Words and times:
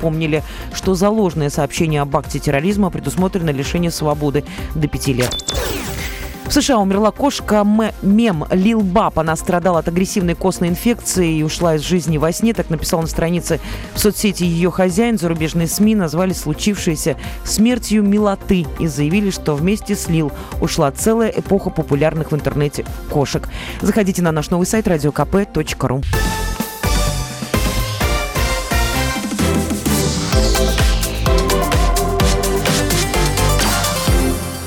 Помнили, 0.00 0.44
что 0.72 0.94
за 0.94 1.10
ложное 1.10 1.50
сообщение 1.50 2.02
об 2.02 2.16
акте 2.16 2.38
терроризма 2.38 2.88
предусмотрено 2.88 3.50
лишение 3.50 3.90
свободы 3.90 4.44
до 4.76 4.86
пяти 4.86 5.12
лет. 5.12 5.36
В 6.46 6.52
США 6.52 6.78
умерла 6.78 7.10
кошка 7.10 7.66
мем 8.00 8.44
Лил 8.52 8.82
Баб. 8.82 9.18
Она 9.18 9.34
страдала 9.34 9.80
от 9.80 9.88
агрессивной 9.88 10.36
костной 10.36 10.68
инфекции 10.68 11.38
и 11.38 11.42
ушла 11.42 11.74
из 11.74 11.80
жизни 11.80 12.16
во 12.16 12.30
сне. 12.30 12.54
Так 12.54 12.70
написал 12.70 13.00
на 13.00 13.08
странице 13.08 13.58
в 13.92 13.98
соцсети 13.98 14.44
ее 14.44 14.70
хозяин. 14.70 15.18
Зарубежные 15.18 15.66
СМИ 15.66 15.96
назвали 15.96 16.32
случившееся 16.32 17.16
смертью 17.42 18.04
милоты 18.04 18.66
и 18.78 18.86
заявили, 18.86 19.30
что 19.30 19.56
вместе 19.56 19.96
с 19.96 20.06
Лил 20.08 20.30
ушла 20.60 20.92
целая 20.92 21.30
эпоха 21.30 21.70
популярных 21.70 22.30
в 22.30 22.36
интернете 22.36 22.86
кошек. 23.10 23.48
Заходите 23.82 24.22
на 24.22 24.30
наш 24.30 24.50
новый 24.50 24.68
сайт 24.68 24.86
radiokp.ru. 24.86 26.04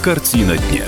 Картина 0.03 0.57
дня. 0.57 0.85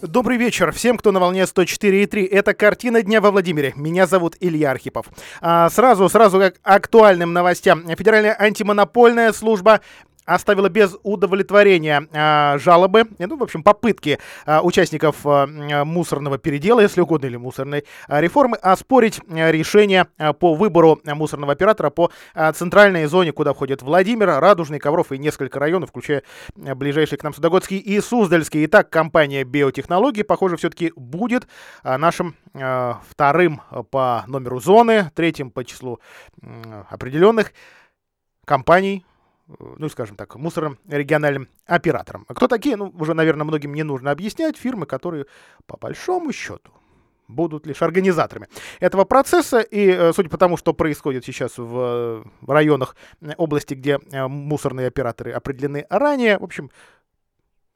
Добрый 0.00 0.38
вечер 0.38 0.72
всем, 0.72 0.96
кто 0.96 1.12
на 1.12 1.20
волне 1.20 1.42
104,3. 1.42 2.26
Это 2.26 2.54
«Картина 2.54 3.02
дня 3.02 3.20
во 3.20 3.30
Владимире». 3.30 3.74
Меня 3.76 4.06
зовут 4.06 4.34
Илья 4.40 4.70
Архипов. 4.70 5.06
А, 5.42 5.68
сразу, 5.68 6.08
сразу 6.08 6.38
к 6.38 6.54
актуальным 6.62 7.34
новостям. 7.34 7.86
Федеральная 7.96 8.34
антимонопольная 8.40 9.34
служба 9.34 9.82
оставила 10.24 10.68
без 10.68 10.96
удовлетворения 11.02 12.06
э, 12.12 12.58
жалобы, 12.58 13.04
ну, 13.18 13.36
в 13.36 13.42
общем, 13.42 13.62
попытки 13.62 14.18
э, 14.46 14.60
участников 14.60 15.26
э, 15.26 15.84
мусорного 15.84 16.38
передела, 16.38 16.80
если 16.80 17.00
угодно, 17.00 17.26
или 17.26 17.36
мусорной 17.36 17.84
э, 18.08 18.20
реформы, 18.20 18.56
оспорить 18.56 19.20
э, 19.28 19.50
решение 19.50 20.06
э, 20.18 20.32
по 20.32 20.54
выбору 20.54 21.00
мусорного 21.04 21.52
оператора 21.52 21.90
по 21.90 22.10
э, 22.34 22.52
центральной 22.52 23.06
зоне, 23.06 23.32
куда 23.32 23.52
входят 23.52 23.82
Владимир, 23.82 24.28
Радужный, 24.40 24.78
Ковров 24.78 25.12
и 25.12 25.18
несколько 25.18 25.58
районов, 25.58 25.90
включая 25.90 26.22
э, 26.56 26.74
ближайшие 26.74 27.18
к 27.18 27.22
нам 27.22 27.34
Судогодский 27.34 27.78
и 27.78 28.00
Суздальский. 28.00 28.64
Итак, 28.66 28.90
компания 28.90 29.44
биотехнологии, 29.44 30.22
похоже, 30.22 30.56
все-таки 30.56 30.92
будет 30.96 31.46
э, 31.82 31.96
нашим 31.96 32.36
э, 32.54 32.94
вторым 33.08 33.60
по 33.90 34.24
номеру 34.26 34.60
зоны, 34.60 35.10
третьим 35.14 35.50
по 35.50 35.64
числу 35.64 36.00
э, 36.40 36.84
определенных 36.90 37.52
компаний, 38.44 39.04
ну, 39.58 39.88
скажем 39.88 40.16
так, 40.16 40.36
мусорным 40.36 40.78
региональным 40.88 41.48
оператором. 41.66 42.24
А 42.28 42.34
кто 42.34 42.48
такие? 42.48 42.76
Ну, 42.76 42.92
уже, 42.98 43.14
наверное, 43.14 43.44
многим 43.44 43.74
не 43.74 43.82
нужно 43.82 44.10
объяснять. 44.10 44.56
Фирмы, 44.56 44.86
которые, 44.86 45.26
по 45.66 45.76
большому 45.76 46.32
счету, 46.32 46.72
будут 47.28 47.66
лишь 47.66 47.82
организаторами 47.82 48.48
этого 48.80 49.04
процесса. 49.04 49.60
И 49.60 49.88
э, 49.88 50.12
судя 50.12 50.28
по 50.28 50.38
тому, 50.38 50.56
что 50.56 50.72
происходит 50.72 51.24
сейчас 51.24 51.58
в, 51.58 52.24
в 52.40 52.50
районах 52.50 52.96
э, 53.20 53.32
области, 53.36 53.74
где 53.74 53.98
э, 54.10 54.26
мусорные 54.26 54.88
операторы 54.88 55.32
определены 55.32 55.86
ранее, 55.90 56.38
в 56.38 56.44
общем, 56.44 56.70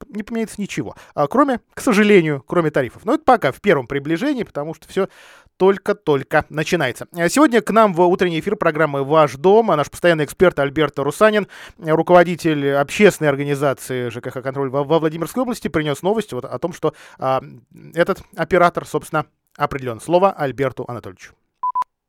не 0.09 0.23
поменяется 0.23 0.61
ничего. 0.61 0.95
А, 1.15 1.27
кроме, 1.27 1.61
к 1.75 1.81
сожалению, 1.81 2.43
кроме 2.47 2.71
тарифов. 2.71 3.05
Но 3.05 3.15
это 3.15 3.25
пока 3.25 3.53
в 3.53 3.61
первом 3.61 3.87
приближении, 3.87 4.43
потому 4.43 4.75
что 4.75 4.89
все 4.89 5.09
только-только 5.57 6.45
начинается. 6.49 7.07
А 7.13 7.29
сегодня 7.29 7.63
к 7.63 7.71
нам 7.71 7.95
в 7.95 8.01
утренний 8.03 8.41
эфир 8.41 8.57
программы 8.57 9.05
«Ваш 9.05 9.37
дом» 9.37 9.69
наш 9.69 9.91
постоянный 9.91 10.25
эксперт 10.25 10.59
Альберто 10.59 11.03
Русанин, 11.03 11.49
руководитель 11.79 12.73
общественной 12.75 13.31
организации 13.31 14.11
ЖКХ 14.11 14.43
«Контроль» 14.43 14.71
во, 14.71 14.85
во 14.85 14.99
Владимирской 14.99 15.43
области, 15.43 15.69
принес 15.69 16.03
новость 16.03 16.33
вот 16.33 16.45
о 16.45 16.59
том, 16.59 16.73
что 16.73 16.95
а, 17.19 17.43
этот 17.95 18.23
оператор, 18.37 18.87
собственно, 18.87 19.27
определен. 19.57 20.01
Слово 20.01 20.31
Альберту 20.33 20.85
Анатольевичу. 20.87 21.33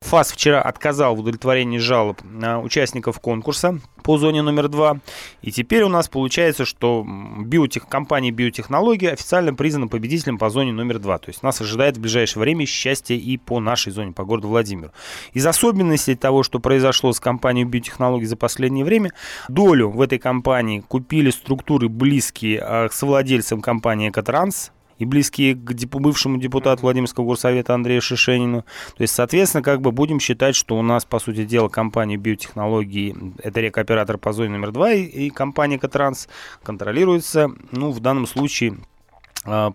ФАС 0.08 0.32
вчера 0.32 0.62
отказал 0.62 1.16
в 1.16 1.20
удовлетворении 1.20 1.80
жалоб 1.80 2.22
участников 2.64 3.20
конкурса 3.20 3.80
по 4.04 4.18
зоне 4.18 4.42
номер 4.42 4.70
два. 4.70 5.00
И 5.42 5.52
теперь 5.52 5.84
у 5.84 5.90
нас 5.90 6.08
получается, 6.08 6.64
что 6.64 7.06
биотех, 7.40 7.90
компания 7.90 8.32
биотехнологии 8.32 9.10
официально 9.10 9.54
признана 9.54 9.90
победителем 9.90 10.38
по 10.38 10.50
зоне 10.50 10.72
номер 10.72 11.00
два. 11.00 11.18
То 11.18 11.30
есть 11.30 11.44
нас 11.44 11.60
ожидает 11.60 11.98
в 11.98 12.00
ближайшее 12.00 12.42
время 12.42 12.66
счастье 12.66 13.18
и 13.18 13.38
по 13.38 13.60
нашей 13.60 13.92
зоне, 13.92 14.14
по 14.14 14.24
городу 14.24 14.48
Владимиру. 14.48 14.92
Из 15.34 15.46
особенностей 15.46 16.16
того, 16.16 16.44
что 16.44 16.60
произошло 16.60 17.12
с 17.12 17.20
компанией 17.20 17.66
биотехнологий 17.66 18.28
за 18.28 18.38
последнее 18.38 18.86
время, 18.86 19.12
долю 19.50 19.90
в 19.90 20.00
этой 20.00 20.20
компании 20.20 20.80
купили 20.88 21.32
структуры 21.32 21.90
близкие 21.90 22.60
к 22.60 22.94
совладельцам 22.94 23.60
компании 23.62 24.10
«Экотранс», 24.10 24.72
и 25.00 25.06
близкие 25.06 25.56
к 25.56 25.74
бывшему 25.98 26.38
депутату 26.38 26.84
Владимирского 26.84 27.26
горсовета 27.26 27.74
Андрею 27.74 28.02
Шишенину. 28.02 28.64
То 28.96 29.02
есть, 29.02 29.14
соответственно, 29.14 29.64
как 29.64 29.82
бы 29.82 29.92
будем 29.92 30.20
считать, 30.20 30.56
что 30.56 30.78
у 30.78 30.82
нас, 30.82 31.06
по 31.06 31.20
сути 31.20 31.46
дела, 31.46 31.70
компания 31.70 32.18
биотехнологии, 32.18 33.16
это 33.44 33.62
рекооператор 33.62 34.18
по 34.18 34.34
зоне 34.34 34.52
номер 34.52 34.72
два, 34.72 34.92
и, 34.92 35.04
и 35.04 35.30
компания 35.30 35.80
Катранс 35.80 36.28
контролируется, 36.64 37.52
ну, 37.72 37.92
в 37.92 38.00
данном 38.00 38.28
случае 38.28 38.78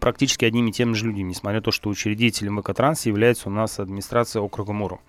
практически 0.00 0.44
одними 0.44 0.70
и 0.70 0.72
теми 0.72 0.92
же 0.94 1.06
людьми, 1.06 1.22
несмотря 1.24 1.58
на 1.58 1.62
то, 1.62 1.70
что 1.70 1.88
учредителем 1.88 2.60
Экотранса 2.60 3.08
является 3.08 3.48
у 3.48 3.52
нас 3.52 3.78
администрация 3.78 4.40
округа 4.42 4.72
Муру. 4.72 5.00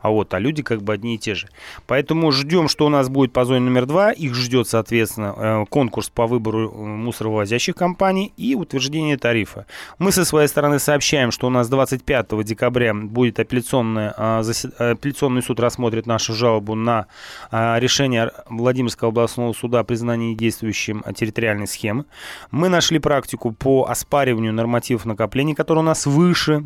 А 0.00 0.10
вот, 0.10 0.32
а 0.34 0.38
люди 0.38 0.62
как 0.62 0.82
бы 0.82 0.92
одни 0.92 1.16
и 1.16 1.18
те 1.18 1.34
же. 1.34 1.48
Поэтому 1.86 2.30
ждем, 2.32 2.68
что 2.68 2.86
у 2.86 2.88
нас 2.88 3.08
будет 3.08 3.32
по 3.32 3.44
зоне 3.44 3.60
номер 3.60 3.86
два. 3.86 4.12
Их 4.12 4.34
ждет, 4.34 4.68
соответственно, 4.68 5.34
э, 5.36 5.64
конкурс 5.68 6.08
по 6.08 6.26
выбору 6.26 6.70
э, 6.70 6.76
мусоровозящих 6.76 7.74
компаний 7.74 8.32
и 8.36 8.54
утверждение 8.54 9.16
тарифа. 9.16 9.66
Мы 9.98 10.12
со 10.12 10.24
своей 10.24 10.48
стороны 10.48 10.78
сообщаем, 10.78 11.30
что 11.30 11.46
у 11.46 11.50
нас 11.50 11.68
25 11.68 12.42
декабря 12.44 12.94
будет 12.94 13.38
апелляционный, 13.38 14.10
а, 14.16 14.42
апелляционный 14.78 15.42
суд 15.42 15.60
рассмотрит 15.60 16.06
нашу 16.06 16.34
жалобу 16.34 16.74
на 16.74 17.06
а, 17.50 17.78
решение 17.78 18.30
Владимирского 18.48 19.10
областного 19.10 19.52
суда 19.52 19.80
о 19.80 19.84
признании 19.84 20.34
действующим 20.34 21.02
территориальной 21.14 21.66
схемы. 21.66 22.04
Мы 22.50 22.68
нашли 22.68 22.98
практику 22.98 23.52
по 23.52 23.84
оспариванию 24.04 24.52
нормативов 24.52 25.06
накоплений, 25.06 25.54
которые 25.54 25.82
у 25.82 25.86
нас 25.86 26.06
выше. 26.06 26.64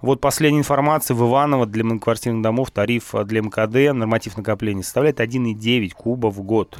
Вот 0.00 0.20
последняя 0.20 0.60
информация 0.60 1.14
в 1.14 1.28
Иваново 1.28 1.66
для 1.66 1.84
многоквартирных 1.84 2.42
домов 2.42 2.70
тариф 2.70 3.12
для 3.24 3.42
МКД, 3.42 3.94
норматив 3.94 4.36
накопления 4.36 4.82
составляет 4.82 5.20
1,9 5.20 5.90
куба 5.90 6.28
в 6.28 6.40
год. 6.42 6.78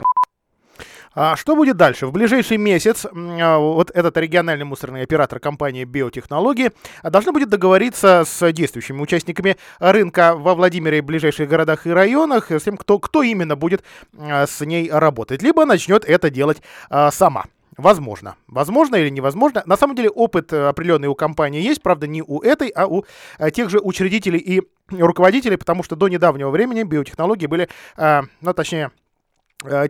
А 1.14 1.34
что 1.34 1.56
будет 1.56 1.76
дальше? 1.76 2.06
В 2.06 2.12
ближайший 2.12 2.58
месяц 2.58 3.04
а, 3.04 3.58
вот 3.58 3.90
этот 3.90 4.16
региональный 4.18 4.64
мусорный 4.64 5.02
оператор 5.02 5.40
компании 5.40 5.84
«Биотехнологии» 5.84 6.70
должны 7.02 7.32
будет 7.32 7.48
договориться 7.48 8.22
с 8.24 8.52
действующими 8.52 9.00
участниками 9.00 9.56
рынка 9.80 10.36
во 10.36 10.54
Владимире 10.54 10.98
и 10.98 11.00
ближайших 11.00 11.48
городах 11.48 11.86
и 11.86 11.90
районах, 11.90 12.52
с 12.52 12.62
тем, 12.62 12.76
кто, 12.76 13.00
кто 13.00 13.24
именно 13.24 13.56
будет 13.56 13.82
а, 14.16 14.46
с 14.46 14.64
ней 14.64 14.90
работать. 14.92 15.42
Либо 15.42 15.64
начнет 15.64 16.04
это 16.04 16.30
делать 16.30 16.62
а, 16.88 17.10
сама. 17.10 17.46
Возможно. 17.78 18.34
Возможно 18.48 18.96
или 18.96 19.08
невозможно. 19.08 19.62
На 19.64 19.76
самом 19.76 19.94
деле 19.94 20.10
опыт 20.10 20.52
э, 20.52 20.68
определенный 20.68 21.06
у 21.06 21.14
компании 21.14 21.62
есть, 21.62 21.80
правда, 21.80 22.08
не 22.08 22.22
у 22.22 22.40
этой, 22.40 22.70
а 22.70 22.88
у 22.88 23.04
э, 23.38 23.52
тех 23.52 23.70
же 23.70 23.78
учредителей 23.78 24.40
и 24.40 24.62
руководителей, 24.90 25.56
потому 25.56 25.84
что 25.84 25.94
до 25.94 26.08
недавнего 26.08 26.50
времени 26.50 26.82
биотехнологии 26.82 27.46
были, 27.46 27.68
э, 27.96 28.22
ну, 28.40 28.52
точнее, 28.52 28.90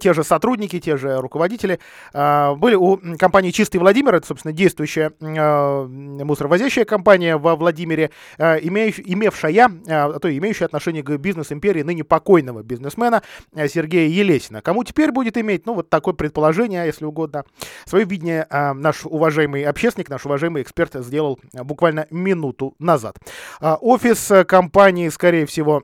те 0.00 0.14
же 0.14 0.24
сотрудники, 0.24 0.80
те 0.80 0.96
же 0.96 1.20
руководители 1.20 1.78
э, 2.14 2.54
были 2.54 2.74
у 2.74 2.98
компании 3.18 3.50
«Чистый 3.50 3.76
Владимир», 3.76 4.14
это, 4.14 4.26
собственно, 4.26 4.52
действующая 4.52 5.12
э, 5.20 5.84
мусоровозящая 5.84 6.86
компания 6.86 7.36
во 7.36 7.54
Владимире, 7.54 8.10
имевшая, 8.38 9.70
а 9.88 10.18
то 10.18 10.36
имеющая 10.36 10.64
отношение 10.64 11.02
к 11.02 11.14
бизнес-империи 11.18 11.82
ныне 11.82 12.02
покойного 12.02 12.62
бизнесмена 12.62 13.22
Сергея 13.54 14.08
Елесина. 14.08 14.62
Кому 14.62 14.84
теперь 14.84 15.12
будет 15.12 15.36
иметь, 15.36 15.66
ну, 15.66 15.74
вот 15.74 15.90
такое 15.90 16.14
предположение, 16.14 16.86
если 16.86 17.04
угодно, 17.04 17.44
свое 17.84 18.06
видение 18.06 18.46
наш 18.50 19.04
уважаемый 19.04 19.64
общественник, 19.64 20.08
наш 20.08 20.24
уважаемый 20.24 20.62
эксперт 20.62 20.94
сделал 20.94 21.38
буквально 21.52 22.06
минуту 22.10 22.74
назад. 22.78 23.18
Офис 23.60 24.32
компании, 24.46 25.08
скорее 25.08 25.44
всего, 25.46 25.82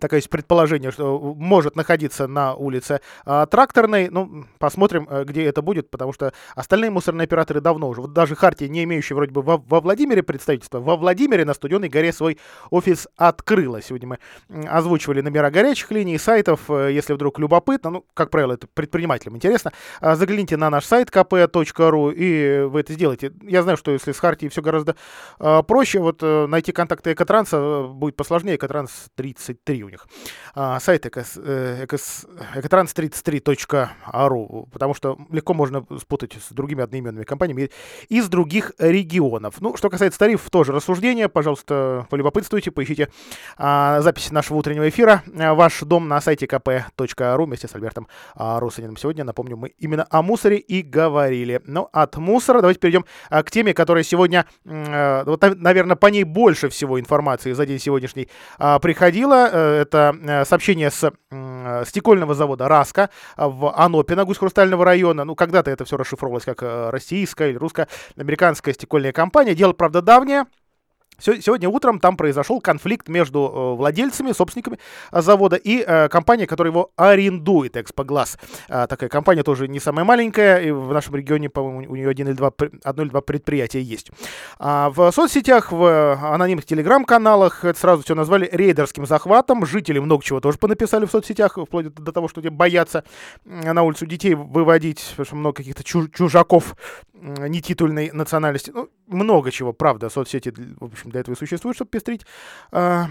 такое 0.00 0.18
есть 0.18 0.30
предположение, 0.30 0.90
что 0.90 1.18
может 1.18 1.76
находиться 1.76 2.26
на 2.26 2.54
улице 2.54 3.00
а, 3.24 3.46
Тракторной. 3.46 4.08
Ну, 4.08 4.44
посмотрим, 4.58 5.06
э, 5.10 5.24
где 5.24 5.44
это 5.44 5.62
будет, 5.62 5.90
потому 5.90 6.12
что 6.12 6.32
остальные 6.54 6.90
мусорные 6.90 7.24
операторы 7.24 7.60
давно 7.60 7.88
уже. 7.88 8.02
Вот 8.02 8.12
даже 8.12 8.34
Хартия, 8.34 8.68
не 8.68 8.84
имеющая 8.84 9.14
вроде 9.14 9.32
бы 9.32 9.42
во, 9.42 9.56
во 9.58 9.80
Владимире 9.80 10.22
представительства, 10.22 10.80
во 10.80 10.96
Владимире 10.96 11.44
на 11.44 11.54
Студенной 11.54 11.88
горе 11.88 12.12
свой 12.12 12.38
офис 12.70 13.08
открыла. 13.16 13.82
Сегодня 13.82 14.08
мы 14.08 14.18
озвучивали 14.68 15.20
номера 15.20 15.50
горячих 15.50 15.90
линий, 15.90 16.18
сайтов. 16.18 16.70
Э, 16.70 16.90
если 16.92 17.12
вдруг 17.12 17.38
любопытно, 17.38 17.90
ну, 17.90 18.04
как 18.14 18.30
правило, 18.30 18.52
это 18.52 18.66
предпринимателям 18.66 19.36
интересно, 19.36 19.72
а, 20.00 20.16
загляните 20.16 20.56
на 20.56 20.70
наш 20.70 20.84
сайт 20.84 21.10
kp.ru 21.10 22.12
и 22.14 22.64
вы 22.64 22.80
это 22.80 22.92
сделаете. 22.92 23.32
Я 23.42 23.62
знаю, 23.62 23.76
что 23.76 23.90
если 23.90 24.12
с 24.12 24.18
Хартией 24.18 24.50
все 24.50 24.62
гораздо 24.62 24.96
а, 25.38 25.62
проще, 25.62 26.00
вот 26.00 26.22
э, 26.22 26.46
найти 26.46 26.72
контакты 26.72 27.12
Экотранса 27.12 27.84
будет 27.84 28.16
посложнее. 28.16 28.56
Экотранс 28.56 29.06
33 29.14 29.85
у 29.86 29.88
них. 29.88 30.06
А, 30.54 30.78
сайт 30.80 31.06
экос, 31.06 31.34
э, 31.36 31.84
экос, 31.84 32.26
экотранс33.ру, 32.54 34.68
потому 34.72 34.94
что 34.94 35.18
легко 35.30 35.54
можно 35.54 35.86
спутать 35.98 36.34
с 36.34 36.52
другими 36.52 36.82
одноименными 36.82 37.24
компаниями 37.24 37.70
из 38.08 38.28
других 38.28 38.72
регионов. 38.78 39.60
Ну, 39.60 39.76
что 39.76 39.90
касается 39.90 40.18
тарифов, 40.18 40.50
тоже 40.50 40.72
рассуждение. 40.72 41.28
Пожалуйста, 41.28 42.06
полюбопытствуйте, 42.10 42.70
поищите 42.70 43.08
а, 43.56 44.00
запись 44.00 44.30
нашего 44.30 44.58
утреннего 44.58 44.88
эфира. 44.88 45.22
А, 45.38 45.54
ваш 45.54 45.80
дом 45.80 46.08
на 46.08 46.20
сайте 46.20 46.46
kp.ru 46.46 47.44
вместе 47.44 47.68
с 47.68 47.74
Альбертом 47.74 48.08
а, 48.34 48.60
Русанином. 48.60 48.96
Сегодня, 48.96 49.24
напомню, 49.24 49.56
мы 49.56 49.68
именно 49.78 50.06
о 50.10 50.22
мусоре 50.22 50.56
и 50.56 50.82
говорили. 50.82 51.60
Но 51.64 51.88
от 51.92 52.16
мусора 52.16 52.60
давайте 52.60 52.80
перейдем 52.80 53.04
а, 53.30 53.42
к 53.42 53.50
теме, 53.50 53.74
которая 53.74 54.04
сегодня, 54.04 54.46
а, 54.66 55.24
вот, 55.24 55.42
наверное, 55.56 55.96
по 55.96 56.06
ней 56.06 56.24
больше 56.24 56.68
всего 56.68 57.00
информации 57.00 57.52
за 57.52 57.66
день 57.66 57.78
сегодняшний 57.78 58.28
а, 58.58 58.78
приходило. 58.78 59.75
Это 59.76 60.16
э, 60.20 60.44
сообщение 60.44 60.90
с 60.90 61.12
стекольного 61.86 62.34
завода 62.34 62.68
«Раска» 62.68 63.10
в 63.36 63.72
Анопино, 63.76 64.24
Гусь-Хрустального 64.24 64.84
района. 64.84 65.24
Ну, 65.24 65.34
когда-то 65.34 65.70
это 65.70 65.84
все 65.84 65.96
расшифровывалось 65.96 66.44
как 66.44 66.62
э, 66.62 66.90
российская 66.90 67.50
или 67.50 67.56
русско-американская 67.56 68.74
стекольная 68.74 69.12
компания. 69.12 69.54
Дело, 69.54 69.72
правда, 69.72 70.02
давнее. 70.02 70.44
Сегодня 71.18 71.68
утром 71.68 71.98
там 71.98 72.16
произошел 72.16 72.60
конфликт 72.60 73.08
между 73.08 73.40
э, 73.40 73.76
владельцами, 73.76 74.32
собственниками 74.32 74.78
э, 75.12 75.22
завода 75.22 75.56
и 75.56 75.82
э, 75.86 76.08
компанией, 76.08 76.46
которая 76.46 76.72
его 76.72 76.90
арендует, 76.96 77.76
Экспоглаз. 77.76 78.38
Такая 78.68 79.08
компания 79.08 79.42
тоже 79.42 79.68
не 79.68 79.80
самая 79.80 80.04
маленькая, 80.04 80.60
и 80.60 80.70
в 80.70 80.92
нашем 80.92 81.14
регионе, 81.16 81.48
по-моему, 81.48 81.92
у 81.92 81.96
нее 81.96 82.08
один 82.08 82.28
или 82.28 82.34
два, 82.34 82.52
одно 82.84 83.02
или 83.02 83.10
два 83.10 83.20
предприятия 83.20 83.80
есть. 83.80 84.10
А 84.58 84.90
в 84.90 85.10
соцсетях, 85.12 85.72
в 85.72 86.14
анонимных 86.34 86.64
телеграм-каналах 86.64 87.64
сразу 87.76 88.02
все 88.02 88.14
назвали 88.14 88.48
рейдерским 88.52 89.06
захватом. 89.06 89.66
Жители 89.66 89.98
много 89.98 90.24
чего 90.24 90.40
тоже 90.40 90.58
понаписали 90.58 91.06
в 91.06 91.10
соцсетях, 91.10 91.58
вплоть 91.58 91.94
до 91.94 92.12
того, 92.12 92.28
что 92.28 92.40
боятся 92.50 93.04
на 93.44 93.82
улицу 93.82 94.06
детей 94.06 94.34
выводить, 94.34 95.04
потому 95.10 95.26
что 95.26 95.36
много 95.36 95.56
каких-то 95.56 95.84
чужаков 95.84 96.76
нетитульной 97.14 98.10
национальности. 98.12 98.70
Ну, 98.74 98.88
много 99.06 99.50
чего, 99.50 99.72
правда, 99.72 100.08
соцсети, 100.08 100.52
в 100.78 100.84
общем, 100.84 101.10
для 101.10 101.20
этого 101.20 101.34
и 101.34 101.38
существуют, 101.38 101.76
чтобы 101.76 101.90
пестрить 101.90 102.26
а, 102.72 103.08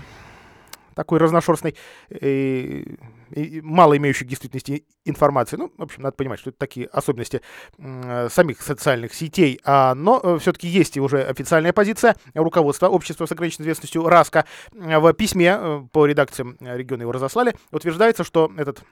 такой 0.96 1.20
разношерстной 1.20 1.76
и, 2.10 2.98
и 3.32 3.62
мало 3.62 3.98
имеющей 3.98 4.26
действительности 4.26 4.86
информации. 5.04 5.58
Ну, 5.58 5.72
в 5.78 5.84
общем, 5.84 6.02
надо 6.02 6.16
понимать, 6.16 6.40
что 6.40 6.50
это 6.50 6.58
такие 6.58 6.88
особенности 6.88 7.42
э, 7.78 8.30
самих 8.30 8.62
социальных 8.62 9.14
сетей. 9.14 9.60
А, 9.64 9.94
но 9.94 10.20
э, 10.24 10.38
все-таки 10.40 10.68
есть 10.68 10.98
и 10.98 11.02
уже 11.02 11.22
официальная 11.24 11.74
позиция 11.74 12.16
руководства 12.34 12.88
общества 12.88 13.26
с 13.26 13.32
ограниченной 13.32 13.66
известностью 13.66 14.08
РАСКО. 14.08 14.46
В 14.72 15.14
письме 15.14 15.58
э, 15.60 15.82
по 15.92 16.06
редакциям 16.06 16.58
региона 16.62 17.02
его 17.02 17.12
разослали. 17.12 17.56
Утверждается, 17.72 18.24
что 18.24 18.52
этот 18.58 18.84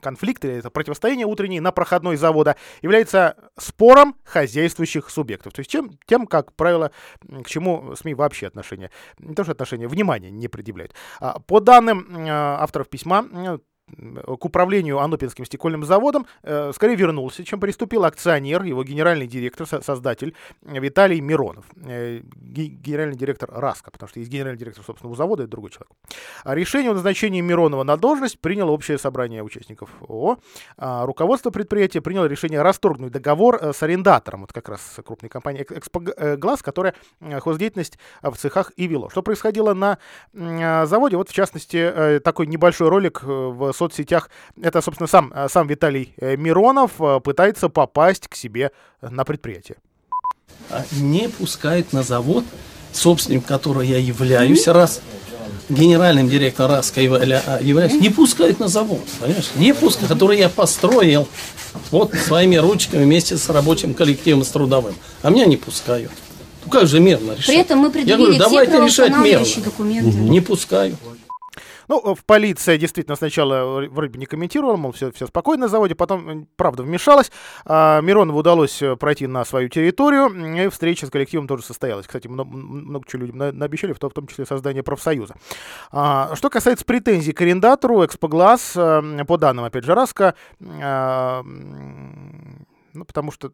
конфликт 0.00 0.44
или 0.44 0.54
это 0.54 0.70
противостояние 0.70 1.26
утреннее 1.26 1.60
на 1.60 1.72
проходной 1.72 2.16
завода 2.16 2.56
является 2.80 3.36
спором 3.58 4.16
хозяйствующих 4.24 5.10
субъектов. 5.10 5.52
То 5.52 5.60
есть 5.60 5.70
чем, 5.70 5.98
тем, 6.06 6.26
как 6.26 6.54
правило, 6.54 6.92
к 7.44 7.48
чему 7.48 7.94
СМИ 7.94 8.14
вообще 8.14 8.46
отношения, 8.46 8.90
не 9.18 9.34
то 9.34 9.44
что 9.44 9.52
отношения, 9.52 9.88
внимания 9.88 10.30
не 10.30 10.48
предъявляют. 10.48 10.94
А, 11.20 11.38
по 11.40 11.60
данным 11.60 12.26
э, 12.26 12.28
авторов 12.28 12.88
письма, 12.88 13.60
к 13.96 14.44
управлению 14.44 14.98
Анопинским 15.00 15.44
стекольным 15.44 15.84
заводом 15.84 16.26
э, 16.42 16.72
скорее 16.74 16.96
вернулся, 16.96 17.44
чем 17.44 17.60
приступил 17.60 18.04
акционер, 18.04 18.62
его 18.62 18.84
генеральный 18.84 19.26
директор, 19.26 19.66
создатель 19.66 20.34
Виталий 20.62 21.20
Миронов. 21.20 21.64
Э, 21.84 22.20
генеральный 22.22 23.16
директор 23.16 23.50
РАСКО, 23.52 23.90
потому 23.90 24.08
что 24.08 24.20
есть 24.20 24.30
генеральный 24.30 24.58
директор 24.58 24.84
собственного 24.84 25.16
завода, 25.16 25.42
это 25.44 25.50
другой 25.50 25.70
человек. 25.70 25.90
А 26.44 26.54
решение 26.54 26.90
о 26.90 26.94
назначении 26.94 27.40
Миронова 27.40 27.82
на 27.82 27.96
должность 27.96 28.38
приняло 28.40 28.70
общее 28.70 28.98
собрание 28.98 29.42
участников 29.42 29.90
ООО. 30.00 30.38
А 30.76 31.06
руководство 31.06 31.50
предприятия 31.50 32.00
приняло 32.00 32.26
решение 32.26 32.62
расторгнуть 32.62 33.12
договор 33.12 33.58
э, 33.60 33.72
с 33.72 33.82
арендатором, 33.82 34.42
вот 34.42 34.52
как 34.52 34.68
раз 34.68 34.98
крупной 35.04 35.28
компанией 35.28 35.66
«Экспоглаз», 35.68 36.62
которая 36.62 36.94
э, 37.20 37.40
хоздеятельность 37.40 37.98
в 38.22 38.36
цехах 38.36 38.72
и 38.76 38.86
вело. 38.86 39.10
Что 39.10 39.22
происходило 39.22 39.74
на 39.74 39.98
заводе? 40.32 41.16
Вот, 41.16 41.28
в 41.28 41.32
частности, 41.32 42.20
такой 42.20 42.46
небольшой 42.46 42.88
ролик 42.88 43.22
в 43.22 43.72
соцсетях. 43.82 44.30
Это, 44.60 44.80
собственно, 44.80 45.08
сам, 45.08 45.32
э, 45.34 45.48
сам 45.48 45.66
Виталий 45.66 46.14
э, 46.18 46.36
Миронов 46.36 46.92
э, 47.00 47.20
пытается 47.20 47.68
попасть 47.68 48.28
к 48.28 48.34
себе 48.34 48.70
на 49.00 49.24
предприятие. 49.24 49.78
А 50.70 50.84
не 50.92 51.28
пускают 51.28 51.92
на 51.92 52.02
завод, 52.02 52.44
собственником 52.92 53.46
которого 53.46 53.82
я 53.82 53.98
являюсь, 53.98 54.68
раз 54.68 55.00
генеральным 55.68 56.28
директором 56.28 56.72
РАСКО 56.72 57.00
являюсь, 57.00 57.94
не 57.94 58.10
пускают 58.10 58.60
на 58.60 58.68
завод, 58.68 59.00
понимаешь? 59.20 59.50
Не 59.56 59.74
пускают, 59.74 60.08
который 60.08 60.38
я 60.38 60.48
построил 60.48 61.26
вот 61.90 62.14
своими 62.14 62.56
ручками 62.56 63.04
вместе 63.04 63.36
с 63.36 63.48
рабочим 63.48 63.94
коллективом, 63.94 64.44
с 64.44 64.48
трудовым. 64.48 64.94
А 65.22 65.30
меня 65.30 65.46
не 65.46 65.56
пускают. 65.56 66.10
Ну 66.64 66.70
как 66.70 66.86
же 66.86 67.00
мирно 67.00 67.32
решать? 67.32 67.46
При 67.46 67.56
этом 67.56 67.78
мы 67.80 67.90
предъявили 67.90 68.34
я 68.34 68.38
говорю, 68.38 68.38
давайте 68.38 68.84
решать 68.84 69.16
мирно. 69.16 69.46
документы. 69.64 70.16
Не 70.16 70.40
пускаю. 70.40 70.96
Ну, 71.92 72.14
в 72.14 72.24
полиция 72.24 72.78
действительно 72.78 73.16
сначала 73.16 73.86
вроде 73.90 74.12
бы 74.12 74.18
не 74.18 74.24
комментировала, 74.24 74.78
мол, 74.78 74.92
все, 74.92 75.12
все 75.12 75.26
спокойно 75.26 75.66
на 75.66 75.68
заводе, 75.68 75.94
потом, 75.94 76.48
правда, 76.56 76.84
вмешалась. 76.84 77.30
А 77.66 78.00
Миронову 78.00 78.38
удалось 78.38 78.80
э, 78.80 78.96
пройти 78.96 79.26
на 79.26 79.44
свою 79.44 79.68
территорию, 79.68 80.30
и 80.56 80.68
встреча 80.70 81.06
с 81.06 81.10
коллективом 81.10 81.46
тоже 81.46 81.64
состоялась. 81.64 82.06
Кстати, 82.06 82.28
много, 82.28 82.50
много 82.56 83.04
чего 83.06 83.20
людям 83.20 83.36
на, 83.36 83.52
наобещали, 83.52 83.92
в 83.92 83.98
том, 83.98 84.08
в 84.08 84.14
том 84.14 84.26
числе 84.26 84.46
создание 84.46 84.82
профсоюза. 84.82 85.34
А, 85.90 86.34
что 86.34 86.48
касается 86.48 86.86
претензий 86.86 87.32
к 87.32 87.42
арендатору, 87.42 88.02
Экспоглаз, 88.06 88.72
э, 88.74 89.24
по 89.28 89.36
данным, 89.36 89.66
опять 89.66 89.84
же, 89.84 89.94
Раска, 89.94 90.34
а, 90.82 91.44
ну, 92.94 93.04
потому 93.04 93.30
что 93.30 93.52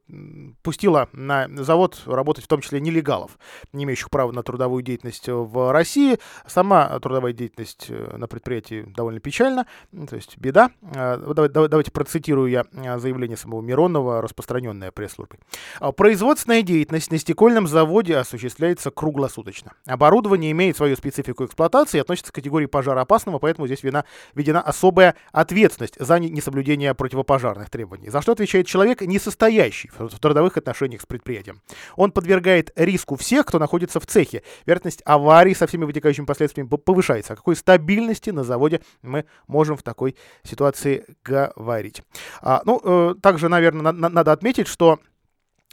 пустила 0.62 1.08
на 1.12 1.49
завод 1.49 2.02
работать 2.06 2.44
в 2.44 2.49
том 2.49 2.61
числе 2.61 2.81
нелегалов, 2.81 3.38
не 3.73 3.85
имеющих 3.85 4.11
права 4.11 4.32
на 4.32 4.43
трудовую 4.43 4.82
деятельность 4.82 5.29
в 5.29 5.73
России. 5.73 6.19
Сама 6.46 6.99
трудовая 7.00 7.32
деятельность 7.32 7.87
э, 7.88 8.17
на 8.17 8.26
предприятии 8.26 8.82
довольно 8.96 9.20
печальна, 9.20 9.67
то 10.08 10.17
есть 10.17 10.38
беда. 10.38 10.70
А, 10.94 11.17
давайте 11.19 11.90
процитирую 11.90 12.50
я 12.50 12.64
заявление 12.99 13.37
самого 13.37 13.61
Миронова, 13.61 14.23
распространенное 14.23 14.90
пресс-службой. 14.90 15.38
«А, 15.81 15.93
Производственная 15.93 16.62
деятельность 16.62 17.11
на 17.11 17.19
стекольном 17.19 17.67
заводе 17.67 18.17
осуществляется 18.17 18.91
круглосуточно. 18.91 19.73
Оборудование 19.87 20.52
имеет 20.52 20.76
свою 20.76 20.96
специфику 20.96 21.44
эксплуатации 21.44 21.99
и 21.99 22.00
относится 22.00 22.32
к 22.32 22.34
категории 22.34 22.67
пожароопасного, 22.67 23.38
поэтому 23.38 23.67
здесь 23.67 23.82
вина, 23.82 24.05
введена 24.34 24.61
особая 24.61 25.14
ответственность 25.32 25.94
за 25.99 26.19
несоблюдение 26.19 26.94
противопожарных 26.94 27.70
требований. 27.70 28.11
За 28.11 28.23
что 28.23 28.32
отвечает 28.32 28.67
человек, 28.67 29.02
не 29.02 29.19
состоящий 29.28 29.90
в 29.98 30.19
трудовых 30.19 30.56
отношениях 30.56 31.02
с 31.02 31.06
предприятием. 31.06 31.60
Он 31.96 32.12
подвергает 32.12 32.72
риску 32.76 33.16
всех, 33.16 33.44
кто 33.44 33.58
находится 33.58 34.00
в 34.00 34.06
цехе. 34.06 34.42
Вероятность 34.64 35.02
аварий 35.04 35.54
со 35.54 35.66
всеми 35.66 35.84
вытекающими 35.84 36.25
последствиями 36.25 36.69
повышается. 36.69 37.34
О 37.34 37.36
какой 37.36 37.56
стабильности 37.56 38.30
на 38.30 38.42
заводе 38.42 38.80
мы 39.02 39.26
можем 39.46 39.76
в 39.76 39.82
такой 39.82 40.16
ситуации 40.42 41.04
говорить? 41.22 42.02
А, 42.41 42.62
ну, 42.64 42.81
э, 42.82 43.14
также, 43.20 43.48
наверное, 43.48 43.93
на, 43.93 44.08
надо 44.08 44.32
отметить, 44.32 44.67
что 44.67 44.98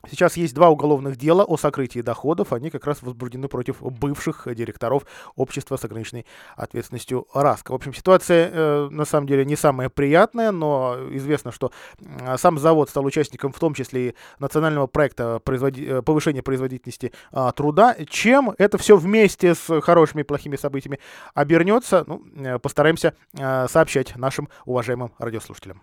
Сейчас 0.10 0.38
есть 0.38 0.54
два 0.54 0.70
уголовных 0.70 1.18
дела 1.18 1.44
о 1.44 1.58
сокрытии 1.58 2.02
доходов. 2.02 2.54
Они 2.54 2.70
как 2.70 2.86
раз 2.86 3.02
возбуждены 3.02 3.48
против 3.48 3.82
бывших 3.82 4.48
директоров 4.54 5.06
общества 5.36 5.78
с 5.78 5.84
ограниченной 5.84 6.26
ответственностью 6.56 7.28
РАСКО. 7.34 7.72
В 7.72 7.76
общем, 7.76 7.94
ситуация 7.94 8.50
э, 8.52 8.90
на 8.90 9.06
самом 9.06 9.28
деле 9.28 9.46
не 9.46 9.56
самая 9.56 9.90
приятная, 9.90 10.52
но 10.52 10.98
известно, 11.12 11.52
что 11.52 11.72
э, 12.00 12.38
сам 12.38 12.60
завод 12.60 12.90
стал 12.90 13.06
участником 13.06 13.52
в 13.52 13.60
том 13.60 13.74
числе 13.74 14.10
и 14.10 14.16
национального 14.40 14.88
проекта 14.88 15.40
производи... 15.40 15.86
Э, 15.86 16.02
повышения 16.02 16.44
производительности 16.44 17.12
э, 17.32 17.52
труда. 17.56 17.96
Чем 18.08 18.54
это 18.58 18.78
все 18.78 18.98
вместе 18.98 19.56
с 19.56 19.82
хорошими 19.82 20.22
и 20.22 20.24
плохими 20.24 20.56
событиями 20.56 21.00
обернется, 21.34 22.04
ну, 22.06 22.22
э, 22.36 22.60
постараемся 22.60 23.16
э, 23.34 23.68
сообщать 23.68 24.16
нашим 24.16 24.50
уважаемым 24.66 25.12
радиослушателям. 25.18 25.82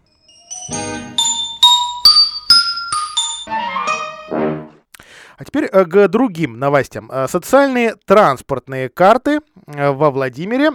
А 5.42 5.44
теперь 5.44 5.64
э, 5.64 5.84
к 5.84 6.06
другим 6.06 6.60
новостям. 6.60 7.10
Э, 7.10 7.26
социальные 7.26 7.96
транспортные 8.04 8.88
карты 8.88 9.40
э, 9.66 9.90
во 9.90 10.12
Владимире 10.12 10.70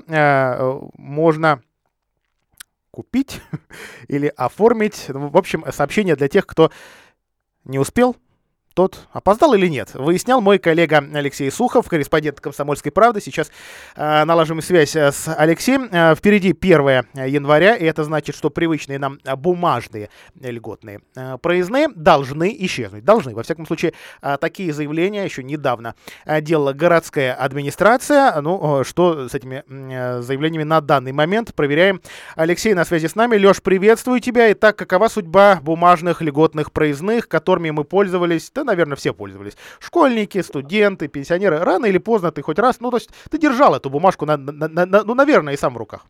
можно 0.98 1.62
купить 2.92 3.42
или 4.10 4.28
оформить. 4.36 5.06
Ну, 5.08 5.30
в 5.30 5.38
общем, 5.38 5.64
сообщение 5.72 6.18
для 6.18 6.28
тех, 6.28 6.46
кто 6.46 6.70
не 7.64 7.80
успел 7.80 8.18
тот 8.78 9.08
опоздал 9.12 9.56
или 9.56 9.66
нет, 9.66 9.96
выяснял 9.96 10.40
мой 10.40 10.60
коллега 10.60 11.04
Алексей 11.12 11.50
Сухов, 11.50 11.90
корреспондент 11.90 12.40
«Комсомольской 12.40 12.92
правды». 12.92 13.20
Сейчас 13.20 13.50
э, 13.96 14.24
налаживаем 14.24 14.62
связь 14.62 14.96
э, 14.96 15.12
с 15.12 15.34
Алексеем. 15.36 15.90
Э, 15.92 16.14
впереди 16.14 16.52
1 16.52 17.08
января, 17.26 17.76
и 17.76 17.86
это 17.86 18.04
значит, 18.04 18.36
что 18.36 18.52
привычные 18.52 19.00
нам 19.00 19.18
бумажные 19.38 20.12
льготные 20.40 21.02
э, 21.16 21.40
проездные 21.42 21.88
должны 21.88 22.56
исчезнуть. 22.60 23.04
Должны. 23.04 23.34
Во 23.34 23.42
всяком 23.42 23.66
случае, 23.66 23.94
такие 24.40 24.72
заявления 24.72 25.26
еще 25.26 25.42
недавно 25.42 25.96
делала 26.42 26.74
городская 26.74 27.34
администрация. 27.34 28.40
Ну, 28.42 28.84
что 28.84 29.28
с 29.28 29.34
этими 29.34 29.64
заявлениями 30.22 30.66
на 30.66 30.82
данный 30.82 31.14
момент, 31.14 31.56
проверяем. 31.56 32.00
Алексей 32.36 32.76
на 32.76 32.86
связи 32.86 33.08
с 33.08 33.16
нами. 33.16 33.38
Леш, 33.38 33.60
приветствую 33.64 34.20
тебя. 34.20 34.52
Итак, 34.52 34.76
какова 34.76 35.08
судьба 35.08 35.62
бумажных 35.64 36.22
льготных 36.22 36.72
проездных, 36.72 37.28
которыми 37.28 37.72
мы 37.72 37.84
пользовались? 37.84 38.52
Да, 38.54 38.67
наверное, 38.68 38.96
все 38.96 39.14
пользовались. 39.14 39.58
Школьники, 39.80 40.42
студенты, 40.42 41.08
пенсионеры. 41.08 41.60
Рано 41.60 41.88
или 41.88 41.98
поздно 41.98 42.32
ты 42.32 42.42
хоть 42.42 42.60
раз, 42.60 42.80
ну, 42.80 42.92
то 42.92 42.98
есть 42.98 43.10
ты 43.32 43.40
держал 43.40 43.76
эту 43.76 43.90
бумажку, 43.90 44.26
на, 44.26 44.38
на, 44.38 44.68
на, 44.68 45.04
ну, 45.04 45.16
наверное, 45.16 45.54
и 45.54 45.58
сам 45.58 45.74
в 45.74 45.78
руках. 45.78 46.06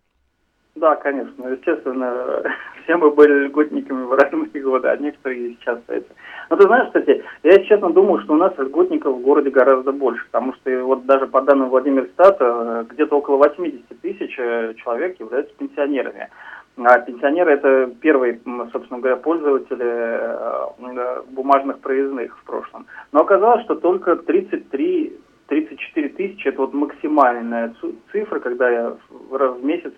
Да, 0.76 0.96
конечно. 0.96 1.48
Естественно, 1.48 2.44
все 2.84 2.98
мы 2.98 3.12
были 3.12 3.48
льготниками 3.48 4.04
в 4.04 4.14
разные 4.14 4.62
годы, 4.62 4.88
а 4.88 4.98
некоторые 4.98 5.56
сейчас 5.56 5.80
это. 5.88 6.14
Но 6.50 6.56
ты 6.56 6.64
знаешь, 6.64 6.88
кстати, 6.88 7.24
я 7.44 7.64
честно 7.66 7.90
думал, 7.90 8.20
что 8.22 8.34
у 8.34 8.38
нас 8.38 8.54
льготников 8.58 9.16
в 9.16 9.22
городе 9.22 9.50
гораздо 9.50 9.92
больше, 9.92 10.24
потому 10.26 10.54
что 10.54 10.84
вот 10.84 11.06
даже 11.06 11.28
по 11.28 11.42
данным 11.42 11.70
Владимира 11.70 12.06
Стата, 12.14 12.86
где-то 12.90 13.18
около 13.18 13.38
80 13.38 14.02
тысяч 14.02 14.36
э, 14.38 14.74
человек 14.78 15.20
являются 15.20 15.54
пенсионерами. 15.56 16.30
А 16.78 17.00
пенсионеры 17.00 17.54
это 17.54 17.92
первые, 18.02 18.40
собственно 18.72 19.00
говоря, 19.00 19.16
пользователи 19.16 19.84
э, 19.84 21.22
бумажных 21.30 21.80
проездных 21.80 22.38
в 22.38 22.44
прошлом. 22.44 22.86
Но 23.12 23.22
оказалось, 23.22 23.64
что 23.64 23.76
только 23.76 24.16
33 24.16 25.14
34 25.48 26.10
тысячи– 26.10 26.48
это 26.50 26.62
вот 26.62 26.74
максимальная 26.74 27.74
цифра, 28.12 28.40
когда 28.40 28.70
я 28.70 28.98
раз 29.32 29.58
в 29.58 29.64
месяц, 29.66 29.94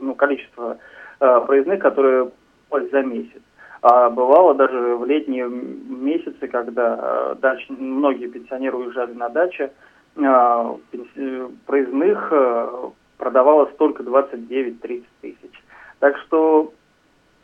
ну, 0.00 0.14
количество 0.14 0.78
э, 1.20 1.40
проездных, 1.46 1.80
которые 1.80 2.30
за 2.70 3.02
месяц. 3.02 3.42
А 3.82 4.08
бывало 4.08 4.54
даже 4.54 4.96
в 4.96 5.04
летние 5.04 5.46
месяцы, 5.46 6.48
когда 6.48 6.98
э, 6.98 7.34
дач, 7.40 7.66
многие 7.68 8.28
пенсионеры 8.28 8.78
уезжали 8.78 9.12
на 9.12 9.28
дачи, 9.28 9.70
э, 10.16 10.76
проездных 11.66 12.28
э, 12.30 12.90
продавалось 13.18 13.74
только 13.76 14.02
29-30 14.02 15.04
тысяч. 15.20 15.63
Так 16.04 16.18
что 16.26 16.70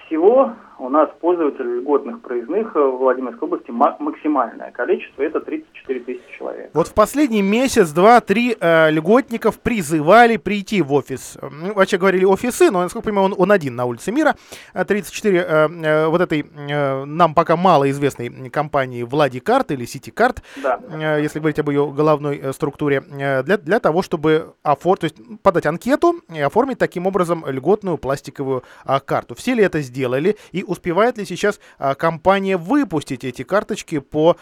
всего 0.05 0.53
у 0.81 0.89
нас 0.89 1.11
пользователей 1.21 1.81
льготных 1.81 2.21
проездных 2.23 2.75
в 2.75 2.99
Владимирской 2.99 3.47
области 3.47 3.71
максимальное 3.71 4.71
количество, 4.71 5.23
это 5.23 5.41
34 5.41 6.01
тысячи 6.01 6.39
человек. 6.39 6.71
Вот 6.73 6.89
в 6.89 6.95
последний 6.95 7.43
месяц, 7.43 7.91
два, 7.91 8.21
три 8.21 8.57
э, 8.59 8.91
льготников 8.91 9.61
призывали 9.61 10.39
прийти 10.39 10.81
в 10.81 10.93
офис. 10.93 11.37
Ну, 11.43 11.75
вообще 11.75 11.99
говорили 11.99 12.25
офисы, 12.25 12.71
но, 12.71 12.83
насколько 12.83 13.09
я 13.09 13.13
понимаю, 13.13 13.27
он, 13.27 13.35
он 13.37 13.53
один 13.53 13.77
на 13.77 13.85
улице 13.85 14.11
Мира. 14.11 14.37
34 14.73 15.39
э, 15.39 15.69
э, 15.69 16.07
вот 16.07 16.21
этой 16.23 16.47
э, 16.47 17.05
нам 17.05 17.35
пока 17.35 17.57
малоизвестной 17.57 18.49
компании 18.51 19.03
Владикарт 19.03 19.71
или 19.73 19.85
Ситикарт, 19.85 20.43
да. 20.63 20.81
э, 20.91 21.21
если 21.23 21.41
говорить 21.41 21.59
об 21.59 21.69
ее 21.69 21.93
головной 21.93 22.41
э, 22.43 22.53
структуре, 22.53 23.03
э, 23.11 23.43
для, 23.43 23.59
для 23.59 23.81
того, 23.81 24.01
чтобы 24.03 24.55
офор... 24.63 24.99
то 24.99 25.05
есть 25.05 25.17
подать 25.43 25.67
анкету 25.67 26.21
и 26.33 26.41
оформить 26.41 26.79
таким 26.79 27.07
образом 27.07 27.45
льготную 27.47 27.99
пластиковую 27.99 28.63
э, 28.87 28.99
карту. 29.05 29.35
Все 29.35 29.55
ли 29.55 29.63
это 29.63 29.83
сделали 29.83 30.37
и 30.53 30.65
успевает 30.71 31.19
ли 31.19 31.25
сейчас 31.25 31.61
а, 31.79 31.95
компания 31.95 32.57
выпустить 32.57 33.25
эти 33.25 33.43
карточки 33.43 33.99
по 33.99 34.37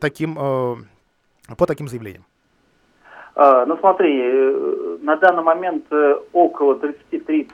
таким, 0.00 0.38
э, 0.38 0.74
по 1.56 1.66
таким 1.66 1.88
заявлениям? 1.88 2.24
А, 3.34 3.66
ну 3.66 3.76
смотри, 3.78 4.20
э, 4.22 4.98
на 5.02 5.16
данный 5.16 5.42
момент 5.42 5.84
э, 5.90 6.14
около 6.32 6.76
33 6.76 7.48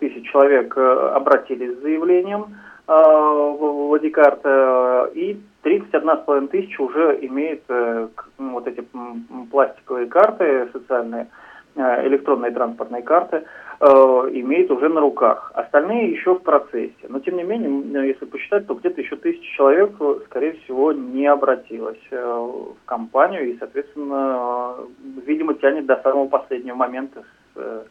тысяч 0.00 0.30
человек 0.30 0.76
обратились 0.76 1.76
с 1.76 1.82
заявлением 1.82 2.56
в 2.86 3.88
Владикарт, 3.88 4.46
и 5.16 5.40
31,5 5.64 6.48
тысяча 6.48 6.80
уже 6.80 7.18
имеет 7.22 7.64
вот 8.38 8.68
эти 8.68 8.86
пластиковые 9.50 10.06
карты 10.06 10.68
социальные, 10.72 11.26
электронные 11.76 12.52
транспортные 12.52 13.02
карты. 13.02 13.44
Э, 13.78 13.84
имеет 14.32 14.70
уже 14.70 14.88
на 14.88 15.00
руках. 15.00 15.52
Остальные 15.54 16.12
еще 16.12 16.34
в 16.34 16.42
процессе. 16.42 17.06
Но 17.08 17.20
тем 17.20 17.36
не 17.36 17.42
менее, 17.42 18.08
если 18.08 18.24
посчитать, 18.24 18.66
то 18.66 18.74
где-то 18.74 19.02
еще 19.02 19.16
тысяча 19.16 19.44
человек, 19.56 19.90
скорее 20.26 20.52
всего, 20.52 20.92
не 20.92 21.26
обратилось 21.26 22.00
э, 22.10 22.16
в 22.16 22.76
компанию 22.86 23.50
и, 23.50 23.58
соответственно, 23.58 24.76
видимо, 25.26 25.54
тянет 25.54 25.84
до 25.84 26.00
самого 26.02 26.26
последнего 26.26 26.76
момента 26.76 27.20
с 27.20 27.58
э, 27.58 27.82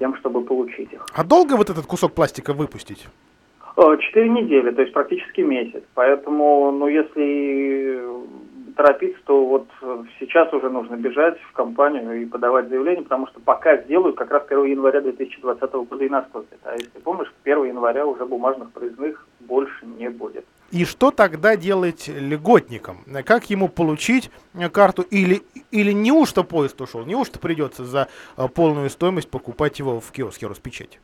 тем, 0.00 0.16
чтобы 0.16 0.42
получить 0.42 0.92
их. 0.92 1.06
А 1.14 1.22
долго 1.22 1.54
вот 1.54 1.70
этот 1.70 1.86
кусок 1.86 2.12
пластика 2.12 2.52
выпустить? 2.52 3.06
Четыре 3.76 4.28
недели, 4.28 4.70
то 4.70 4.82
есть 4.82 4.94
практически 4.94 5.40
месяц. 5.40 5.82
Поэтому, 5.94 6.70
ну, 6.70 6.86
если 6.86 8.00
торопиться, 8.76 9.20
то 9.24 9.44
вот 9.46 9.66
сейчас 10.18 10.52
уже 10.52 10.70
нужно 10.70 10.96
бежать 10.96 11.40
в 11.40 11.52
компанию 11.52 12.22
и 12.22 12.26
подавать 12.26 12.68
заявление, 12.68 13.02
потому 13.02 13.26
что 13.28 13.40
пока 13.40 13.76
сделают, 13.78 14.16
как 14.16 14.30
раз 14.30 14.44
1 14.46 14.64
января 14.64 15.00
2020 15.00 15.72
года 15.72 16.04
и 16.04 16.08
наступит. 16.08 16.58
А 16.64 16.72
если 16.74 16.98
помнишь, 17.02 17.32
1 17.44 17.64
января 17.64 18.06
уже 18.06 18.24
бумажных 18.24 18.70
проездных 18.72 19.26
больше 19.40 19.86
не 19.86 20.10
будет. 20.10 20.44
И 20.70 20.84
что 20.84 21.10
тогда 21.10 21.56
делать 21.56 22.08
льготникам? 22.08 23.04
Как 23.24 23.48
ему 23.50 23.68
получить 23.68 24.30
карту? 24.72 25.02
Или, 25.02 25.42
или 25.70 25.92
неужто 25.92 26.42
поезд 26.42 26.80
ушел? 26.80 27.04
Неужто 27.04 27.38
придется 27.38 27.84
за 27.84 28.08
э, 28.36 28.48
полную 28.48 28.90
стоимость 28.90 29.30
покупать 29.30 29.78
его 29.78 30.00
в 30.00 30.10
киоске 30.10 30.46
Роспечати? 30.46 30.98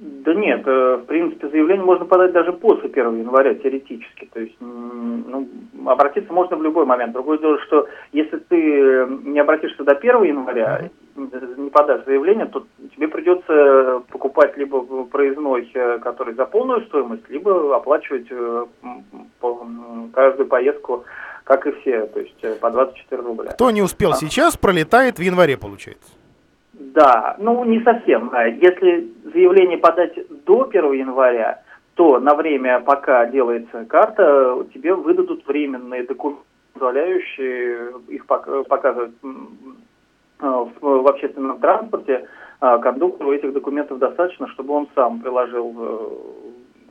Да 0.00 0.32
нет, 0.32 0.66
э, 0.66 0.96
в 0.96 1.04
принципе, 1.04 1.50
заявление 1.50 1.84
можно 1.84 2.06
подать 2.06 2.32
даже 2.32 2.54
после 2.54 2.88
1 2.88 3.18
января, 3.18 3.54
теоретически. 3.54 4.30
То 4.32 4.40
есть, 4.40 4.56
ну, 4.58 5.46
обратиться 5.84 6.32
можно 6.32 6.56
в 6.56 6.62
любой 6.62 6.86
момент. 6.86 7.12
Другое 7.12 7.36
дело, 7.36 7.58
что 7.66 7.86
если 8.12 8.38
ты 8.38 9.06
не 9.24 9.38
обратишься 9.38 9.84
до 9.84 9.92
1 9.92 10.22
января, 10.22 10.88
не 11.16 11.68
подашь 11.68 12.06
заявление, 12.06 12.46
то 12.46 12.64
тебе 12.96 13.08
придется 13.08 14.02
покупать 14.10 14.56
либо 14.56 15.04
проездной, 15.04 15.70
э, 15.74 15.98
который 15.98 16.32
за 16.32 16.46
полную 16.46 16.80
стоимость, 16.86 17.28
либо 17.28 17.76
оплачивать 17.76 18.28
э, 18.30 18.64
каждую 20.14 20.48
поездку, 20.48 21.04
как 21.44 21.66
и 21.66 21.72
все, 21.72 22.06
то 22.06 22.20
есть 22.20 22.60
по 22.60 22.70
24 22.70 23.20
рубля. 23.20 23.50
Кто 23.50 23.70
не 23.70 23.82
успел 23.82 24.12
а. 24.12 24.14
сейчас, 24.14 24.56
пролетает 24.56 25.18
в 25.18 25.22
январе, 25.22 25.58
получается. 25.58 26.10
Да, 26.94 27.36
ну 27.38 27.64
не 27.64 27.80
совсем. 27.82 28.32
Если 28.60 29.12
заявление 29.32 29.78
подать 29.78 30.18
до 30.44 30.68
1 30.68 30.92
января, 30.92 31.62
то 31.94 32.18
на 32.18 32.34
время, 32.34 32.80
пока 32.80 33.26
делается 33.26 33.84
карта, 33.84 34.64
тебе 34.74 34.94
выдадут 34.94 35.46
временные 35.46 36.02
документы, 36.04 36.42
позволяющие 36.72 37.92
их 38.08 38.26
показывать 38.26 39.12
в 40.40 41.08
общественном 41.08 41.60
транспорте. 41.60 42.26
А 42.60 42.78
кондуктору 42.78 43.32
этих 43.32 43.52
документов 43.52 43.98
достаточно, 43.98 44.46
чтобы 44.48 44.74
он 44.74 44.88
сам 44.94 45.20
приложил 45.20 45.74
э, 45.78 45.98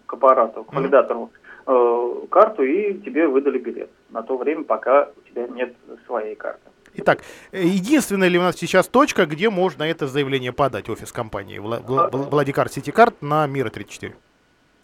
к 0.08 0.14
аппарату, 0.14 0.64
к 0.64 0.74
валидатору 0.74 1.30
э, 1.68 2.14
карту, 2.32 2.64
и 2.64 2.96
тебе 3.02 3.28
выдали 3.28 3.60
билет 3.60 3.92
на 4.10 4.24
то 4.24 4.36
время, 4.36 4.64
пока 4.64 5.10
у 5.16 5.30
тебя 5.30 5.48
нет 5.48 5.76
своей 6.08 6.36
карты. 6.36 6.62
Итак, 6.96 7.20
э, 7.52 7.62
единственная 7.64 8.28
ли 8.28 8.38
у 8.38 8.42
нас 8.42 8.56
сейчас 8.56 8.88
точка, 8.88 9.26
где 9.26 9.50
можно 9.50 9.84
это 9.84 10.08
заявление 10.08 10.54
подать, 10.54 10.90
офис 10.90 11.12
компании 11.12 11.60
Владикар 11.60 12.70
Ситикарт 12.70 13.22
на 13.22 13.48
Мира 13.48 13.70
34? 13.70 14.14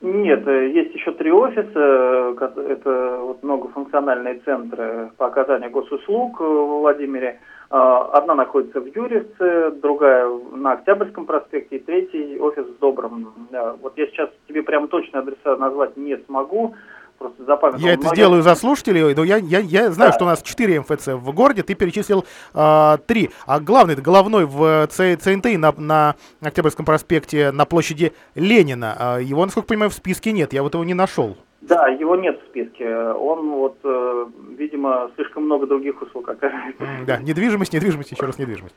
Нет, 0.01 0.47
э, 0.47 0.69
есть 0.69 0.93
еще 0.93 1.11
три 1.13 1.31
офиса. 1.31 2.35
Это 2.69 3.17
вот 3.21 3.43
многофункциональные 3.43 4.39
центры 4.45 5.11
по 5.17 5.27
оказанию 5.27 5.71
госуслуг 5.71 6.39
в 6.39 6.79
Владимире. 6.81 7.39
А, 7.71 8.03
одна 8.13 8.35
находится 8.35 8.79
в 8.79 8.85
Юрьевце, 8.85 9.71
другая 9.81 10.29
на 10.53 10.73
Октябрьском 10.73 11.25
проспекте, 11.25 11.77
и 11.77 11.79
третий 11.79 12.37
офис 12.39 12.65
в 12.65 12.79
Добром. 12.79 13.33
Вот 13.81 13.97
я 13.97 14.05
сейчас 14.07 14.29
тебе 14.47 14.61
прям 14.61 14.87
точно 14.87 15.19
адреса 15.19 15.57
назвать 15.57 15.97
не 15.97 16.17
смогу 16.27 16.75
просто 17.17 17.43
запамятовал. 17.43 17.85
Я 17.85 17.93
это 17.93 18.07
сделаю 18.07 18.41
за 18.41 18.55
слушателей, 18.55 19.13
но 19.13 19.23
я, 19.23 19.37
я, 19.37 19.59
я 19.59 19.91
знаю, 19.91 20.11
да. 20.11 20.15
что 20.15 20.25
у 20.25 20.27
нас 20.27 20.41
4 20.41 20.81
МФЦ 20.81 21.07
в 21.07 21.31
городе, 21.33 21.63
ты 21.63 21.75
перечислил 21.75 22.25
э, 22.53 22.97
3. 23.05 23.29
А 23.45 23.59
главный, 23.59 23.95
головной 23.95 24.45
в 24.45 24.87
ЦНТ 24.87 25.57
на, 25.57 25.73
на 25.77 26.15
Октябрьском 26.41 26.85
проспекте 26.85 27.51
на 27.51 27.65
площади 27.65 28.13
Ленина, 28.35 29.17
э, 29.17 29.23
его, 29.23 29.43
насколько 29.45 29.67
понимаю, 29.67 29.89
в 29.89 29.93
списке 29.93 30.31
нет, 30.31 30.53
я 30.53 30.63
вот 30.63 30.73
его 30.73 30.83
не 30.83 30.93
нашел. 30.93 31.37
Да, 31.61 31.87
его 31.87 32.15
нет 32.15 32.39
в 32.41 32.49
списке. 32.49 32.95
Он 32.95 33.49
вот, 33.51 33.77
э, 33.83 34.25
видимо, 34.57 35.09
слишком 35.15 35.45
много 35.45 35.65
других 35.65 35.99
услуг 36.01 36.29
оказывает. 36.29 36.75
Да, 37.07 37.17
недвижимость, 37.17 37.73
недвижимость, 37.73 38.11
еще 38.11 38.25
раз 38.25 38.37
недвижимость. 38.37 38.75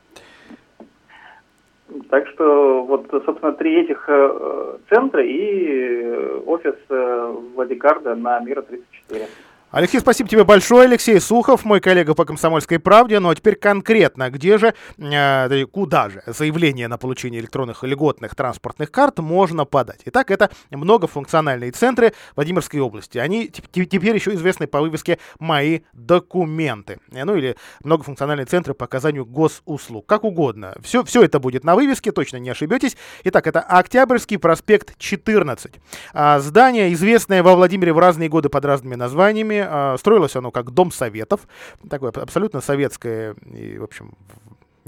Так 2.11 2.27
что 2.29 2.85
вот, 2.85 3.07
собственно, 3.25 3.53
три 3.53 3.83
этих 3.83 4.05
э, 4.09 4.79
центра 4.89 5.25
и 5.25 6.05
офис 6.47 6.75
э, 6.89 7.35
Владикарда 7.55 8.15
на 8.15 8.41
Мира 8.41 8.63
34. 8.63 9.27
Алексей, 9.71 10.01
спасибо 10.01 10.31
тебе 10.31 10.45
большое. 10.45 10.85
Алексей 10.85 11.21
Сухов, 11.21 11.67
мой 11.67 11.81
коллега 11.81 12.15
по 12.15 12.25
«Комсомольской 12.25 12.79
правде». 12.79 13.21
Ну 13.21 13.29
а 13.29 13.35
теперь 13.35 13.55
конкретно, 13.55 14.31
где 14.31 14.57
же, 14.57 14.73
э, 14.97 15.67
куда 15.67 16.09
же 16.09 16.23
заявление 16.25 16.89
на 16.89 16.97
получение 16.97 17.43
электронных 17.43 17.83
льготных 17.83 18.35
транспортных 18.35 18.91
карт 18.91 19.19
можно 19.19 19.67
подать? 19.67 20.01
Итак, 20.07 20.31
это 20.31 20.49
многофункциональные 20.71 21.73
центры 21.73 22.15
Владимирской 22.35 22.81
области. 22.81 23.19
Они 23.19 23.49
теперь 23.49 24.15
еще 24.15 24.33
известны 24.33 24.67
по 24.67 24.81
вывеске 24.81 25.19
«Мои 25.39 25.81
документы». 25.93 26.99
Э, 27.13 27.25
ну 27.25 27.37
или 27.37 27.55
многофункциональные 27.85 28.47
центры 28.47 28.73
по 28.73 28.87
оказанию 28.87 29.27
госуслуг. 29.27 30.07
Как 30.07 30.25
угодно. 30.25 30.77
Все, 30.83 31.05
все 31.05 31.23
это 31.23 31.41
будет 31.41 31.63
на 31.63 31.75
вывеске, 31.75 32.11
точно 32.11 32.39
не 32.39 32.49
ошибетесь. 32.49 32.97
Итак, 33.25 33.47
это 33.47 33.61
Октябрьский 33.61 34.39
проспект 34.39 34.97
14. 34.97 35.73
А, 36.15 36.41
здание, 36.41 36.91
известное 36.95 37.43
во 37.43 37.55
Владимире 37.55 37.93
в 37.93 37.99
разные 37.99 38.31
годы 38.31 38.49
под 38.49 38.65
разными 38.65 38.95
названиями, 38.95 39.58
а, 39.67 39.97
строилось 39.99 40.37
оно 40.37 40.51
как 40.51 40.71
дом 40.71 40.91
советов, 40.91 41.49
такое 41.89 42.11
абсолютно 42.11 42.61
советское 42.61 43.35
и, 43.53 43.79
в 43.79 43.85
общем, 43.85 44.15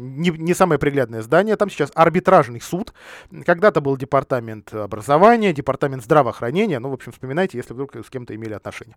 не, 0.00 0.30
не 0.30 0.54
самое 0.54 0.78
приглядное 0.78 1.22
здание. 1.22 1.56
Там 1.56 1.70
сейчас 1.70 1.90
арбитражный 1.94 2.60
суд. 2.60 2.92
Когда-то 3.44 3.80
был 3.80 3.96
департамент 3.96 4.72
образования, 4.72 5.52
департамент 5.52 6.02
здравоохранения. 6.02 6.78
Ну, 6.78 6.90
в 6.90 6.94
общем, 6.94 7.12
вспоминайте, 7.12 7.58
если 7.58 7.74
вдруг 7.74 7.94
с 7.94 8.10
кем-то 8.10 8.34
имели 8.34 8.54
отношение. 8.54 8.96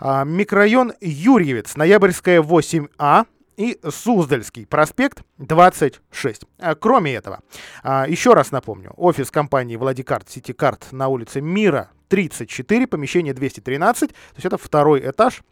А, 0.00 0.24
микрорайон 0.24 0.94
Юрьевец, 1.00 1.76
Ноябрьская 1.76 2.40
8А 2.40 3.26
и 3.56 3.78
Суздальский 3.88 4.66
проспект 4.66 5.22
26. 5.38 6.44
А, 6.58 6.74
кроме 6.74 7.14
этого, 7.14 7.40
а, 7.82 8.06
еще 8.08 8.32
раз 8.34 8.50
напомню, 8.50 8.92
офис 8.96 9.30
компании 9.30 9.76
Владикарт 9.76 10.30
Ситикарт 10.30 10.92
на 10.92 11.08
улице 11.08 11.40
Мира 11.40 11.90
34, 12.08 12.86
помещение 12.86 13.34
213, 13.34 14.10
то 14.10 14.16
есть 14.34 14.46
это 14.46 14.58
второй 14.58 15.08
этаж, 15.08 15.42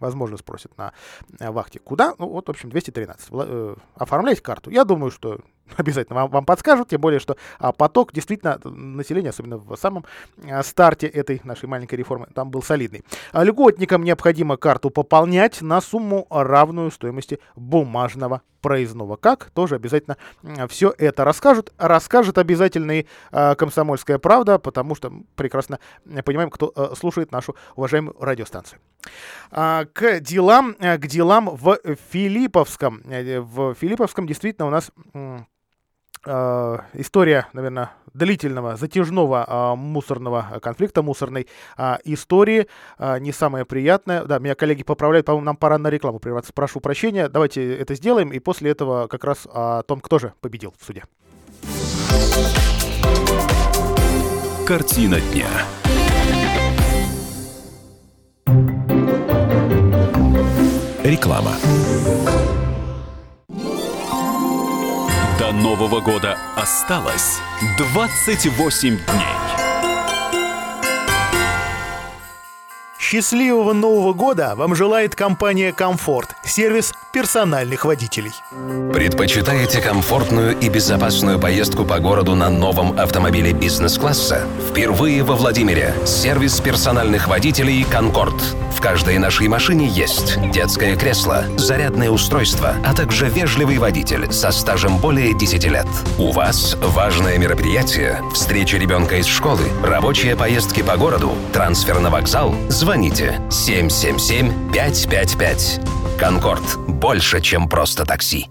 возможно, 0.00 0.36
спросят 0.36 0.76
на 0.76 0.92
э, 1.38 1.50
вахте, 1.50 1.78
куда? 1.78 2.14
Ну, 2.18 2.28
вот, 2.28 2.46
в 2.46 2.50
общем, 2.50 2.70
213. 2.70 3.28
Э, 3.32 3.76
оформляйте 3.94 4.42
карту. 4.42 4.70
Я 4.70 4.84
думаю, 4.84 5.10
что 5.10 5.40
обязательно 5.76 6.20
вам, 6.20 6.30
вам 6.30 6.44
подскажут, 6.44 6.88
тем 6.88 7.00
более, 7.00 7.20
что 7.20 7.36
а, 7.58 7.72
поток 7.72 8.12
действительно 8.12 8.58
населения, 8.64 9.30
особенно 9.30 9.58
в 9.58 9.76
самом 9.76 10.04
а, 10.44 10.62
старте 10.62 11.06
этой 11.06 11.40
нашей 11.44 11.68
маленькой 11.68 11.96
реформы, 11.96 12.28
там 12.34 12.50
был 12.50 12.62
солидный. 12.62 13.04
А, 13.32 13.44
льготникам 13.44 14.04
необходимо 14.04 14.56
карту 14.56 14.90
пополнять 14.90 15.62
на 15.62 15.80
сумму 15.80 16.26
равную 16.30 16.90
стоимости 16.90 17.38
бумажного 17.54 18.42
проездного. 18.60 19.16
Как? 19.16 19.50
Тоже 19.50 19.76
обязательно 19.76 20.16
все 20.68 20.92
это 20.98 21.24
расскажут. 21.24 21.72
Расскажет 21.78 22.36
обязательно 22.36 22.98
и 22.98 23.06
э, 23.30 23.54
«Комсомольская 23.54 24.18
правда», 24.18 24.58
потому 24.58 24.96
что 24.96 25.12
прекрасно 25.36 25.78
понимаем, 26.24 26.50
кто 26.50 26.72
э, 26.74 26.94
слушает 26.98 27.30
нашу 27.30 27.54
уважаемую 27.76 28.16
радиостанцию. 28.18 28.80
А, 29.52 29.84
к 29.84 30.18
делам, 30.18 30.74
к 30.74 31.06
делам 31.06 31.50
в 31.50 31.78
Филипповском. 32.10 33.02
В 33.04 33.74
Филипповском 33.74 34.26
действительно 34.26 34.66
у 34.66 34.70
нас 34.70 34.90
э, 36.26 36.78
история, 36.94 37.46
наверное, 37.52 37.92
длительного, 38.12 38.76
затяжного 38.76 39.44
э, 39.46 39.76
мусорного 39.76 40.58
конфликта, 40.60 41.02
мусорной 41.02 41.46
э, 41.76 41.96
истории, 42.04 42.66
э, 42.98 43.18
не 43.20 43.32
самая 43.32 43.64
приятная. 43.64 44.24
Да, 44.24 44.38
меня 44.38 44.54
коллеги 44.54 44.82
поправляют, 44.82 45.26
по-моему, 45.26 45.46
нам 45.46 45.56
пора 45.56 45.78
на 45.78 45.88
рекламу 45.88 46.18
прерваться. 46.18 46.52
Прошу 46.52 46.80
прощения, 46.80 47.28
давайте 47.28 47.76
это 47.76 47.94
сделаем, 47.94 48.32
и 48.32 48.38
после 48.38 48.70
этого 48.72 49.06
как 49.06 49.24
раз 49.24 49.46
о 49.52 49.82
том, 49.82 50.00
кто 50.00 50.18
же 50.18 50.32
победил 50.40 50.74
в 50.78 50.84
суде. 50.84 51.04
Картина 54.66 55.20
дня. 55.20 55.46
Реклама. 61.04 61.52
До 65.46 65.52
Нового 65.52 66.00
года 66.00 66.36
осталось 66.56 67.38
28 67.78 68.96
дней. 68.96 69.45
Счастливого 73.08 73.72
Нового 73.72 74.14
года 74.14 74.54
вам 74.56 74.74
желает 74.74 75.14
компания 75.14 75.72
«Комфорт»– 75.72 76.34
сервис 76.44 76.92
персональных 77.12 77.84
водителей. 77.84 78.32
Предпочитаете 78.92 79.80
комфортную 79.80 80.58
и 80.58 80.68
безопасную 80.68 81.38
поездку 81.38 81.84
по 81.84 82.00
городу 82.00 82.34
на 82.34 82.50
новом 82.50 82.98
автомобиле 82.98 83.52
бизнес-класса? 83.52 84.40
Впервые 84.68 85.22
во 85.22 85.36
Владимире 85.36 85.94
сервис 86.04 86.60
персональных 86.60 87.28
водителей 87.28 87.84
«Конкорд». 87.84 88.34
В 88.76 88.80
каждой 88.80 89.18
нашей 89.18 89.48
машине 89.48 89.86
есть 89.86 90.38
детское 90.50 90.96
кресло, 90.96 91.44
зарядное 91.56 92.10
устройство, 92.10 92.74
а 92.84 92.92
также 92.92 93.28
вежливый 93.28 93.78
водитель 93.78 94.30
со 94.32 94.50
стажем 94.50 94.98
более 94.98 95.32
10 95.32 95.64
лет. 95.64 95.86
У 96.18 96.32
вас 96.32 96.76
важное 96.82 97.38
мероприятие, 97.38 98.20
встреча 98.34 98.76
ребенка 98.76 99.16
из 99.16 99.26
школы, 99.26 99.62
рабочие 99.82 100.36
поездки 100.36 100.82
по 100.82 100.96
городу, 100.98 101.32
трансфер 101.54 102.00
на 102.00 102.10
вокзал. 102.10 102.54
Звоните 102.96 103.38
777 103.50 104.72
555. 104.72 105.80
«Конкорд»— 106.18 106.62
больше, 106.88 107.42
чем 107.42 107.68
просто 107.68 108.06
такси. 108.06 108.48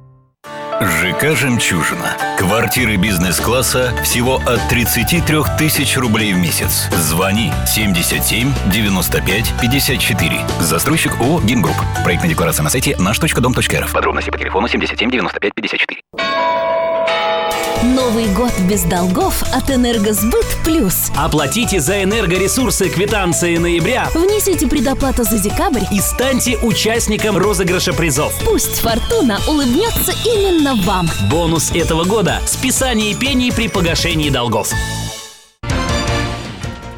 ЖК 0.80 1.36
«Жемчужина». 1.36 2.16
Квартиры 2.38 2.98
бизнес-класса 2.98 3.92
всего 4.04 4.36
от 4.36 4.62
33 4.70 5.38
тысяч 5.58 5.98
рублей 5.98 6.32
в 6.34 6.38
месяц. 6.38 6.90
Звони 6.92 7.52
77 7.66 8.54
95 8.72 9.54
54. 9.60 10.46
Застройщик 10.60 11.20
ООО 11.20 11.42
«Гимгрупп». 11.42 11.78
Проектная 12.04 12.30
декларация 12.30 12.64
на 12.64 12.70
сайте 12.70 12.96
наш.дом.рф. 13.00 13.94
Подробности 13.94 14.30
по 14.30 14.38
телефону 14.38 14.68
77 14.68 15.10
95 15.10 15.56
54. 15.56 16.02
Новый 17.94 18.26
год 18.34 18.52
без 18.68 18.82
долгов 18.82 19.44
от 19.54 19.70
«Энергосбыт 19.70 20.46
Плюс». 20.64 21.12
Оплатите 21.16 21.80
за 21.80 22.02
энергоресурсы 22.02 22.90
квитанции 22.90 23.58
ноября. 23.58 24.10
Внесите 24.16 24.66
предоплату 24.66 25.24
за 25.24 25.38
декабрь. 25.38 25.84
И 25.92 26.00
станьте 26.00 26.58
участником 26.58 27.38
розыгрыша 27.38 27.94
призов. 27.94 28.34
Пусть 28.44 28.80
фортуна 28.80 29.40
улыбнется 29.48 30.14
именно 30.26 30.74
вам. 30.78 31.08
Бонус 31.30 31.72
этого 31.74 32.06
года– 32.06 32.42
списание 32.48 33.14
пений 33.14 33.52
при 33.52 33.68
погашении 33.68 34.32
долгов. 34.32 34.72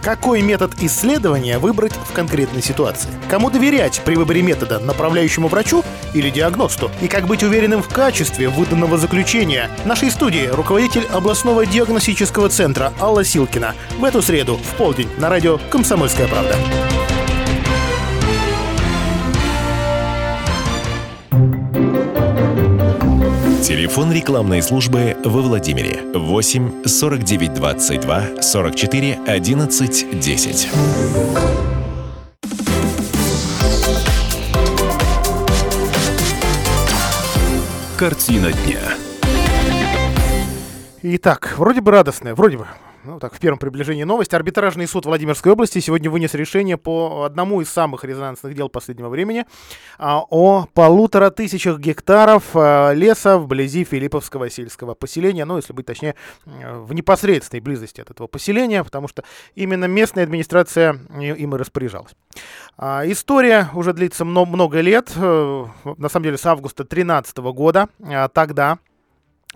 Какой 0.08 0.42
метод 0.42 0.72
исследования 0.80 1.60
выбрать 1.60 1.92
в 1.92 2.14
конкретной 2.14 2.62
ситуации? 2.62 3.10
Кому 3.30 3.50
доверять 3.50 4.02
при 4.06 4.16
выборе 4.16 4.42
метода, 4.42 4.80
направляющему 4.80 5.50
врачу 5.50 5.84
или 6.14 6.30
диагносту? 6.30 6.90
И 7.02 7.10
как 7.10 7.28
быть 7.28 7.44
уверенным 7.44 7.84
в 7.84 7.90
качестве 7.90 8.48
выданного 8.48 8.98
заключения? 8.98 9.70
В 9.84 9.86
нашей 9.86 10.10
студии 10.10 10.48
руководитель 10.48 11.06
областного 11.12 11.66
диагностического 11.66 12.48
центра 12.48 12.94
Алла 13.02 13.26
Силкина. 13.26 13.76
В 14.00 14.06
эту 14.06 14.22
среду 14.22 14.56
в 14.56 14.78
полдень 14.78 15.10
на 15.18 15.28
радио 15.28 15.60
«Комсомольская 15.70 16.30
правда». 16.30 16.56
Телефон 23.62 24.12
рекламной 24.14 24.62
службы 24.62 25.18
во 25.26 25.42
Владимире 25.42 26.02
8 26.14 26.86
49 26.86 27.54
22 27.56 28.42
44 28.42 29.20
11 29.26 30.20
10. 30.20 30.70
Картина 37.98 38.52
дня. 38.52 38.80
Итак, 41.02 41.56
вроде 41.58 41.82
бы 41.82 41.92
радостная, 41.92 42.36
вроде 42.36 42.58
бы 42.58 42.68
ну, 43.08 43.20
так, 43.20 43.34
в 43.34 43.40
первом 43.40 43.58
приближении 43.58 44.04
новость. 44.04 44.34
Арбитражный 44.34 44.86
суд 44.86 45.06
Владимирской 45.06 45.54
области 45.54 45.80
сегодня 45.80 46.10
вынес 46.10 46.34
решение 46.34 46.78
по 46.78 47.24
одному 47.24 47.62
из 47.62 47.70
самых 47.70 48.04
резонансных 48.04 48.54
дел 48.54 48.68
последнего 48.68 49.08
времени 49.08 49.46
а, 49.98 50.22
о 50.30 50.66
полутора 50.74 51.30
тысячах 51.30 51.80
гектаров 51.80 52.44
а, 52.54 52.92
леса 52.92 53.38
вблизи 53.38 53.86
Филипповского 53.86 54.50
сельского 54.50 54.94
поселения, 54.94 55.46
ну, 55.46 55.56
если 55.56 55.72
быть 55.72 55.86
точнее, 55.86 56.16
в 56.46 56.94
непосредственной 56.94 57.62
близости 57.62 58.02
от 58.02 58.12
этого 58.12 58.28
поселения, 58.28 58.84
потому 58.84 59.08
что 59.08 59.24
именно 59.56 59.86
местная 59.86 60.24
администрация 60.26 61.00
им 61.18 61.56
и 61.56 61.58
распоряжалась. 61.58 62.12
А, 62.78 63.04
история 63.06 63.70
уже 63.74 63.94
длится 63.94 64.26
много, 64.26 64.52
много 64.52 64.82
лет, 64.82 65.12
э, 65.16 65.66
на 65.98 66.10
самом 66.10 66.24
деле 66.26 66.38
с 66.38 66.46
августа 66.46 66.84
2013 66.84 67.38
года. 67.54 67.88
Тогда 68.34 68.80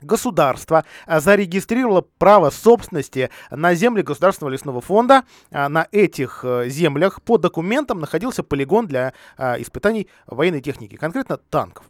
государство 0.02 0.86
а, 1.06 1.20
зарегистрировало 1.20 2.02
право 2.18 2.50
собственности 2.50 3.30
на 3.50 3.74
земли 3.74 4.02
Государственного 4.02 4.52
лесного 4.52 4.82
фонда. 4.82 5.24
А, 5.52 5.70
на 5.70 5.88
этих 5.92 6.42
э, 6.44 6.70
землях 6.70 7.22
по 7.22 7.38
документам 7.38 8.00
находился 8.00 8.44
полигон 8.44 8.88
для 8.88 9.14
а, 9.38 9.56
испытаний 9.60 10.08
военной 10.28 10.62
техники, 10.62 10.96
конкретно 10.96 11.38
танков. 11.38 11.86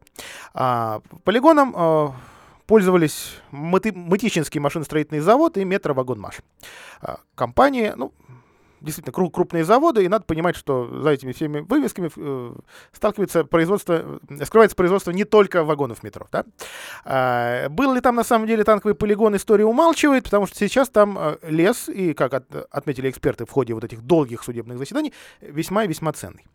Полигоном 0.53 1.73
э, 1.75 2.09
пользовались 2.67 3.37
Мытищинский 3.51 4.59
машиностроительный 4.59 5.19
завод 5.19 5.57
и 5.57 5.65
Метровагонмаш. 5.65 6.41
Компании, 7.35 7.93
ну, 7.95 8.13
действительно 8.81 9.13
кру- 9.13 9.31
крупные 9.31 9.63
заводы, 9.63 10.03
и 10.03 10.07
надо 10.07 10.25
понимать, 10.25 10.55
что 10.55 11.01
за 11.01 11.09
этими 11.11 11.31
всеми 11.31 11.59
вывесками 11.59 12.09
э, 12.15 12.55
сталкивается 12.91 13.43
производство, 13.45 14.19
э, 14.29 14.45
скрывается 14.45 14.75
производство 14.75 15.11
не 15.11 15.23
только 15.23 15.63
вагонов 15.63 16.03
метро. 16.03 16.27
Да? 16.31 16.45
А, 17.05 17.69
был 17.69 17.93
ли 17.93 18.01
там 18.01 18.15
на 18.15 18.23
самом 18.23 18.47
деле 18.47 18.63
танковый 18.63 18.95
полигон, 18.95 19.35
история 19.35 19.65
умалчивает, 19.65 20.23
потому 20.23 20.47
что 20.47 20.57
сейчас 20.57 20.89
там 20.89 21.17
э, 21.17 21.37
лес, 21.43 21.89
и, 21.89 22.13
как 22.13 22.33
от, 22.33 22.55
отметили 22.71 23.09
эксперты 23.09 23.45
в 23.45 23.51
ходе 23.51 23.73
вот 23.73 23.83
этих 23.83 24.01
долгих 24.01 24.43
судебных 24.43 24.77
заседаний, 24.77 25.13
весьма 25.41 25.85
и 25.85 25.87
весьма 25.87 26.11
ценный. 26.13 26.45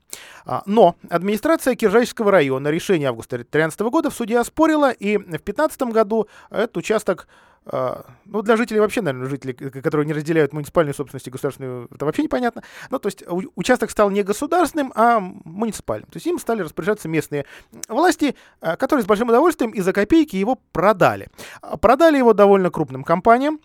А, 0.45 0.63
но 0.67 0.97
администрация 1.09 1.75
Киржачского 1.75 2.31
района 2.31 2.69
решение 2.69 3.09
августа 3.09 3.37
2013 3.37 3.81
года 3.81 4.11
в 4.11 4.15
суде 4.15 4.39
оспорила, 4.39 4.91
и 4.91 5.17
в 5.17 5.27
2015 5.27 5.83
году 5.83 6.29
этот 6.51 6.77
участок 6.77 7.29
ну, 7.69 8.43
для 8.43 8.57
жителей 8.57 8.81
вообще, 8.81 9.03
наверное, 9.03 9.29
жителей, 9.29 9.55
которые 9.55 10.07
не 10.07 10.13
разделяют 10.13 10.53
муниципальную 10.53 10.95
собственность 10.95 11.27
и 11.27 11.31
государственную, 11.31 11.89
это 11.93 12.05
вообще 12.05 12.23
непонятно. 12.23 12.63
Ну, 12.91 12.99
то 12.99 13.09
есть 13.09 13.25
участок 13.57 13.91
стал 13.91 14.11
не 14.11 14.23
государственным, 14.23 14.93
а 14.95 15.19
муниципальным. 15.21 16.09
То 16.11 16.17
есть 16.17 16.27
им 16.27 16.39
стали 16.39 16.63
распоряжаться 16.63 17.09
местные 17.09 17.45
власти, 17.89 18.37
а, 18.61 18.77
которые 18.77 19.03
с 19.03 19.07
большим 19.07 19.29
удовольствием 19.29 19.73
и 19.73 19.81
за 19.81 19.93
копейки 19.93 20.37
его 20.37 20.59
продали. 20.73 21.29
А, 21.61 21.77
продали 21.77 22.19
его 22.19 22.35
довольно 22.35 22.71
крупным 22.71 23.03
компаниям, 23.05 23.61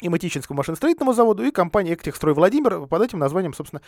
и 0.00 0.08
Матичинскому 0.08 0.58
машиностроительному 0.58 1.12
заводу, 1.12 1.44
и 1.44 1.50
компании 1.50 1.94
«Эктехстрой 1.94 2.34
Владимир». 2.34 2.86
Под 2.86 3.02
этим 3.02 3.18
названием, 3.18 3.52
собственно, 3.52 3.82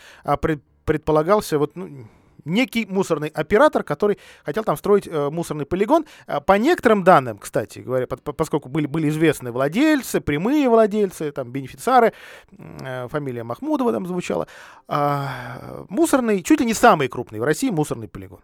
предполагался 0.83 1.57
вот, 1.57 1.75
ну, 1.75 2.07
некий 2.45 2.85
мусорный 2.85 3.29
оператор, 3.29 3.83
который 3.83 4.17
хотел 4.43 4.63
там 4.63 4.77
строить 4.77 5.07
э, 5.07 5.29
мусорный 5.29 5.65
полигон. 5.65 6.05
Э, 6.27 6.39
по 6.41 6.53
некоторым 6.53 7.03
данным, 7.03 7.37
кстати 7.37 7.79
говоря, 7.79 8.07
по, 8.07 8.17
по, 8.17 8.33
поскольку 8.33 8.69
были, 8.69 8.87
были 8.87 9.09
известны 9.09 9.51
владельцы, 9.51 10.21
прямые 10.21 10.69
владельцы, 10.69 11.31
там, 11.31 11.51
бенефициары, 11.51 12.13
э, 12.57 13.07
фамилия 13.09 13.43
Махмудова 13.43 13.91
там 13.91 14.05
звучала, 14.07 14.47
э, 14.87 15.85
мусорный, 15.89 16.43
чуть 16.43 16.59
ли 16.59 16.65
не 16.65 16.73
самый 16.73 17.07
крупный 17.07 17.39
в 17.39 17.43
России 17.43 17.69
мусорный 17.69 18.07
полигон. 18.07 18.41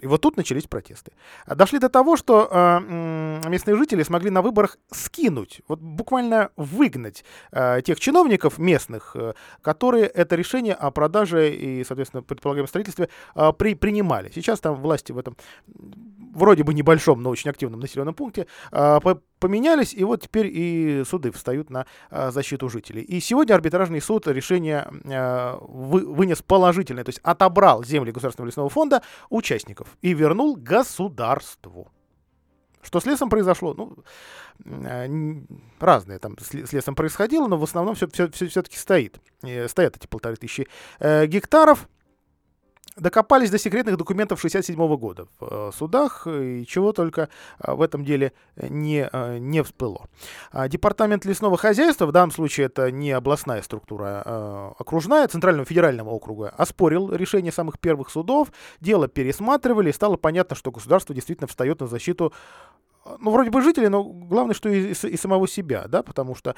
И 0.00 0.06
вот 0.06 0.20
тут 0.20 0.36
начались 0.36 0.64
протесты. 0.64 1.12
Дошли 1.46 1.78
до 1.78 1.88
того, 1.88 2.16
что 2.16 2.48
э, 2.50 3.48
местные 3.48 3.76
жители 3.76 4.02
смогли 4.02 4.30
на 4.30 4.42
выборах 4.42 4.76
скинуть, 4.92 5.62
вот 5.68 5.80
буквально 5.80 6.50
выгнать 6.56 7.24
э, 7.50 7.80
тех 7.82 7.98
чиновников 7.98 8.58
местных, 8.58 9.16
э, 9.16 9.32
которые 9.62 10.06
это 10.06 10.36
решение 10.36 10.74
о 10.74 10.90
продаже 10.90 11.50
и, 11.54 11.82
соответственно, 11.84 12.22
предполагаемом 12.22 12.68
строительстве 12.68 13.08
э, 13.34 13.52
при, 13.56 13.74
принимали. 13.74 14.30
Сейчас 14.34 14.60
там 14.60 14.74
власти 14.74 15.12
в 15.12 15.18
этом 15.18 15.36
вроде 16.36 16.62
бы 16.62 16.74
небольшом, 16.74 17.22
но 17.22 17.30
очень 17.30 17.50
активном 17.50 17.80
населенном 17.80 18.14
пункте 18.14 18.46
э, 18.72 18.98
поменялись, 19.38 19.94
и 19.94 20.04
вот 20.04 20.22
теперь 20.22 20.46
и 20.52 21.02
суды 21.08 21.30
встают 21.30 21.70
на 21.70 21.86
э, 22.10 22.30
защиту 22.30 22.68
жителей. 22.68 23.02
И 23.02 23.20
сегодня 23.20 23.54
арбитражный 23.54 24.00
суд 24.00 24.26
решение 24.26 24.86
э, 25.04 25.58
вы, 25.60 26.00
вынес 26.06 26.42
положительное, 26.42 27.04
то 27.04 27.10
есть 27.10 27.20
отобрал 27.22 27.84
земли 27.84 28.12
Государственного 28.12 28.48
лесного 28.48 28.68
фонда 28.68 29.02
участников 29.30 29.85
и 30.02 30.14
вернул 30.14 30.56
государству. 30.56 31.90
Что 32.82 33.00
с 33.00 33.06
лесом 33.06 33.28
произошло? 33.28 33.74
Ну, 33.74 33.96
э, 34.64 35.08
разное 35.80 36.18
там 36.20 36.36
с, 36.38 36.54
с 36.54 36.72
лесом 36.72 36.94
происходило, 36.94 37.48
но 37.48 37.58
в 37.58 37.64
основном 37.64 37.96
все, 37.96 38.06
все, 38.08 38.30
все, 38.30 38.46
все-таки 38.46 38.76
стоит. 38.76 39.20
Э, 39.42 39.66
стоят 39.66 39.96
эти 39.96 40.06
полторы 40.06 40.36
тысячи 40.36 40.68
э, 41.00 41.26
гектаров 41.26 41.88
докопались 42.96 43.50
до 43.50 43.58
секретных 43.58 43.96
документов 43.96 44.40
67 44.40 44.96
года 44.96 45.26
в 45.38 45.68
э, 45.68 45.70
судах, 45.76 46.26
и 46.26 46.64
чего 46.66 46.92
только 46.92 47.28
э, 47.58 47.72
в 47.72 47.82
этом 47.82 48.04
деле 48.04 48.32
не, 48.56 49.08
э, 49.12 49.38
не 49.38 49.62
всплыло. 49.62 50.06
А 50.50 50.68
департамент 50.68 51.24
лесного 51.24 51.56
хозяйства, 51.56 52.06
в 52.06 52.12
данном 52.12 52.30
случае 52.30 52.66
это 52.66 52.90
не 52.90 53.12
областная 53.12 53.62
структура, 53.62 54.22
а 54.24 54.72
окружная, 54.78 55.28
Центрального 55.28 55.66
федерального 55.66 56.10
округа, 56.10 56.52
оспорил 56.56 57.12
решение 57.12 57.52
самых 57.52 57.78
первых 57.78 58.10
судов, 58.10 58.48
дело 58.80 59.08
пересматривали, 59.08 59.90
и 59.90 59.92
стало 59.92 60.16
понятно, 60.16 60.56
что 60.56 60.70
государство 60.70 61.14
действительно 61.14 61.46
встает 61.46 61.80
на 61.80 61.86
защиту 61.86 62.32
ну, 63.18 63.30
вроде 63.30 63.50
бы 63.50 63.62
жителей, 63.62 63.88
но 63.88 64.02
главное, 64.02 64.54
что 64.54 64.68
и, 64.68 64.92
и 64.92 65.16
самого 65.16 65.48
себя, 65.48 65.86
да, 65.88 66.02
потому 66.02 66.34
что 66.34 66.54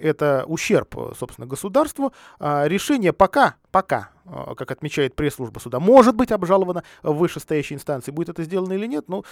это 0.00 0.44
ущерб, 0.46 0.94
собственно, 1.18 1.46
государству. 1.46 2.12
А 2.38 2.66
решение 2.66 3.12
пока, 3.12 3.56
пока, 3.70 4.10
а, 4.24 4.54
как 4.54 4.70
отмечает 4.70 5.14
пресс-служба 5.14 5.58
суда, 5.58 5.80
может 5.80 6.14
быть 6.16 6.32
обжаловано 6.32 6.82
в 7.02 7.12
вышестоящей 7.14 7.76
инстанции. 7.76 8.10
Будет 8.10 8.30
это 8.30 8.42
сделано 8.42 8.72
или 8.72 8.86
нет, 8.86 9.04
ну, 9.08 9.24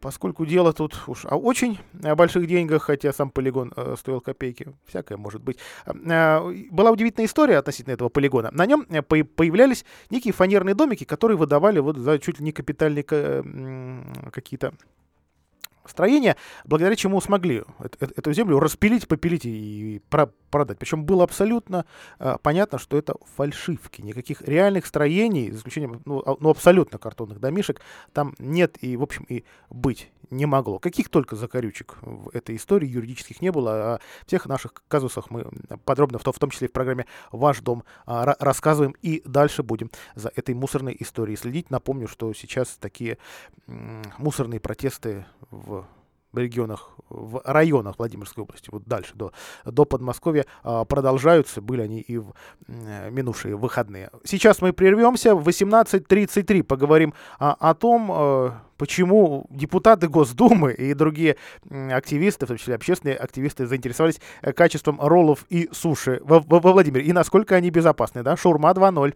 поскольку 0.00 0.46
дело 0.46 0.72
тут 0.72 0.96
уж 1.06 1.24
о 1.24 1.36
очень 1.36 1.78
больших 1.92 2.46
деньгах, 2.46 2.82
хотя 2.82 3.12
сам 3.12 3.30
полигон 3.30 3.72
э, 3.76 3.94
стоил 3.98 4.20
копейки, 4.20 4.74
всякое 4.86 5.16
может 5.16 5.42
быть. 5.42 5.58
А, 5.86 6.52
была 6.70 6.90
удивительная 6.90 7.26
история 7.26 7.58
относительно 7.58 7.94
этого 7.94 8.08
полигона. 8.08 8.50
На 8.52 8.66
нем 8.66 8.86
э, 8.90 9.02
появлялись 9.02 9.84
некие 10.10 10.32
фанерные 10.32 10.74
домики, 10.74 11.04
которые 11.04 11.36
выдавали 11.36 11.78
вот 11.78 11.96
за 11.96 12.18
чуть 12.18 12.38
ли 12.38 12.44
не 12.44 12.52
капитальные 12.52 13.02
какие-то 14.32 14.74
строения, 15.86 16.36
благодаря 16.64 16.96
чему 16.96 17.20
смогли 17.20 17.62
эту 18.00 18.32
землю 18.32 18.60
распилить, 18.60 19.08
попилить 19.08 19.44
и 19.44 20.00
продать. 20.50 20.78
Причем 20.78 21.04
было 21.04 21.24
абсолютно 21.24 21.86
э, 22.18 22.36
понятно, 22.42 22.78
что 22.78 22.96
это 22.96 23.14
фальшивки. 23.36 24.02
Никаких 24.02 24.42
реальных 24.42 24.86
строений, 24.86 25.50
за 25.50 25.58
исключением 25.58 26.02
ну, 26.04 26.22
а, 26.24 26.36
ну, 26.38 26.50
абсолютно 26.50 26.98
картонных 26.98 27.40
домишек, 27.40 27.80
там 28.12 28.34
нет 28.38 28.76
и, 28.82 28.96
в 28.96 29.02
общем, 29.02 29.24
и 29.24 29.44
быть 29.70 30.10
не 30.30 30.46
могло. 30.46 30.78
Каких 30.78 31.08
только 31.08 31.36
закорючек 31.36 31.98
в 32.00 32.30
этой 32.34 32.56
истории 32.56 32.88
юридических 32.88 33.40
не 33.40 33.50
было. 33.50 33.94
О 33.94 34.00
всех 34.26 34.46
наших 34.46 34.72
казусах 34.88 35.30
мы 35.30 35.46
подробно, 35.84 36.18
в 36.18 36.22
том 36.22 36.50
числе 36.50 36.68
в 36.68 36.72
программе 36.72 37.06
«Ваш 37.30 37.60
дом», 37.60 37.84
а, 38.06 38.34
рассказываем 38.38 38.94
и 39.02 39.22
дальше 39.24 39.62
будем 39.62 39.90
за 40.14 40.30
этой 40.34 40.54
мусорной 40.54 40.96
историей 41.00 41.36
следить. 41.36 41.70
Напомню, 41.70 42.08
что 42.08 42.32
сейчас 42.32 42.76
такие 42.80 43.18
мусорные 44.18 44.60
протесты 44.60 45.26
в 45.50 45.71
регионах, 46.38 46.90
в 47.08 47.42
районах 47.44 47.98
Владимирской 47.98 48.42
области, 48.42 48.68
вот 48.70 48.84
дальше, 48.86 49.12
до, 49.14 49.32
до 49.64 49.84
Подмосковья, 49.84 50.46
а, 50.62 50.84
продолжаются. 50.84 51.60
Были 51.60 51.82
они 51.82 52.00
и 52.00 52.18
в 52.18 52.32
минувшие 52.66 53.56
выходные. 53.56 54.10
Сейчас 54.24 54.60
мы 54.62 54.72
прервемся. 54.72 55.34
В 55.34 55.46
18.33 55.48 56.62
поговорим 56.62 57.14
о, 57.38 57.52
о 57.52 57.74
том, 57.74 58.10
э, 58.12 58.50
почему 58.76 59.46
депутаты 59.50 60.08
Госдумы 60.08 60.72
и 60.72 60.94
другие 60.94 61.36
активисты, 61.70 62.46
в 62.46 62.48
том 62.48 62.56
числе 62.56 62.74
общественные 62.74 63.16
активисты, 63.16 63.66
заинтересовались 63.66 64.20
э, 64.40 64.52
качеством 64.52 65.00
роллов 65.00 65.44
и 65.48 65.68
суши 65.72 66.20
во, 66.24 66.40
во, 66.40 66.60
во 66.60 66.72
Владимире, 66.72 67.04
и 67.04 67.12
насколько 67.12 67.54
они 67.56 67.70
безопасны. 67.70 68.22
Да? 68.22 68.36
Шурма 68.36 68.70
2.0. 68.70 69.14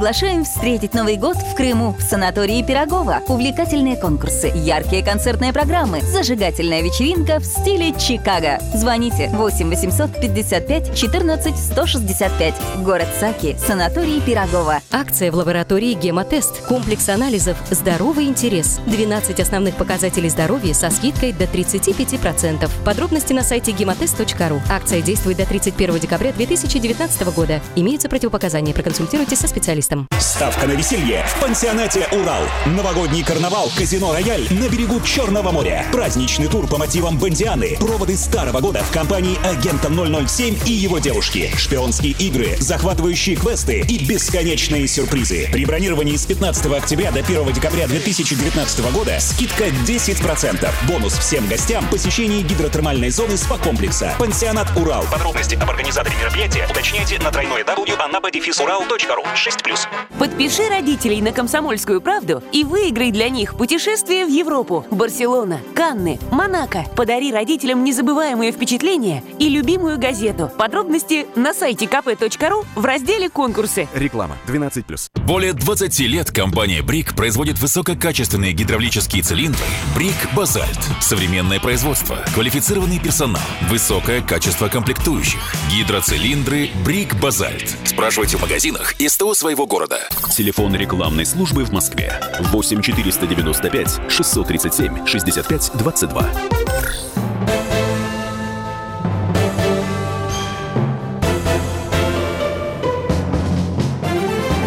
Приглашаем 0.00 0.44
встретить 0.44 0.94
Новый 0.94 1.18
год 1.18 1.36
в 1.36 1.54
Крыму 1.54 1.92
в 1.92 2.00
санатории 2.00 2.62
Пирогова. 2.62 3.20
Увлекательные 3.28 3.96
конкурсы, 3.98 4.50
яркие 4.54 5.04
концертные 5.04 5.52
программы, 5.52 6.00
зажигательная 6.00 6.80
вечеринка 6.80 7.38
в 7.38 7.44
стиле 7.44 7.92
Чикаго. 7.92 8.60
Звоните 8.72 9.28
8 9.28 9.68
855 9.68 10.96
14 10.96 11.54
165. 11.54 12.54
Город 12.78 13.08
Саки, 13.20 13.58
санаторий 13.58 14.22
Пирогова. 14.22 14.80
Акция 14.90 15.30
в 15.30 15.34
лаборатории 15.34 15.92
«Гемотест». 15.92 16.62
Комплекс 16.62 17.06
анализов 17.10 17.58
«Здоровый 17.70 18.24
интерес». 18.24 18.80
12 18.86 19.38
основных 19.38 19.74
показателей 19.74 20.30
здоровья 20.30 20.72
со 20.72 20.88
скидкой 20.88 21.34
до 21.34 21.44
35%. 21.44 22.70
Подробности 22.86 23.34
на 23.34 23.42
сайте 23.42 23.72
гемотест.ру. 23.72 24.62
Акция 24.70 25.02
действует 25.02 25.36
до 25.36 25.44
31 25.44 25.98
декабря 25.98 26.32
2019 26.32 27.34
года. 27.34 27.60
Имеются 27.76 28.08
противопоказания. 28.08 28.72
Проконсультируйтесь 28.72 29.40
со 29.40 29.46
специалистом. 29.46 29.89
Ставка 30.18 30.66
на 30.66 30.72
веселье 30.72 31.24
в 31.26 31.40
пансионате 31.40 32.06
«Урал». 32.12 32.42
Новогодний 32.66 33.24
карнавал 33.24 33.70
«Казино 33.76 34.12
Рояль» 34.12 34.46
на 34.50 34.68
берегу 34.68 35.00
Черного 35.00 35.50
моря. 35.50 35.84
Праздничный 35.92 36.46
тур 36.46 36.66
по 36.66 36.78
мотивам 36.78 37.18
Бондианы. 37.18 37.76
Проводы 37.78 38.16
старого 38.16 38.60
года 38.60 38.82
в 38.82 38.92
компании 38.92 39.38
агента 39.44 39.88
007 39.88 40.58
и 40.66 40.72
его 40.72 40.98
девушки. 40.98 41.52
Шпионские 41.56 42.12
игры, 42.12 42.56
захватывающие 42.58 43.36
квесты 43.36 43.80
и 43.80 44.04
бесконечные 44.04 44.86
сюрпризы. 44.86 45.48
При 45.52 45.64
бронировании 45.64 46.16
с 46.16 46.26
15 46.26 46.66
октября 46.66 47.10
до 47.10 47.20
1 47.20 47.52
декабря 47.52 47.88
2019 47.88 48.92
года 48.92 49.18
скидка 49.18 49.66
10%. 49.66 50.68
Бонус 50.86 51.14
всем 51.18 51.48
гостям 51.48 51.86
посещение 51.88 52.42
гидротермальной 52.42 53.10
зоны 53.10 53.36
спа-комплекса. 53.36 54.14
Пансионат 54.18 54.68
«Урал». 54.76 55.04
Подробности 55.10 55.56
об 55.56 55.68
организаторе 55.68 56.16
мероприятия 56.16 56.66
уточняйте 56.70 57.18
на 57.18 57.32
тройное 57.32 57.64
W 57.64 57.98
anapa-урал.ру 57.98 59.24
6+. 59.34 59.79
Подпиши 60.18 60.68
родителей 60.68 61.22
на 61.22 61.32
«Комсомольскую 61.32 62.00
правду» 62.00 62.42
и 62.52 62.64
выиграй 62.64 63.10
для 63.10 63.28
них 63.30 63.56
путешествие 63.56 64.26
в 64.26 64.28
Европу, 64.28 64.84
Барселона, 64.90 65.60
Канны, 65.74 66.18
Монако. 66.30 66.84
Подари 66.94 67.32
родителям 67.32 67.84
незабываемые 67.84 68.52
впечатления 68.52 69.22
и 69.38 69.48
любимую 69.48 69.98
газету. 69.98 70.50
Подробности 70.58 71.26
на 71.36 71.54
сайте 71.54 71.86
kp.ru 71.86 72.66
в 72.74 72.84
разделе 72.84 73.30
«Конкурсы». 73.30 73.88
Реклама 73.94 74.36
12+. 74.46 75.08
Более 75.26 75.54
20 75.54 76.00
лет 76.00 76.30
компания 76.30 76.82
«Брик» 76.82 77.14
производит 77.14 77.58
высококачественные 77.58 78.52
гидравлические 78.52 79.22
цилиндры 79.22 79.64
«Брик 79.94 80.34
Базальт». 80.36 80.78
Современное 81.00 81.60
производство, 81.60 82.18
квалифицированный 82.34 82.98
персонал, 82.98 83.40
высокое 83.70 84.20
качество 84.20 84.68
комплектующих. 84.68 85.40
Гидроцилиндры 85.70 86.68
«Брик 86.84 87.14
Базальт». 87.14 87.76
Спрашивайте 87.84 88.36
в 88.36 88.42
магазинах 88.42 88.94
и 88.98 89.08
СТО 89.08 89.32
своего 89.34 89.66
города. 89.70 90.00
Телефон 90.36 90.74
рекламной 90.74 91.24
службы 91.24 91.64
в 91.64 91.70
Москве 91.70 92.20
8 92.40 92.82
495 92.82 94.00
637 94.10 95.06
65 95.06 95.70
22. 95.74 96.30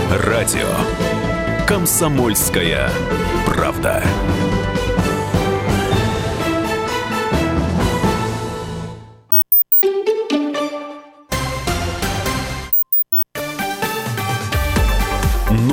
Радио 0.10 0.68
Комсомольская 1.68 2.89
правда. 3.46 4.02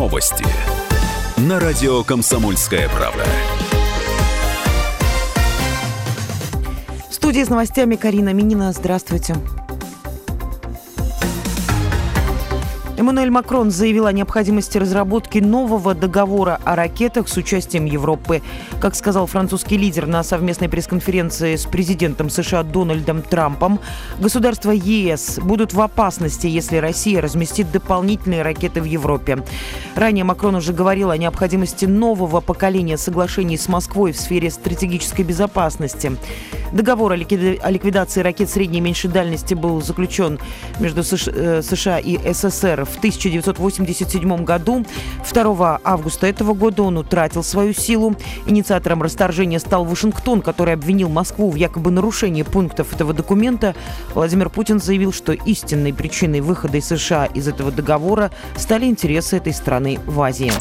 Новости 0.00 0.46
на 1.36 1.60
радио 1.60 2.02
Комсомольская 2.04 2.88
правда. 2.88 3.22
В 7.10 7.12
студии 7.14 7.44
с 7.44 7.50
новостями 7.50 7.96
Карина 7.96 8.32
Минина. 8.32 8.72
Здравствуйте. 8.72 9.36
Эммануэль 13.00 13.30
Макрон 13.30 13.70
заявил 13.70 14.04
о 14.04 14.12
необходимости 14.12 14.76
разработки 14.76 15.38
нового 15.38 15.94
договора 15.94 16.60
о 16.66 16.76
ракетах 16.76 17.30
с 17.30 17.36
участием 17.38 17.86
Европы. 17.86 18.42
Как 18.78 18.94
сказал 18.94 19.26
французский 19.26 19.78
лидер 19.78 20.06
на 20.06 20.22
совместной 20.22 20.68
пресс-конференции 20.68 21.56
с 21.56 21.64
президентом 21.64 22.28
США 22.28 22.62
Дональдом 22.62 23.22
Трампом, 23.22 23.80
государства 24.18 24.72
ЕС 24.72 25.38
будут 25.38 25.72
в 25.72 25.80
опасности, 25.80 26.46
если 26.46 26.76
Россия 26.76 27.22
разместит 27.22 27.72
дополнительные 27.72 28.42
ракеты 28.42 28.82
в 28.82 28.84
Европе. 28.84 29.44
Ранее 29.96 30.24
Макрон 30.24 30.56
уже 30.56 30.74
говорил 30.74 31.10
о 31.10 31.16
необходимости 31.16 31.86
нового 31.86 32.42
поколения 32.42 32.98
соглашений 32.98 33.56
с 33.56 33.66
Москвой 33.66 34.12
в 34.12 34.18
сфере 34.18 34.50
стратегической 34.50 35.24
безопасности. 35.24 36.18
Договор 36.74 37.12
о 37.12 37.16
ликвидации 37.16 38.20
ракет 38.20 38.50
средней 38.50 38.78
и 38.78 38.82
меньшей 38.82 39.10
дальности 39.10 39.54
был 39.54 39.80
заключен 39.80 40.38
между 40.78 41.02
США 41.02 41.98
и 41.98 42.32
СССР 42.32 42.89
в 42.90 42.98
1987 42.98 44.44
году. 44.44 44.84
2 45.30 45.80
августа 45.84 46.26
этого 46.26 46.54
года 46.54 46.82
он 46.82 46.98
утратил 46.98 47.42
свою 47.42 47.72
силу. 47.72 48.14
Инициатором 48.46 49.02
расторжения 49.02 49.58
стал 49.58 49.84
Вашингтон, 49.84 50.42
который 50.42 50.74
обвинил 50.74 51.08
Москву 51.08 51.50
в 51.50 51.54
якобы 51.54 51.90
нарушении 51.90 52.42
пунктов 52.42 52.92
этого 52.92 53.12
документа. 53.12 53.74
Владимир 54.14 54.50
Путин 54.50 54.80
заявил, 54.80 55.12
что 55.12 55.32
истинной 55.32 55.92
причиной 55.92 56.40
выхода 56.40 56.78
из 56.78 56.86
США 56.86 57.26
из 57.26 57.48
этого 57.48 57.70
договора 57.70 58.30
стали 58.56 58.86
интересы 58.86 59.36
этой 59.36 59.52
страны 59.52 59.98
в 60.06 60.20
Азии. 60.20 60.52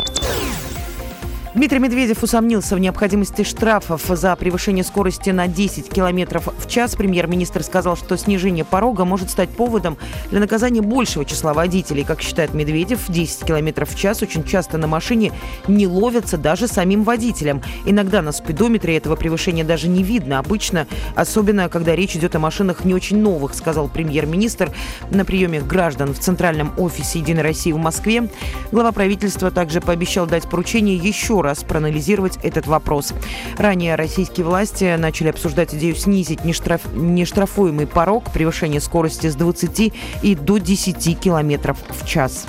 Дмитрий 1.55 1.79
Медведев 1.79 2.21
усомнился 2.21 2.75
в 2.75 2.79
необходимости 2.79 3.41
штрафов 3.41 4.03
за 4.05 4.35
превышение 4.35 4.83
скорости 4.83 5.31
на 5.31 5.47
10 5.47 5.89
км 5.89 6.39
в 6.39 6.69
час. 6.69 6.95
Премьер-министр 6.95 7.63
сказал, 7.63 7.97
что 7.97 8.17
снижение 8.17 8.63
порога 8.63 9.03
может 9.03 9.31
стать 9.31 9.49
поводом 9.49 9.97
для 10.29 10.39
наказания 10.41 10.81
большего 10.81 11.25
числа 11.25 11.55
водителей. 11.55 12.03
Как 12.03 12.21
считает 12.21 12.53
Медведев, 12.53 13.09
10 13.09 13.45
км 13.45 13.85
в 13.85 13.95
час 13.95 14.21
очень 14.21 14.43
часто 14.43 14.77
на 14.77 14.85
машине 14.85 15.31
не 15.67 15.87
ловятся 15.87 16.37
даже 16.37 16.67
самим 16.67 17.03
водителям. 17.03 17.63
Иногда 17.83 18.21
на 18.21 18.31
спидометре 18.31 18.97
этого 18.97 19.15
превышения 19.15 19.63
даже 19.63 19.87
не 19.87 20.03
видно. 20.03 20.37
Обычно, 20.37 20.85
особенно 21.15 21.67
когда 21.67 21.95
речь 21.95 22.15
идет 22.15 22.35
о 22.35 22.39
машинах 22.39 22.85
не 22.85 22.93
очень 22.93 23.17
новых, 23.17 23.55
сказал 23.55 23.87
премьер-министр 23.87 24.71
на 25.09 25.25
приеме 25.25 25.61
граждан 25.61 26.13
в 26.13 26.19
Центральном 26.19 26.73
офисе 26.77 27.17
Единой 27.17 27.41
России 27.41 27.71
в 27.71 27.77
Москве. 27.77 28.29
Глава 28.71 28.91
правительства 28.91 29.49
также 29.49 29.81
пообещал 29.81 30.27
дать 30.27 30.47
поручение 30.47 30.95
еще 30.95 31.38
раз 31.41 31.63
проанализировать 31.63 32.37
этот 32.43 32.67
вопрос. 32.67 33.13
Ранее 33.57 33.95
российские 33.95 34.45
власти 34.45 34.95
начали 34.97 35.29
обсуждать 35.29 35.73
идею 35.73 35.95
снизить 35.95 36.45
нештраф... 36.45 36.81
нештрафуемый 36.93 37.87
порог 37.87 38.31
превышения 38.31 38.79
скорости 38.79 39.27
с 39.27 39.35
20 39.35 39.93
и 40.21 40.35
до 40.35 40.57
10 40.57 41.19
километров 41.19 41.77
в 41.89 42.07
час. 42.07 42.45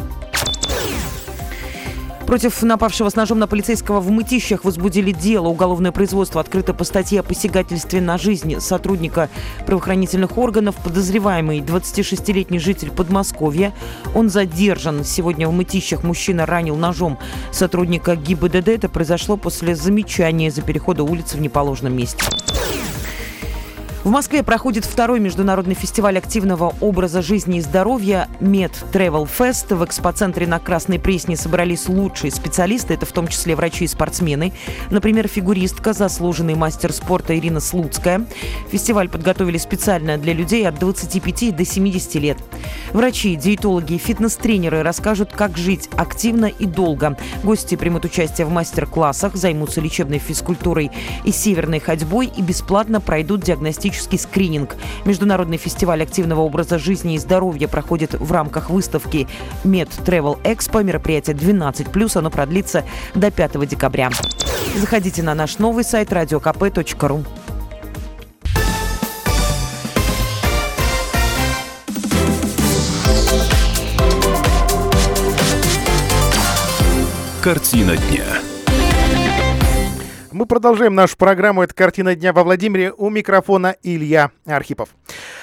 Против 2.27 2.63
напавшего 2.63 3.09
с 3.09 3.17
ножом 3.17 3.39
на 3.39 3.47
полицейского 3.47 4.01
в 4.01 4.11
Мытищах 4.11 4.65
возбудили 4.65 5.11
дело. 5.11 5.49
Уголовное 5.49 5.91
производство 5.91 6.41
открыто 6.41 6.75
по 6.75 6.85
статье 6.85 7.21
о 7.21 7.23
посягательстве 7.23 8.01
на 8.01 8.19
жизнь 8.19 8.61
сотрудника 8.61 9.29
правоохранительных 9.67 10.39
органов. 10.39 10.77
Подозреваемый 10.77 11.61
26-летний 11.61 12.59
житель 12.59 12.91
Подмосковья. 12.91 13.73
Он 14.15 14.29
задержан. 14.29 15.05
Сегодня 15.05 15.49
в 15.49 15.53
Мытищах 15.53 16.05
мужчина 16.05 16.47
ранил 16.47 16.77
ножом 16.77 17.19
сотрудника 17.51 18.15
ГИБДД. 18.15 18.69
Это 18.69 18.89
произошло 18.89 19.37
после 19.37 19.75
замечания 19.75 20.51
за 20.51 20.63
перехода 20.63 21.03
улицы 21.03 21.37
в 21.37 21.41
неположенном 21.41 21.97
месте. 21.97 22.25
В 24.03 24.09
Москве 24.09 24.43
проходит 24.43 24.87
второй 24.87 25.21
международный 25.21 25.75
фестиваль 25.75 26.17
активного 26.17 26.75
образа 26.81 27.21
жизни 27.21 27.59
и 27.59 27.61
здоровья 27.61 28.31
Med 28.41 28.73
Travel 28.93 29.29
Fest. 29.29 29.75
В 29.77 29.85
экспоцентре 29.85 30.47
на 30.47 30.59
Красной 30.59 30.99
Пресне 30.99 31.37
собрались 31.37 31.87
лучшие 31.87 32.31
специалисты, 32.31 32.95
это 32.95 33.05
в 33.05 33.13
том 33.13 33.29
числе 33.29 33.55
врачи 33.55 33.85
и 33.85 33.89
спортсмены. 33.89 34.55
Например, 34.89 35.29
фигуристка, 35.29 35.93
заслуженный 35.93 36.55
мастер 36.55 36.95
спорта 36.95 37.39
Ирина 37.39 37.61
Слуцкая. 37.61 38.25
Фестиваль 38.71 39.11
подготовили 39.11 39.59
специально 39.59 40.17
для 40.17 40.33
людей 40.33 40.67
от 40.67 40.79
25 40.79 41.55
до 41.55 41.67
70 41.67 42.15
лет. 42.15 42.39
Врачи, 42.95 43.37
диетологи 43.37 43.99
фитнес-тренеры 43.99 44.83
расскажут, 44.83 45.33
как 45.33 45.59
жить 45.59 45.91
активно 45.95 46.47
и 46.47 46.65
долго. 46.65 47.19
Гости 47.45 47.75
примут 47.75 48.07
участие 48.07 48.47
в 48.47 48.51
мастер-классах, 48.51 49.37
займутся 49.37 49.83
лечебной 49.83 50.21
физкультурой 50.21 50.91
и 51.25 51.33
северной 51.33 51.81
ходьбой 51.81 52.33
и 52.35 52.41
бесплатно 52.41 53.03
пройдут 53.03 53.43
диагностические 53.43 53.90
тематический 53.91 54.19
скрининг. 54.19 54.77
Международный 55.05 55.57
фестиваль 55.57 56.03
активного 56.03 56.41
образа 56.41 56.79
жизни 56.79 57.15
и 57.15 57.19
здоровья 57.19 57.69
проходит 57.69 58.15
в 58.15 58.31
рамках 58.33 58.71
выставки 58.71 59.27
Med 59.65 59.89
Travel 60.05 60.41
Expo. 60.43 60.83
Мероприятие 60.83 61.37
12+, 61.37 62.19
оно 62.19 62.31
продлится 62.31 62.85
до 63.15 63.31
5 63.31 63.69
декабря. 63.69 64.11
Заходите 64.77 65.23
на 65.23 65.35
наш 65.35 65.59
новый 65.59 65.85
сайт 65.85 66.11
radiokp.ru. 66.11 67.27
Картина 77.43 77.97
дня. 77.97 78.40
Мы 80.41 80.47
продолжаем 80.47 80.95
нашу 80.95 81.19
программу 81.19 81.63
«Это 81.63 81.75
картина 81.75 82.15
дня» 82.17 82.33
во 82.33 82.45
Владимире. 82.45 82.95
У 82.95 83.11
микрофона 83.11 83.77
Илья 83.83 84.31
Архипов. 84.47 84.89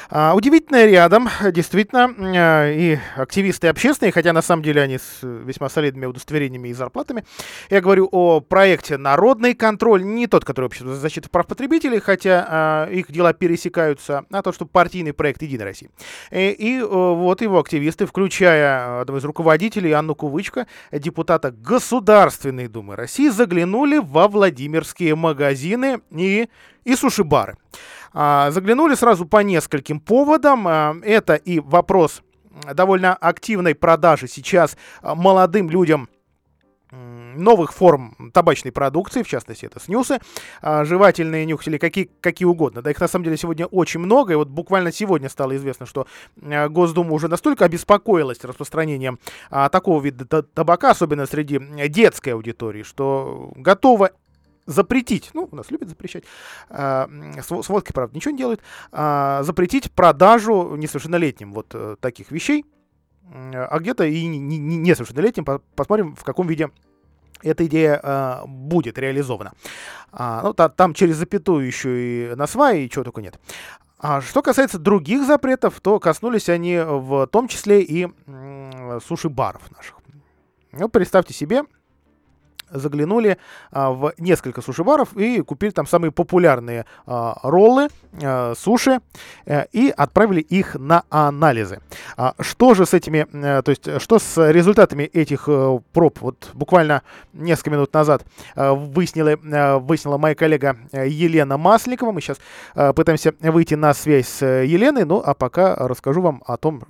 А, 0.09 0.33
удивительно 0.33 0.87
рядом, 0.87 1.29
действительно, 1.51 2.09
а, 2.17 2.71
и 2.71 2.97
активисты 3.15 3.67
общественные, 3.67 4.11
хотя 4.11 4.33
на 4.33 4.41
самом 4.41 4.63
деле 4.63 4.81
они 4.81 4.97
с 4.97 5.19
весьма 5.21 5.69
солидными 5.69 6.07
удостоверениями 6.07 6.69
и 6.69 6.73
зарплатами. 6.73 7.25
Я 7.69 7.81
говорю 7.81 8.09
о 8.11 8.39
проекте 8.39 8.97
«Народный 8.97 9.53
контроль», 9.53 10.03
не 10.03 10.25
тот, 10.25 10.45
который 10.45 10.65
общество 10.65 10.95
за 10.95 10.99
защиту 10.99 11.29
прав 11.29 11.45
потребителей, 11.45 11.99
хотя 11.99 12.47
а, 12.49 12.89
их 12.89 13.11
дела 13.11 13.33
пересекаются, 13.33 14.25
а 14.31 14.41
тот, 14.41 14.55
что 14.55 14.65
партийный 14.65 15.13
проект 15.13 15.43
«Единой 15.43 15.65
России». 15.65 15.91
И, 16.31 16.49
и 16.57 16.81
вот 16.81 17.41
его 17.41 17.59
активисты, 17.59 18.07
включая 18.07 19.01
одного 19.01 19.19
из 19.19 19.25
руководителей, 19.25 19.91
Анну 19.91 20.15
Кувычко, 20.15 20.65
депутата 20.91 21.51
Государственной 21.51 22.67
Думы 22.67 22.95
России, 22.95 23.29
заглянули 23.29 23.99
во 23.99 24.27
Владимирские 24.87 25.15
магазины 25.15 26.01
и, 26.11 26.49
и 26.85 26.95
суши-бары. 26.95 27.57
А, 28.13 28.51
заглянули 28.51 28.95
сразу 28.95 29.25
по 29.25 29.43
нескольким 29.43 29.99
поводам. 29.99 30.67
А, 30.67 30.95
это 31.03 31.35
и 31.35 31.59
вопрос 31.59 32.21
довольно 32.73 33.13
активной 33.13 33.75
продажи 33.75 34.27
сейчас 34.27 34.77
а, 35.01 35.15
молодым 35.15 35.69
людям 35.69 36.09
новых 36.89 37.73
форм 37.73 38.31
табачной 38.33 38.71
продукции, 38.71 39.21
в 39.21 39.27
частности, 39.27 39.65
это 39.65 39.77
снюсы, 39.77 40.19
жевательные 40.63 41.45
нюхтели, 41.45 41.77
какие, 41.77 42.09
какие 42.21 42.45
угодно. 42.45 42.81
Да 42.81 42.89
их 42.89 43.01
на 43.01 43.09
самом 43.09 43.25
деле 43.25 43.35
сегодня 43.35 43.65
очень 43.65 43.99
много, 43.99 44.31
и 44.31 44.35
вот 44.37 44.47
буквально 44.47 44.93
сегодня 44.93 45.27
стало 45.27 45.57
известно, 45.57 45.85
что 45.85 46.07
Госдума 46.37 47.11
уже 47.11 47.27
настолько 47.27 47.65
обеспокоилась 47.65 48.41
распространением 48.41 49.19
такого 49.49 50.01
вида 50.01 50.43
табака, 50.43 50.91
особенно 50.91 51.25
среди 51.25 51.59
детской 51.89 52.29
аудитории, 52.29 52.83
что 52.83 53.51
готова 53.57 54.11
запретить, 54.67 55.31
ну, 55.33 55.49
у 55.51 55.55
нас 55.55 55.71
любят 55.71 55.89
запрещать, 55.89 56.23
э, 56.69 57.07
с, 57.41 57.47
с 57.47 57.67
правда, 57.93 58.15
ничего 58.15 58.31
не 58.31 58.37
делают, 58.37 58.61
э, 58.91 59.39
запретить 59.43 59.91
продажу 59.91 60.75
несовершеннолетним 60.75 61.53
вот 61.53 61.67
э, 61.73 61.95
таких 61.99 62.31
вещей, 62.31 62.65
а 63.33 63.79
где-то 63.79 64.05
и 64.05 64.25
несовершеннолетним, 64.25 65.45
посмотрим, 65.75 66.15
в 66.15 66.23
каком 66.23 66.47
виде 66.47 66.69
эта 67.41 67.65
идея 67.65 67.99
э, 68.01 68.45
будет 68.47 68.97
реализована. 68.97 69.53
А, 70.11 70.41
ну, 70.43 70.53
та, 70.53 70.69
там 70.69 70.93
через 70.93 71.17
запятую 71.17 71.65
еще 71.65 72.31
и 72.31 72.35
на 72.35 72.47
свай, 72.47 72.81
и 72.81 72.89
чего 72.89 73.03
только 73.03 73.21
нет. 73.21 73.39
А 73.99 74.21
что 74.21 74.41
касается 74.41 74.77
других 74.77 75.25
запретов, 75.25 75.79
то 75.81 75.99
коснулись 75.99 76.49
они 76.49 76.79
в 76.79 77.27
том 77.27 77.47
числе 77.47 77.81
и 77.81 78.07
э, 78.07 78.99
суши-баров 79.05 79.71
наших. 79.75 79.95
Ну, 80.71 80.89
представьте 80.89 81.33
себе, 81.33 81.63
заглянули 82.69 83.37
а, 83.71 83.91
в 83.91 84.13
несколько 84.17 84.61
суши-баров 84.61 85.15
и 85.15 85.41
купили 85.41 85.71
там 85.71 85.87
самые 85.87 86.11
популярные 86.11 86.85
а, 87.05 87.37
роллы, 87.43 87.89
а, 88.21 88.53
суши 88.55 88.99
а, 89.45 89.67
и 89.71 89.89
отправили 89.89 90.41
их 90.41 90.75
на 90.75 91.03
анализы. 91.09 91.81
А, 92.17 92.33
что 92.39 92.73
же 92.73 92.85
с 92.85 92.93
этими, 92.93 93.27
а, 93.33 93.61
то 93.61 93.69
есть 93.71 94.01
что 94.01 94.19
с 94.19 94.51
результатами 94.51 95.03
этих 95.03 95.47
а, 95.47 95.79
проб? 95.93 96.19
Вот 96.21 96.49
буквально 96.53 97.03
несколько 97.33 97.71
минут 97.71 97.93
назад 97.93 98.25
а, 98.55 98.73
выяснила, 98.73 99.37
а, 99.53 99.79
выяснила 99.79 100.17
моя 100.17 100.35
коллега 100.35 100.77
Елена 100.91 101.57
Масленникова. 101.57 102.11
Мы 102.11 102.21
сейчас 102.21 102.37
а, 102.75 102.93
пытаемся 102.93 103.33
выйти 103.39 103.75
на 103.75 103.93
связь 103.93 104.27
с 104.27 104.45
Еленой, 104.45 105.05
ну 105.05 105.21
а 105.25 105.33
пока 105.33 105.75
расскажу 105.75 106.21
вам 106.21 106.43
о 106.45 106.57
том, 106.57 106.83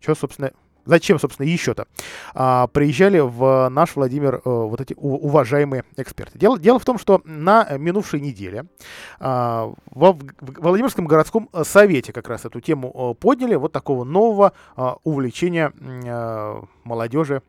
что, 0.00 0.14
собственно, 0.14 0.52
Зачем, 0.84 1.18
собственно, 1.18 1.46
еще-то 1.46 1.86
а, 2.34 2.66
приезжали 2.66 3.20
в 3.20 3.68
наш 3.68 3.96
Владимир 3.96 4.42
а, 4.44 4.64
вот 4.66 4.80
эти 4.80 4.94
уважаемые 4.96 5.84
эксперты? 5.96 6.38
Дело, 6.38 6.58
дело 6.58 6.78
в 6.78 6.84
том, 6.84 6.98
что 6.98 7.20
на 7.24 7.68
минувшей 7.78 8.20
неделе 8.20 8.66
а, 9.20 9.72
во, 9.86 10.12
в 10.12 10.20
Владимирском 10.40 11.06
городском 11.06 11.48
совете 11.62 12.12
как 12.12 12.28
раз 12.28 12.44
эту 12.44 12.60
тему 12.60 12.92
а, 12.94 13.14
подняли 13.14 13.54
вот 13.54 13.72
такого 13.72 14.04
нового 14.04 14.52
а, 14.76 14.96
увлечения 15.04 15.72
а, 15.80 16.62
молодежи 16.84 17.42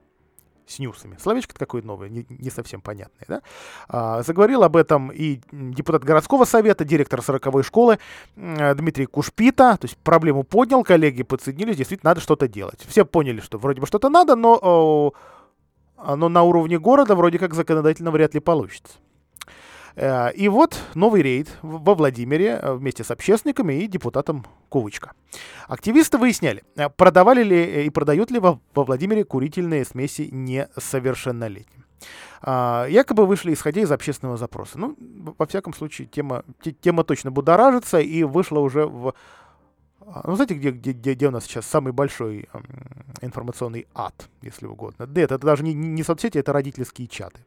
с 0.68 0.80
ньюсами. 0.80 1.18
Словечко 1.20 1.54
такое 1.54 1.82
новое, 1.82 2.10
не, 2.10 2.26
не 2.30 2.50
совсем 2.50 2.82
понятное. 2.82 3.26
Да? 3.28 3.42
А, 3.88 4.24
заговорил 4.24 4.64
об 4.64 4.76
этом 4.76 5.12
и 5.12 5.40
депутат 5.52 6.04
городского 6.04 6.46
совета, 6.46 6.86
директор 6.86 7.20
40-й 7.20 7.64
школы 7.64 8.00
Дмитрий 8.36 9.06
Кушпита. 9.06 9.78
То 9.78 9.86
есть 9.86 9.98
проблему 9.98 10.44
поднял, 10.44 10.84
коллеги 10.84 11.24
подсоединились, 11.24 11.78
действительно 11.78 12.12
надо 12.12 12.22
что-то 12.22 12.48
делать. 12.48 12.86
Все 12.88 13.06
поняли, 13.06 13.40
что 13.40 13.58
вроде 13.58 13.82
бы 13.82 13.88
что-то 13.88 14.10
надо, 14.10 14.36
но, 14.36 15.14
но 15.98 16.30
на 16.30 16.44
уровне 16.44 16.80
города 16.80 17.16
вроде 17.16 17.40
как 17.40 17.54
законодательно 17.54 18.12
вряд 18.12 18.34
ли 18.34 18.40
получится. 18.40 18.94
Э, 19.96 20.32
и 20.34 20.48
вот 20.48 20.80
новый 20.96 21.22
рейд 21.22 21.50
во 21.62 21.96
Владимире 21.96 22.60
э, 22.62 22.74
вместе 22.74 23.04
с 23.04 23.12
общественниками 23.12 23.74
и 23.74 23.88
депутатом 23.88 24.46
Кувычка. 24.70 25.14
Активисты 25.68 26.18
выясняли, 26.18 26.64
э, 26.76 26.90
продавали 26.90 27.44
ли 27.44 27.86
и 27.86 27.90
продают 27.90 28.32
ли 28.32 28.40
во, 28.40 28.60
Владимире 28.74 29.24
курительные 29.24 29.86
смеси 29.86 30.30
несовершеннолетним. 30.32 31.86
А, 32.42 32.86
якобы 32.90 33.26
вышли 33.26 33.54
исходя 33.54 33.82
из 33.82 33.92
общественного 33.92 34.38
запроса. 34.38 34.78
Ну, 34.78 34.98
во 35.38 35.46
всяком 35.46 35.74
случае, 35.74 36.08
тема, 36.08 36.44
тема 36.82 37.04
точно 37.04 37.32
будоражится 37.32 38.00
и 38.00 38.24
вышла 38.24 38.60
уже 38.60 38.86
в... 38.86 39.14
А, 40.02 40.24
ну, 40.26 40.36
знаете, 40.36 40.56
где, 40.56 40.72
где, 40.72 41.14
где 41.14 41.28
у 41.28 41.32
нас 41.32 41.46
сейчас 41.46 41.66
самый 41.66 41.94
большой 41.94 42.50
информационный 43.22 43.88
ад, 43.96 44.28
если 44.42 44.66
угодно? 44.66 45.08
Да, 45.08 45.22
это 45.22 45.38
даже 45.38 45.64
не, 45.64 45.74
не 45.74 46.04
соцсети, 46.04 46.38
это 46.38 46.52
родительские 46.52 47.08
чаты. 47.08 47.40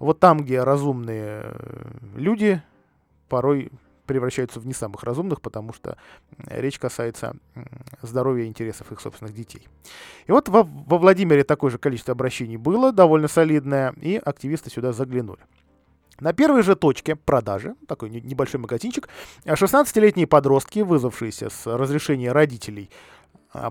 Вот 0.00 0.18
там, 0.18 0.38
где 0.38 0.62
разумные 0.62 1.42
э, 1.44 1.90
люди 2.16 2.62
порой 3.28 3.70
превращаются 4.06 4.58
в 4.58 4.66
не 4.66 4.72
самых 4.72 5.04
разумных, 5.04 5.40
потому 5.40 5.72
что 5.72 5.96
речь 6.48 6.80
касается 6.80 7.36
здоровья 8.02 8.44
и 8.44 8.48
интересов 8.48 8.90
их 8.90 9.00
собственных 9.00 9.36
детей. 9.36 9.68
И 10.26 10.32
вот 10.32 10.48
во, 10.48 10.64
во 10.64 10.98
Владимире 10.98 11.44
такое 11.44 11.70
же 11.70 11.78
количество 11.78 12.10
обращений 12.12 12.56
было, 12.56 12.90
довольно 12.90 13.28
солидное, 13.28 13.94
и 14.00 14.16
активисты 14.16 14.68
сюда 14.68 14.92
заглянули. 14.92 15.38
На 16.18 16.32
первой 16.32 16.62
же 16.62 16.74
точке 16.74 17.14
продажи, 17.14 17.76
такой 17.86 18.10
небольшой 18.10 18.58
магазинчик, 18.58 19.08
16-летние 19.44 20.26
подростки, 20.26 20.80
вызвавшиеся 20.80 21.48
с 21.48 21.66
разрешения 21.66 22.32
родителей 22.32 22.90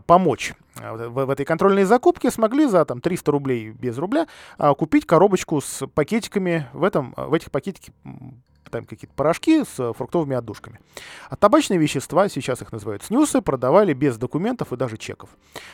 помочь 0.05 0.53
а, 0.81 0.93
в, 0.93 1.29
этой 1.29 1.45
контрольной 1.45 1.83
закупке, 1.83 2.31
смогли 2.31 2.65
за 2.65 2.85
там, 2.85 3.01
300 3.01 3.31
рублей 3.31 3.71
без 3.71 3.97
рубля 3.97 4.27
а, 4.57 4.73
купить 4.73 5.05
коробочку 5.05 5.61
с 5.61 5.87
пакетиками. 5.87 6.67
В, 6.73 6.83
этом, 6.83 7.13
в 7.15 7.33
этих 7.33 7.51
пакетиках 7.51 7.93
там 8.69 8.85
какие-то 8.85 9.13
порошки 9.15 9.63
с 9.63 9.93
фруктовыми 9.93 10.35
отдушками. 10.35 10.79
А 11.29 11.35
табачные 11.35 11.79
вещества, 11.79 12.29
сейчас 12.29 12.61
их 12.61 12.71
называют 12.71 13.03
снюсы, 13.03 13.41
продавали 13.41 13.93
без 13.93 14.17
документов 14.17 14.73
и 14.73 14.77
даже 14.77 14.97
чеков. 14.97 15.29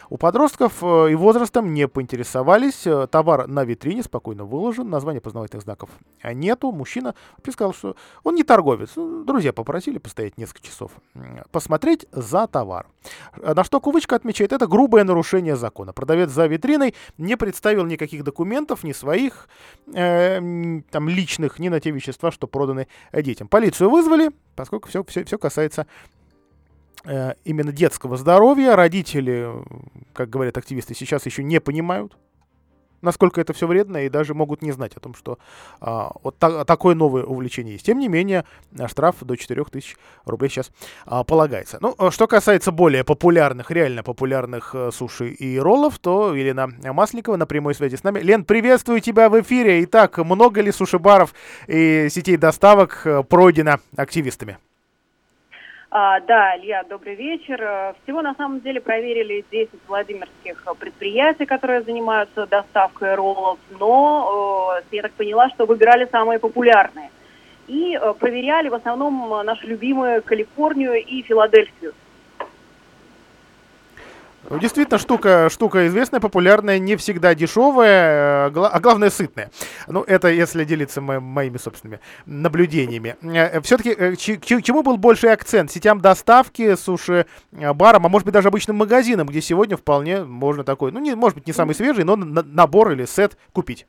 У 0.10 0.18
подростков 0.18 0.82
э, 0.82 1.12
и 1.12 1.16
возрастом 1.16 1.74
не 1.74 1.88
поинтересовались, 1.88 2.86
э, 2.86 3.08
товар 3.08 3.48
на 3.48 3.64
витрине 3.64 4.04
спокойно 4.04 4.46
выложен, 4.46 4.90
названия 4.90 5.22
познавательных 5.22 5.64
знаков 5.64 5.90
нету. 6.24 6.72
Мужчина 6.72 7.16
сказал, 7.52 7.74
что 7.74 7.96
он 8.24 8.36
не 8.36 8.44
торговец. 8.44 8.92
Ну, 8.96 9.24
друзья 9.24 9.54
попросили 9.54 9.98
постоять 9.98 10.38
несколько 10.38 10.66
часов, 10.66 10.92
посмотреть 11.52 12.06
за 12.12 12.48
товар. 12.48 12.88
На 13.42 13.64
что 13.64 13.80
Кувычка 13.80 14.16
отмечает, 14.16 14.52
это 14.52 14.68
грубое 14.68 15.04
нарушение 15.04 15.56
закона. 15.56 15.94
Продавец 15.94 16.30
за 16.32 16.48
витриной 16.48 16.96
не 17.18 17.38
представил 17.38 17.86
никаких 17.86 18.24
документов, 18.24 18.84
ни 18.84 18.94
своих 18.94 19.48
э, 19.94 20.82
там, 20.90 21.10
личных, 21.10 21.60
ни 21.60 21.70
на 21.70 21.80
те 21.80 21.92
вещества, 21.92 22.32
что 22.32 22.48
проданы 22.48 22.85
детям. 23.12 23.48
Полицию 23.48 23.90
вызвали, 23.90 24.32
поскольку 24.56 24.90
все, 24.90 25.04
все, 25.04 25.24
все 25.24 25.38
касается 25.38 25.88
э, 27.06 27.34
именно 27.44 27.72
детского 27.72 28.18
здоровья. 28.18 28.76
Родители, 28.76 29.50
как 30.14 30.30
говорят 30.30 30.58
активисты, 30.58 30.94
сейчас 30.96 31.26
еще 31.26 31.44
не 31.44 31.60
понимают, 31.60 32.18
насколько 33.06 33.40
это 33.40 33.54
все 33.54 33.68
вредно, 33.68 34.06
и 34.06 34.10
даже 34.10 34.34
могут 34.34 34.62
не 34.62 34.72
знать 34.72 34.94
о 34.96 35.00
том, 35.00 35.16
что 35.16 35.38
а, 35.80 36.12
вот 36.24 36.38
та, 36.38 36.66
такое 36.66 36.96
новое 36.96 37.24
увлечение 37.24 37.74
есть. 37.74 37.86
Тем 37.86 38.00
не 38.00 38.08
менее, 38.08 38.44
штраф 38.88 39.18
до 39.22 39.38
4000 39.38 39.96
рублей 40.26 40.50
сейчас 40.50 40.72
а, 41.06 41.24
полагается. 41.24 41.78
Ну, 41.80 41.96
а 41.98 42.12
что 42.12 42.28
касается 42.28 42.72
более 42.72 43.04
популярных, 43.04 43.72
реально 43.72 44.04
популярных 44.04 44.76
а, 44.76 44.92
суши 44.92 45.30
и 45.30 45.58
роллов, 45.58 46.00
то 46.00 46.36
Елена 46.36 46.68
Масликова 46.84 47.38
на 47.38 47.46
прямой 47.46 47.76
связи 47.76 47.96
с 47.96 48.04
нами. 48.04 48.20
Лен, 48.20 48.44
приветствую 48.44 49.00
тебя 49.00 49.30
в 49.30 49.40
эфире. 49.42 49.84
Итак, 49.86 50.18
много 50.18 50.62
ли 50.62 50.72
суши-баров 50.72 51.34
и 51.68 52.08
сетей 52.10 52.38
доставок 52.38 53.02
э, 53.06 53.24
пройдено 53.24 53.80
активистами? 53.96 54.58
А, 55.98 56.20
да, 56.20 56.58
Илья, 56.58 56.84
добрый 56.84 57.16
вечер. 57.16 57.58
Э, 57.64 57.94
всего 58.04 58.22
на 58.22 58.36
самом 58.36 58.60
деле 58.60 58.82
проверили 58.82 59.46
10 59.50 59.70
владимирских 59.88 60.62
предприятий, 60.78 61.46
которые 61.46 61.84
занимаются 61.84 62.46
доставкой 62.46 63.16
роллов, 63.16 63.60
но 63.80 64.78
э, 64.78 64.84
я 64.92 65.04
так 65.04 65.14
поняла, 65.14 65.50
что 65.52 65.66
выбирали 65.66 66.06
самые 66.12 66.38
популярные. 66.40 67.12
И 67.70 67.96
э, 67.96 68.14
проверяли 68.20 68.68
в 68.68 68.74
основном 68.74 69.46
наши 69.46 69.68
любимые 69.68 70.20
Калифорнию 70.20 71.02
и 71.02 71.22
Филадельфию. 71.22 71.94
Действительно, 74.50 75.00
штука, 75.00 75.50
штука 75.52 75.88
известная, 75.88 76.20
популярная, 76.20 76.78
не 76.78 76.96
всегда 76.98 77.34
дешевая, 77.34 78.50
э, 78.50 78.52
а 78.54 78.80
главное 78.80 79.10
сытная. 79.10 79.50
Ну, 79.88 80.04
это 80.04 80.28
если 80.28 80.64
делиться 80.66 81.02
мо- 81.02 81.20
моими 81.20 81.58
собственными 81.58 82.00
наблюдениями. 82.26 83.16
Э, 83.24 83.60
Все-таки 83.62 83.94
к 83.96 84.62
чему 84.62 84.84
был 84.84 84.98
больший 84.98 85.32
акцент? 85.32 85.72
Сетям 85.72 86.00
доставки, 86.00 86.76
суши-барам, 86.76 88.06
а 88.06 88.10
может 88.10 88.26
быть 88.26 88.34
даже 88.34 88.50
обычным 88.50 88.76
магазинам, 88.78 89.28
где 89.28 89.42
сегодня 89.42 89.78
вполне 89.78 90.24
можно 90.24 90.64
такой, 90.64 90.92
ну, 90.92 91.00
не, 91.00 91.16
может 91.16 91.36
быть, 91.38 91.48
не 91.48 91.54
самый 91.54 91.74
свежий, 91.74 92.04
но 92.04 92.16
набор 92.16 92.92
или 92.92 93.06
сет 93.06 93.38
купить? 93.52 93.88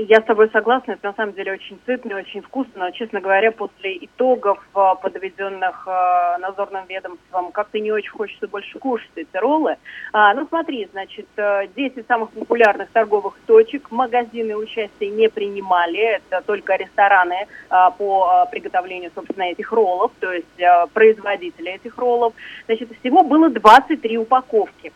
Я 0.00 0.20
с 0.20 0.24
тобой 0.24 0.48
согласна, 0.50 0.92
это 0.92 1.08
на 1.08 1.12
самом 1.14 1.32
деле 1.32 1.54
очень 1.54 1.76
сытно, 1.84 2.18
очень 2.18 2.40
вкусно, 2.40 2.84
но, 2.84 2.90
честно 2.92 3.20
говоря, 3.20 3.50
после 3.50 3.96
итогов, 3.96 4.64
а, 4.72 4.94
подведенных 4.94 5.88
а, 5.88 6.38
надзорным 6.38 6.86
ведомством, 6.88 7.50
как-то 7.50 7.80
не 7.80 7.90
очень 7.90 8.12
хочется 8.12 8.46
больше 8.46 8.78
кушать 8.78 9.10
эти 9.16 9.36
роллы. 9.36 9.74
А, 10.12 10.34
ну, 10.34 10.46
смотри, 10.46 10.88
значит, 10.92 11.26
10 11.36 12.06
самых 12.06 12.30
популярных 12.30 12.90
торговых 12.90 13.34
точек, 13.46 13.90
магазины 13.90 14.54
участия 14.54 15.10
не 15.10 15.28
принимали, 15.28 15.98
это 15.98 16.42
только 16.46 16.76
рестораны 16.76 17.48
а, 17.68 17.90
по 17.90 18.46
приготовлению, 18.52 19.10
собственно, 19.16 19.50
этих 19.50 19.72
роллов, 19.72 20.12
то 20.20 20.32
есть 20.32 20.62
а, 20.62 20.86
производители 20.86 21.72
этих 21.72 21.98
роллов. 21.98 22.34
Значит, 22.66 22.88
всего 23.00 23.24
было 23.24 23.50
23 23.50 24.18
упаковки 24.18 24.92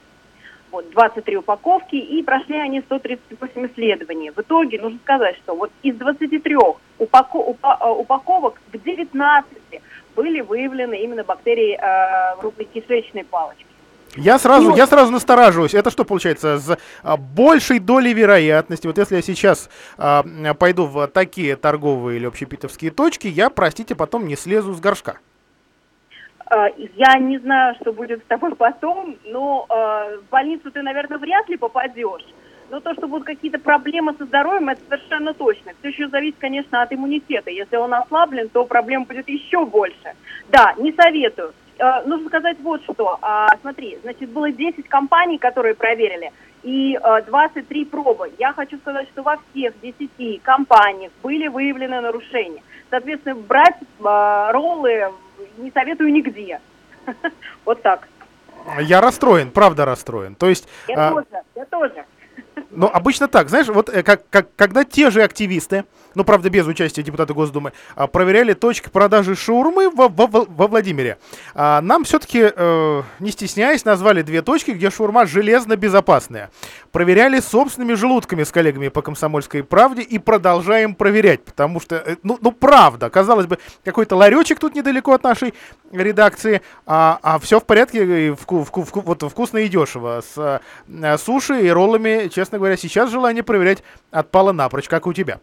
вот, 0.72 0.90
23 0.90 1.36
упаковки, 1.36 1.96
и 1.96 2.22
прошли 2.22 2.56
они 2.56 2.80
138 2.80 3.66
исследований. 3.66 4.30
В 4.30 4.38
итоге 4.38 4.80
нужно 4.80 4.98
сказать, 5.04 5.36
что 5.36 5.54
вот 5.54 5.70
из 5.82 5.94
23 5.96 6.56
упако 6.98 7.36
упа 7.36 7.78
э, 7.80 7.88
упаковок 7.88 8.60
в 8.72 8.78
19 8.82 9.46
были 10.16 10.40
выявлены 10.40 10.94
именно 11.02 11.24
бактерии 11.24 11.78
э, 11.80 12.40
группы 12.40 12.64
кишечной 12.64 13.24
палочки. 13.24 13.66
Я 14.16 14.38
сразу, 14.38 14.70
ну, 14.70 14.76
я 14.76 14.86
сразу 14.86 15.10
настораживаюсь. 15.10 15.72
Это 15.74 15.90
что 15.90 16.04
получается? 16.04 16.58
С 16.58 16.78
а, 17.02 17.16
большей 17.16 17.78
долей 17.78 18.12
вероятности, 18.12 18.86
вот 18.86 18.98
если 18.98 19.16
я 19.16 19.22
сейчас 19.22 19.70
а, 19.96 20.22
пойду 20.58 20.84
в 20.84 21.06
такие 21.08 21.56
торговые 21.56 22.18
или 22.18 22.26
общепитовские 22.26 22.90
точки, 22.90 23.26
я, 23.26 23.48
простите, 23.48 23.94
потом 23.94 24.26
не 24.26 24.36
слезу 24.36 24.74
с 24.74 24.80
горшка. 24.80 25.16
Э, 26.52 26.68
я 26.96 27.18
не 27.18 27.38
знаю, 27.38 27.74
что 27.80 27.92
будет 27.92 28.20
с 28.20 28.26
тобой 28.26 28.54
потом, 28.54 29.16
но 29.24 29.66
э, 29.68 30.18
в 30.18 30.30
больницу 30.30 30.70
ты, 30.70 30.82
наверное, 30.82 31.18
вряд 31.18 31.48
ли 31.48 31.56
попадешь. 31.56 32.26
Но 32.70 32.80
то, 32.80 32.92
что 32.94 33.08
будут 33.08 33.26
какие-то 33.26 33.58
проблемы 33.58 34.14
со 34.18 34.24
здоровьем, 34.24 34.68
это 34.68 34.80
совершенно 34.88 35.34
точно. 35.34 35.72
Все 35.78 35.88
еще 35.88 36.08
зависит, 36.08 36.36
конечно, 36.38 36.82
от 36.82 36.92
иммунитета. 36.92 37.50
Если 37.50 37.76
он 37.76 37.92
ослаблен, 37.94 38.48
то 38.48 38.64
проблем 38.64 39.04
будет 39.04 39.28
еще 39.28 39.64
больше. 39.64 40.14
Да, 40.50 40.74
не 40.78 40.92
советую. 40.92 41.52
Э, 41.78 42.02
нужно 42.06 42.28
сказать 42.28 42.58
вот 42.60 42.82
что. 42.84 43.18
А, 43.22 43.48
смотри, 43.62 43.98
значит, 44.02 44.28
было 44.28 44.50
10 44.50 44.88
компаний, 44.88 45.38
которые 45.38 45.74
проверили, 45.74 46.32
и 46.62 46.98
23 47.26 47.86
пробы. 47.86 48.30
Я 48.38 48.52
хочу 48.52 48.78
сказать, 48.78 49.08
что 49.08 49.22
во 49.22 49.36
всех 49.50 49.72
10 49.80 50.42
компаниях 50.42 51.10
были 51.22 51.48
выявлены 51.48 52.00
нарушения. 52.00 52.62
Соответственно, 52.88 53.34
брать 53.34 53.78
роллы 53.98 55.10
не 55.58 55.70
советую 55.70 56.12
нигде. 56.12 56.60
Вот 57.64 57.82
так. 57.82 58.08
Я 58.80 59.00
расстроен, 59.00 59.50
правда 59.50 59.84
расстроен. 59.84 60.34
То 60.34 60.48
есть... 60.48 60.68
Я 60.88 61.08
а... 61.08 61.10
тоже, 61.10 61.42
я 61.54 61.64
тоже. 61.64 62.04
Но 62.74 62.90
обычно 62.92 63.28
так, 63.28 63.48
знаешь, 63.48 63.68
вот 63.68 63.88
э, 63.88 64.02
как, 64.02 64.28
как, 64.30 64.48
когда 64.56 64.84
те 64.84 65.10
же 65.10 65.22
активисты, 65.22 65.84
ну, 66.14 66.24
правда, 66.24 66.50
без 66.50 66.66
участия 66.66 67.02
депутата 67.02 67.34
Госдумы, 67.34 67.72
а, 67.94 68.06
проверяли 68.06 68.54
точки 68.54 68.88
продажи 68.88 69.34
шаурмы 69.34 69.90
во, 69.90 70.08
во, 70.08 70.26
во 70.26 70.66
Владимире, 70.66 71.18
а, 71.54 71.80
нам 71.80 72.04
все-таки, 72.04 72.50
э, 72.54 73.02
не 73.20 73.30
стесняясь, 73.30 73.84
назвали 73.84 74.22
две 74.22 74.42
точки, 74.42 74.72
где 74.72 74.90
шаурма 74.90 75.26
железно 75.26 75.76
безопасная. 75.76 76.50
Проверяли 76.90 77.40
собственными 77.40 77.94
желудками 77.94 78.42
с 78.42 78.50
коллегами 78.50 78.88
по 78.88 79.02
«Комсомольской 79.02 79.64
правде» 79.64 80.02
и 80.02 80.18
продолжаем 80.18 80.94
проверять, 80.94 81.44
потому 81.44 81.80
что, 81.80 81.96
э, 81.96 82.16
ну, 82.22 82.38
ну 82.40 82.52
правда, 82.52 83.10
казалось 83.10 83.46
бы, 83.46 83.58
какой-то 83.84 84.16
ларечек 84.16 84.58
тут 84.58 84.74
недалеко 84.74 85.12
от 85.12 85.22
нашей 85.22 85.54
редакции, 85.92 86.62
а, 86.86 87.18
а 87.22 87.38
все 87.38 87.60
в 87.60 87.64
порядке, 87.64 88.28
и 88.28 88.30
вку, 88.30 88.64
вку, 88.64 88.82
вку, 88.82 89.00
вот 89.00 89.22
вкусно 89.22 89.58
и 89.58 89.68
дешево, 89.68 90.22
с 90.22 90.60
а, 90.88 91.18
суши 91.18 91.66
и 91.66 91.70
роллами, 91.70 92.28
честно 92.28 92.58
говоря, 92.62 92.76
сейчас 92.76 93.10
желание 93.10 93.42
проверять 93.42 93.82
отпало 94.10 94.52
напрочь, 94.52 94.88
как 94.88 95.06
у 95.06 95.12
тебя. 95.12 95.40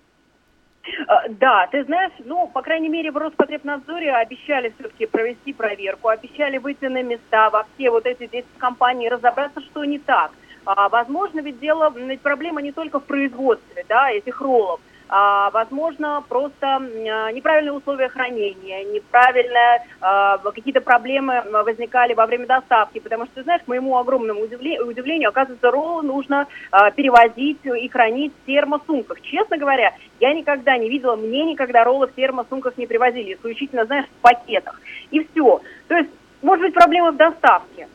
А, 1.08 1.28
да, 1.30 1.68
ты 1.72 1.84
знаешь, 1.84 2.14
ну, 2.26 2.48
по 2.48 2.62
крайней 2.62 2.90
мере, 2.90 3.12
в 3.12 3.18
Роспотребнадзоре 3.18 4.14
обещали 4.14 4.74
все-таки 4.80 5.06
провести 5.06 5.54
проверку, 5.54 6.08
обещали 6.08 6.58
выйти 6.58 6.86
на 6.86 7.04
места 7.04 7.50
во 7.50 7.66
все 7.76 7.90
вот 7.92 8.06
эти 8.06 8.28
10 8.28 8.46
компаний, 8.58 9.10
разобраться, 9.10 9.62
что 9.62 9.86
не 9.86 10.00
так. 10.00 10.32
А, 10.66 10.90
возможно, 10.90 11.42
ведь 11.42 11.60
дело, 11.60 11.92
ведь 11.96 12.22
проблема 12.22 12.62
не 12.62 12.72
только 12.72 13.00
в 13.00 13.04
производстве, 13.04 13.86
да, 13.88 14.12
этих 14.12 14.40
роллов 14.42 14.80
а, 15.10 15.50
возможно, 15.50 16.24
просто 16.30 16.68
а, 16.68 17.32
неправильные 17.32 17.74
условия 17.74 18.10
хранения, 18.10 18.84
неправильно 18.86 19.84
а, 20.00 20.38
какие-то 20.38 20.82
проблемы 20.82 21.44
возникали 21.52 22.14
во 22.14 22.28
время 22.28 22.46
доставки, 22.46 23.00
потому 23.00 23.26
что, 23.26 23.42
знаешь, 23.44 23.64
к 23.64 23.68
моему 23.68 23.98
огромному 23.98 24.42
удивлению, 24.42 24.88
удивлению 24.88 25.30
оказывается, 25.30 25.72
роллы 25.72 26.04
нужно 26.04 26.48
а, 26.72 26.92
перевозить 26.92 27.60
и 27.66 27.90
хранить 27.90 28.34
в 28.34 28.46
термосумках. 28.46 29.20
Честно 29.22 29.58
говоря, 29.58 29.96
я 30.20 30.34
никогда 30.34 30.78
не 30.78 30.90
видела, 30.90 31.16
мне 31.16 31.44
никогда 31.44 31.84
роллы 31.84 32.08
в 32.08 32.14
термосумках 32.14 32.78
не 32.78 32.86
привозили, 32.86 33.34
исключительно, 33.34 33.86
знаешь, 33.86 34.06
в 34.06 34.22
пакетах. 34.22 34.80
И 35.10 35.26
все. 35.26 35.62
То 35.88 35.98
есть, 35.98 36.10
может 36.44 36.66
быть, 36.66 36.74
проблема 36.76 37.12
в 37.12 37.18
доставке. 37.18 37.88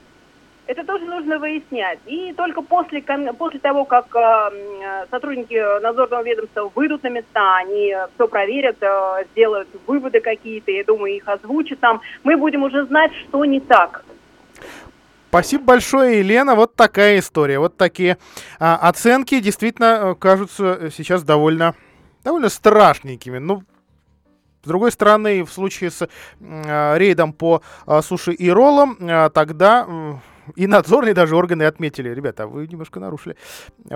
Это 0.67 0.83
тоже 0.85 1.05
нужно 1.05 1.39
выяснять. 1.39 1.99
И 2.07 2.33
только 2.33 2.63
после, 2.63 3.03
после 3.39 3.61
того, 3.61 3.85
как 3.85 4.07
э, 4.17 5.07
сотрудники 5.11 5.81
надзорного 5.83 6.23
ведомства 6.23 6.71
выйдут 6.75 7.03
на 7.03 7.09
места, 7.09 7.57
они 7.57 7.95
все 8.15 8.27
проверят, 8.27 8.77
э, 8.81 9.25
сделают 9.33 9.69
выводы 9.87 10.21
какие-то, 10.21 10.71
я 10.71 10.85
думаю, 10.85 11.17
их 11.17 11.29
озвучат 11.29 11.81
там, 11.81 12.01
мы 12.23 12.37
будем 12.39 12.63
уже 12.63 12.87
знать, 12.87 13.13
что 13.29 13.45
не 13.45 13.61
так. 13.61 14.05
Спасибо 15.29 15.65
большое, 15.65 16.21
Елена. 16.21 16.55
Вот 16.55 16.77
такая 16.77 17.19
история. 17.19 17.59
Вот 17.59 17.77
такие 17.77 18.17
а, 18.59 18.77
оценки 18.77 19.41
действительно 19.41 19.85
э, 19.85 20.15
кажутся 20.15 20.91
сейчас 20.97 21.25
довольно, 21.25 21.75
довольно 22.23 22.49
страшненькими. 22.49 23.39
Ну, 23.39 23.65
с 24.63 24.67
другой 24.67 24.93
стороны, 24.93 25.45
в 25.45 25.53
случае 25.53 25.91
с 25.91 26.09
э, 26.41 26.99
рейдом 26.99 27.35
по 27.35 27.61
э, 27.87 28.01
суши 28.01 28.33
и 28.33 28.49
роллам, 28.49 28.97
э, 28.99 29.29
тогда 29.29 29.87
и 30.57 30.67
надзорные 30.67 31.15
даже 31.15 31.37
органы 31.37 31.65
отметили, 31.65 32.11
ребята, 32.11 32.47
вы 32.47 32.67
немножко 32.67 33.01
нарушили 33.01 33.37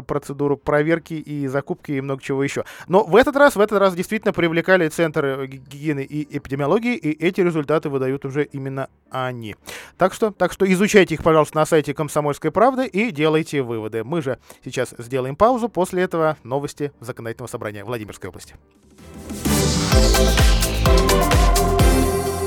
процедуру 0.07 0.57
проверки 0.57 1.15
и 1.15 1.47
закупки 1.47 1.93
и 1.93 2.01
много 2.01 2.23
чего 2.23 2.43
еще. 2.43 2.65
Но 2.87 3.05
в 3.05 3.17
этот 3.17 3.37
раз, 3.37 3.57
в 3.57 3.61
этот 3.61 3.79
раз 3.79 3.95
действительно 3.95 4.33
привлекали 4.33 4.89
центры 4.89 5.47
гигиены 5.47 6.05
и 6.05 6.37
эпидемиологии, 6.37 6.97
и 6.97 7.11
эти 7.25 7.41
результаты 7.41 7.89
выдают 7.89 8.25
уже 8.25 8.45
именно 8.45 8.89
они. 9.11 9.57
Так 9.97 10.15
что, 10.15 10.31
так 10.31 10.53
что 10.53 10.71
изучайте 10.71 11.15
их, 11.15 11.23
пожалуйста, 11.23 11.57
на 11.57 11.67
сайте 11.67 11.95
Комсомольской 11.95 12.51
правды 12.51 12.87
и 12.87 13.11
делайте 13.11 13.63
выводы. 13.63 14.05
Мы 14.05 14.23
же 14.23 14.39
сейчас 14.65 14.95
сделаем 14.99 15.37
паузу, 15.37 15.69
после 15.69 16.03
этого 16.03 16.37
новости 16.43 16.93
законодательного 17.01 17.49
собрания 17.49 17.85
Владимирской 17.85 18.29
области. 18.29 18.55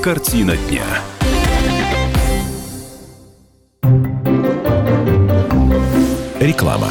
Картина 0.02 0.56
дня. 0.56 0.82
Реклама. 6.42 6.88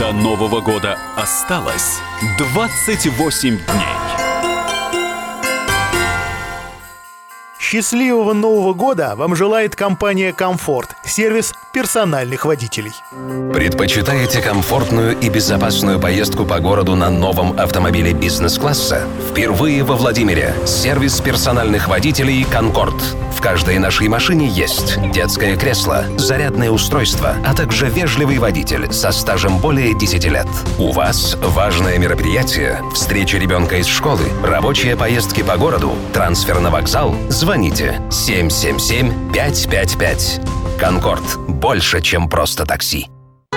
До 0.00 0.12
Нового 0.14 0.62
года 0.62 0.96
осталось 1.14 1.98
28 2.38 3.50
дней. 3.50 3.98
Счастливого 7.60 8.32
Нового 8.32 8.72
года 8.72 9.12
вам 9.14 9.36
желает 9.36 9.76
компания 9.76 10.32
«Комфорт»– 10.32 10.88
сервис 11.04 11.52
персональных 11.74 12.46
водителей. 12.46 12.92
Предпочитаете 13.52 14.40
комфортную 14.40 15.18
и 15.18 15.28
безопасную 15.28 16.00
поездку 16.00 16.46
по 16.46 16.60
городу 16.60 16.94
на 16.94 17.10
новом 17.10 17.60
автомобиле 17.60 18.14
бизнес-класса? 18.14 19.02
Впервые 19.30 19.84
во 19.84 19.96
Владимире 19.96 20.54
сервис 20.64 21.20
персональных 21.20 21.88
водителей 21.88 22.42
«Конкорд». 22.44 22.94
В 23.38 23.40
каждой 23.40 23.78
нашей 23.78 24.08
машине 24.08 24.48
есть 24.48 24.98
детское 25.12 25.56
кресло, 25.56 26.04
зарядное 26.16 26.72
устройство, 26.72 27.36
а 27.46 27.54
также 27.54 27.86
вежливый 27.86 28.38
водитель 28.38 28.92
со 28.92 29.12
стажем 29.12 29.58
более 29.58 29.96
10 29.96 30.24
лет. 30.24 30.48
У 30.76 30.90
вас 30.90 31.36
важное 31.40 31.98
мероприятие, 31.98 32.82
встреча 32.92 33.38
ребенка 33.38 33.76
из 33.76 33.86
школы, 33.86 34.24
рабочие 34.42 34.96
поездки 34.96 35.44
по 35.44 35.56
городу, 35.56 35.92
трансфер 36.12 36.58
на 36.58 36.70
вокзал. 36.70 37.14
Звоните 37.28 38.02
777 38.10 39.32
555. 39.32 40.40
«Конкорд» 40.80 41.36
больше, 41.46 42.00
чем 42.00 42.28
просто 42.28 42.66
такси. 42.66 43.08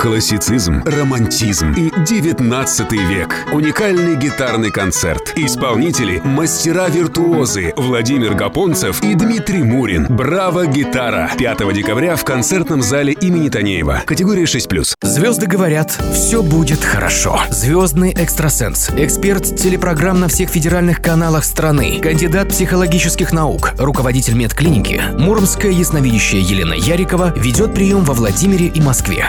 Классицизм, 0.02 0.82
романтизм 0.84 1.74
и 1.74 1.92
19 2.08 2.92
век. 2.92 3.36
Уникальный 3.54 4.16
гитарный 4.16 4.72
концерт. 4.72 5.34
Исполнители– 5.36 6.20
мастера-виртуозы 6.24 7.72
Владимир 7.78 8.34
Гапонцев 8.34 9.04
и 9.04 9.14
Дмитрий 9.14 9.62
Мурин. 9.62 10.08
Браво, 10.10 10.66
гитара! 10.66 11.30
5 11.38 11.74
декабря 11.74 12.16
в 12.16 12.26
концертном 12.26 12.82
зале 12.82 13.14
имени 13.14 13.50
Танеева. 13.50 14.02
Категория 14.08 14.46
6+. 14.46 14.96
Звезды 15.04 15.46
говорят, 15.46 15.92
все 16.16 16.42
будет 16.42 16.84
хорошо. 16.84 17.40
Звездный 17.52 18.12
экстрасенс. 18.12 18.90
Эксперт 18.98 19.56
телепрограмм 19.56 20.20
на 20.20 20.30
всех 20.30 20.50
федеральных 20.50 21.00
каналах 21.04 21.44
страны. 21.44 22.00
Кандидат 22.02 22.50
психологических 22.50 23.34
наук. 23.34 23.74
Руководитель 23.78 24.34
медклиники. 24.34 25.00
Муромская 25.16 25.72
ясновидящая 25.72 26.42
Елена 26.42 26.74
Ярикова 26.74 27.36
ведет 27.38 27.76
прием 27.76 28.04
во 28.04 28.16
Владимире 28.16 28.66
и 28.66 28.82
Москве. 28.82 29.28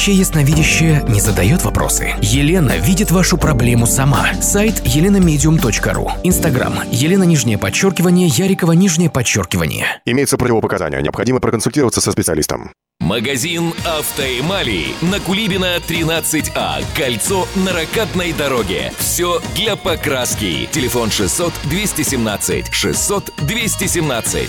Настоящая 0.00 0.18
ясновидящая 0.18 1.02
не 1.08 1.20
задает 1.20 1.62
вопросы. 1.62 2.14
Елена 2.22 2.78
видит 2.78 3.10
вашу 3.10 3.36
проблему 3.36 3.84
сама. 3.84 4.32
Сайт 4.40 4.80
еленамедиум.ру. 4.86 6.12
Инстаграм. 6.24 6.72
Елена 6.90 7.24
нижнее 7.24 7.58
подчеркивание, 7.58 8.26
Ярикова 8.26 8.72
нижнее 8.72 9.10
подчеркивание. 9.10 10.00
Имеется 10.06 10.38
противопоказания. 10.38 11.02
Необходимо 11.02 11.38
проконсультироваться 11.38 12.00
со 12.00 12.12
специалистом. 12.12 12.72
Магазин 13.00 13.74
«Автоэмали» 13.84 14.94
на 15.02 15.20
Кулибина 15.20 15.76
13А. 15.86 16.82
Кольцо 16.96 17.46
на 17.56 17.74
ракатной 17.74 18.32
дороге. 18.32 18.94
Все 18.96 19.42
для 19.54 19.76
покраски. 19.76 20.66
Телефон 20.72 21.10
600 21.10 21.52
217 21.64 22.72
600 22.72 23.34
217. 23.42 24.48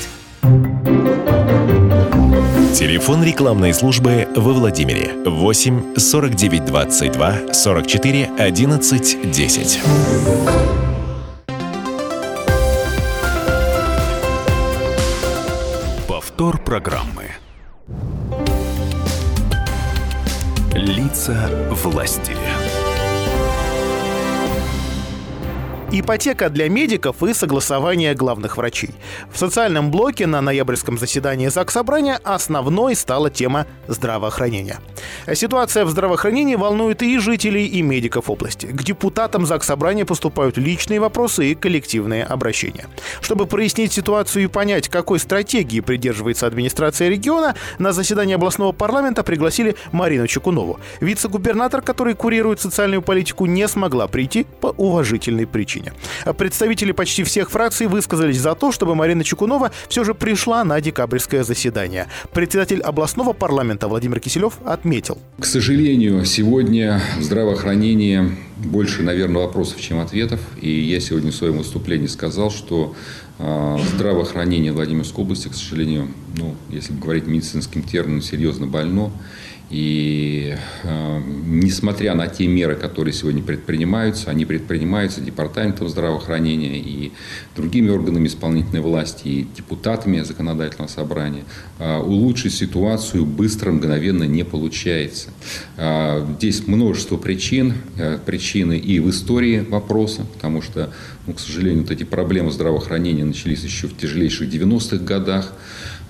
Телефон 2.73 3.21
рекламной 3.21 3.73
службы 3.73 4.29
во 4.33 4.53
Владимире 4.53 5.13
8 5.25 5.95
49 5.97 6.65
22 6.65 7.53
44 7.53 8.29
11 8.37 9.31
10. 9.31 9.79
Повтор 16.07 16.59
программы. 16.63 17.31
Лица 20.73 21.49
власти. 21.71 22.37
Ипотека 25.93 26.49
для 26.49 26.69
медиков 26.69 27.21
и 27.21 27.33
согласование 27.33 28.15
главных 28.15 28.55
врачей. 28.55 28.91
В 29.29 29.37
социальном 29.37 29.91
блоке 29.91 30.25
на 30.25 30.39
ноябрьском 30.39 30.97
заседании 30.97 31.49
Заксобрания 31.49 32.17
основной 32.23 32.95
стала 32.95 33.29
тема 33.29 33.67
здравоохранения. 33.89 34.79
Ситуация 35.33 35.85
в 35.85 35.89
здравоохранении 35.89 36.55
волнует 36.55 37.01
и 37.01 37.17
жителей, 37.19 37.65
и 37.65 37.81
медиков 37.81 38.29
области. 38.29 38.65
К 38.65 38.83
депутатам 38.83 39.45
Заксобрания 39.45 40.05
поступают 40.05 40.57
личные 40.57 40.99
вопросы 40.99 41.51
и 41.51 41.55
коллективные 41.55 42.23
обращения. 42.23 42.87
Чтобы 43.21 43.45
прояснить 43.45 43.93
ситуацию 43.93 44.45
и 44.45 44.47
понять, 44.47 44.89
какой 44.89 45.19
стратегии 45.19 45.79
придерживается 45.79 46.47
администрация 46.47 47.09
региона, 47.09 47.55
на 47.79 47.93
заседание 47.93 48.35
областного 48.35 48.71
парламента 48.71 49.23
пригласили 49.23 49.75
Марину 49.91 50.27
Чекунову. 50.27 50.79
Вице-губернатор, 50.99 51.81
который 51.81 52.15
курирует 52.15 52.59
социальную 52.59 53.01
политику, 53.01 53.45
не 53.45 53.67
смогла 53.67 54.07
прийти 54.07 54.45
по 54.59 54.67
уважительной 54.67 55.45
причине. 55.47 55.93
Представители 56.37 56.91
почти 56.91 57.23
всех 57.23 57.51
фракций 57.51 57.87
высказались 57.87 58.39
за 58.39 58.55
то, 58.55 58.71
чтобы 58.71 58.95
Марина 58.95 59.23
Чекунова 59.23 59.71
все 59.87 60.03
же 60.03 60.13
пришла 60.13 60.63
на 60.63 60.81
декабрьское 60.81 61.43
заседание. 61.43 62.07
Председатель 62.33 62.81
областного 62.81 63.33
парламента 63.33 63.87
Владимир 63.87 64.19
Киселев 64.19 64.53
отметил. 64.65 65.10
К 65.39 65.45
сожалению, 65.45 66.23
сегодня 66.25 67.01
в 67.17 67.23
здравоохранении 67.23 68.37
больше, 68.57 69.01
наверное, 69.01 69.41
вопросов, 69.41 69.81
чем 69.81 69.99
ответов. 69.99 70.39
И 70.61 70.69
я 70.69 70.99
сегодня 70.99 71.31
в 71.31 71.35
своем 71.35 71.57
выступлении 71.57 72.07
сказал, 72.07 72.51
что 72.51 72.95
э, 73.39 73.77
здравоохранение 73.95 74.71
Владимирской 74.71 75.23
области, 75.23 75.47
к 75.47 75.55
сожалению, 75.55 76.09
ну, 76.37 76.55
если 76.69 76.93
говорить 76.93 77.25
медицинским 77.27 77.81
термином, 77.81 78.21
серьезно 78.21 78.67
больно. 78.67 79.11
И 79.71 80.57
э, 80.83 81.21
несмотря 81.45 82.13
на 82.13 82.27
те 82.27 82.45
меры, 82.45 82.75
которые 82.75 83.13
сегодня 83.13 83.41
предпринимаются, 83.41 84.29
они 84.29 84.43
предпринимаются 84.43 85.21
Департаментом 85.21 85.87
здравоохранения 85.87 86.77
и 86.77 87.13
другими 87.55 87.89
органами 87.89 88.27
исполнительной 88.27 88.81
власти, 88.81 89.27
и 89.27 89.47
депутатами 89.55 90.19
законодательного 90.21 90.89
собрания, 90.89 91.45
э, 91.79 91.99
улучшить 91.99 92.53
ситуацию 92.53 93.25
быстро, 93.25 93.71
мгновенно 93.71 94.25
не 94.25 94.43
получается. 94.43 95.29
Э, 95.77 96.25
здесь 96.37 96.67
множество 96.67 97.15
причин, 97.15 97.73
э, 97.97 98.19
причины 98.25 98.77
и 98.77 98.99
в 98.99 99.09
истории 99.09 99.61
вопроса, 99.61 100.25
потому 100.33 100.61
что, 100.61 100.91
ну, 101.27 101.33
к 101.33 101.39
сожалению, 101.39 101.83
вот 101.83 101.91
эти 101.91 102.03
проблемы 102.03 102.51
здравоохранения 102.51 103.23
начались 103.23 103.63
еще 103.63 103.87
в 103.87 103.95
тяжелейших 103.95 104.49
90-х 104.49 105.05
годах. 105.05 105.53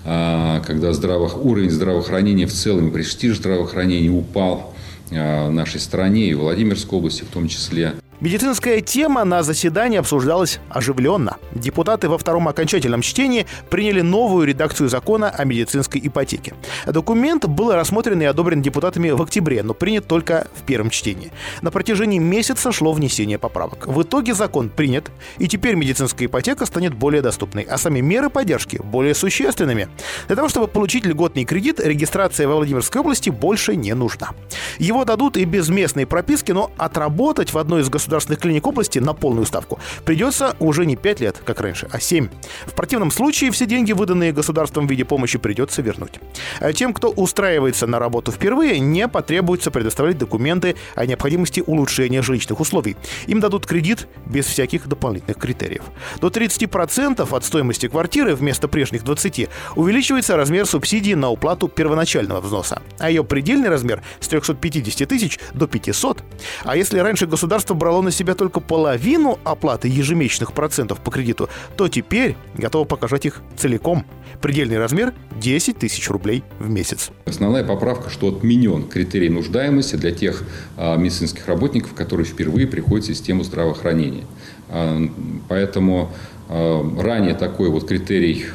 А, 0.04 0.60
когда 0.60 0.92
здравоох... 0.92 1.36
уровень 1.36 1.70
здравоохранения 1.70 2.46
в 2.46 2.52
целом 2.52 2.88
и 2.88 2.90
престиж 2.90 3.38
здравоохранения 3.38 4.10
упал 4.10 4.74
а, 5.10 5.48
в 5.48 5.52
нашей 5.52 5.80
стране 5.80 6.28
и 6.28 6.34
в 6.34 6.40
Владимирской 6.40 6.98
области 6.98 7.22
в 7.22 7.28
том 7.28 7.48
числе. 7.48 7.94
Медицинская 8.22 8.80
тема 8.80 9.24
на 9.24 9.42
заседании 9.42 9.98
обсуждалась 9.98 10.60
оживленно. 10.70 11.38
Депутаты 11.56 12.08
во 12.08 12.18
втором 12.18 12.46
окончательном 12.46 13.02
чтении 13.02 13.46
приняли 13.68 14.00
новую 14.00 14.46
редакцию 14.46 14.88
закона 14.88 15.28
о 15.28 15.44
медицинской 15.44 16.00
ипотеке. 16.04 16.54
Документ 16.86 17.46
был 17.46 17.72
рассмотрен 17.72 18.22
и 18.22 18.24
одобрен 18.24 18.62
депутатами 18.62 19.10
в 19.10 19.20
октябре, 19.20 19.64
но 19.64 19.74
принят 19.74 20.06
только 20.06 20.46
в 20.54 20.62
первом 20.62 20.90
чтении. 20.90 21.32
На 21.62 21.72
протяжении 21.72 22.20
месяца 22.20 22.70
шло 22.70 22.92
внесение 22.92 23.40
поправок. 23.40 23.88
В 23.88 24.02
итоге 24.02 24.34
закон 24.34 24.68
принят, 24.68 25.10
и 25.38 25.48
теперь 25.48 25.74
медицинская 25.74 26.28
ипотека 26.28 26.64
станет 26.64 26.94
более 26.94 27.22
доступной, 27.22 27.64
а 27.64 27.76
сами 27.76 27.98
меры 27.98 28.30
поддержки 28.30 28.80
более 28.84 29.16
существенными. 29.16 29.88
Для 30.28 30.36
того, 30.36 30.48
чтобы 30.48 30.68
получить 30.68 31.04
льготный 31.06 31.44
кредит, 31.44 31.80
регистрация 31.80 32.46
во 32.46 32.54
Владимирской 32.54 33.00
области 33.00 33.30
больше 33.30 33.74
не 33.74 33.94
нужна. 33.96 34.30
Его 34.78 35.04
дадут 35.04 35.36
и 35.36 35.44
без 35.44 35.68
местной 35.70 36.06
прописки, 36.06 36.52
но 36.52 36.70
отработать 36.76 37.52
в 37.52 37.58
одной 37.58 37.80
из 37.80 37.88
государственных 37.88 38.11
государственных 38.12 38.40
клиник 38.40 38.66
области 38.66 38.98
на 38.98 39.14
полную 39.14 39.46
ставку 39.46 39.78
придется 40.04 40.54
уже 40.58 40.84
не 40.84 40.96
5 40.96 41.20
лет, 41.20 41.40
как 41.44 41.60
раньше, 41.62 41.88
а 41.90 41.98
7. 41.98 42.28
В 42.66 42.74
противном 42.74 43.10
случае 43.10 43.50
все 43.50 43.64
деньги, 43.64 43.92
выданные 43.92 44.32
государством 44.32 44.86
в 44.86 44.90
виде 44.90 45.06
помощи, 45.06 45.38
придется 45.38 45.80
вернуть. 45.80 46.20
А 46.60 46.74
тем, 46.74 46.92
кто 46.92 47.08
устраивается 47.08 47.86
на 47.86 47.98
работу 47.98 48.30
впервые, 48.30 48.80
не 48.80 49.08
потребуется 49.08 49.70
предоставлять 49.70 50.18
документы 50.18 50.76
о 50.94 51.06
необходимости 51.06 51.62
улучшения 51.66 52.20
жилищных 52.20 52.60
условий. 52.60 52.96
Им 53.26 53.40
дадут 53.40 53.64
кредит 53.64 54.06
без 54.26 54.44
всяких 54.44 54.86
дополнительных 54.86 55.38
критериев. 55.38 55.84
До 56.20 56.28
30% 56.28 57.34
от 57.34 57.44
стоимости 57.44 57.88
квартиры 57.88 58.34
вместо 58.34 58.68
прежних 58.68 59.04
20 59.04 59.48
увеличивается 59.74 60.36
размер 60.36 60.66
субсидии 60.66 61.14
на 61.14 61.30
уплату 61.30 61.66
первоначального 61.68 62.42
взноса, 62.42 62.82
а 62.98 63.08
ее 63.08 63.24
предельный 63.24 63.70
размер 63.70 64.02
с 64.20 64.28
350 64.28 65.08
тысяч 65.08 65.38
до 65.54 65.66
500. 65.66 66.22
А 66.64 66.76
если 66.76 66.98
раньше 66.98 67.26
государство 67.26 67.72
брало 67.72 68.01
на 68.02 68.10
себя 68.10 68.34
только 68.34 68.60
половину 68.60 69.38
оплаты 69.44 69.88
ежемесячных 69.88 70.52
процентов 70.52 71.00
по 71.00 71.10
кредиту, 71.10 71.48
то 71.76 71.88
теперь 71.88 72.36
готово 72.54 72.84
покажать 72.84 73.26
их 73.26 73.42
целиком. 73.56 74.04
Предельный 74.40 74.78
размер 74.78 75.14
10 75.40 75.78
тысяч 75.78 76.08
рублей 76.10 76.42
в 76.58 76.68
месяц. 76.68 77.10
Основная 77.26 77.64
поправка, 77.64 78.10
что 78.10 78.28
отменен 78.28 78.84
критерий 78.84 79.28
нуждаемости 79.28 79.96
для 79.96 80.12
тех 80.12 80.42
а, 80.76 80.96
медицинских 80.96 81.46
работников, 81.46 81.94
которые 81.94 82.26
впервые 82.26 82.66
приходят 82.66 83.04
в 83.06 83.08
систему 83.08 83.44
здравоохранения. 83.44 84.24
А, 84.68 85.00
поэтому 85.48 86.12
а, 86.48 86.82
ранее 87.00 87.34
такой 87.34 87.70
вот 87.70 87.86
критерий 87.86 88.46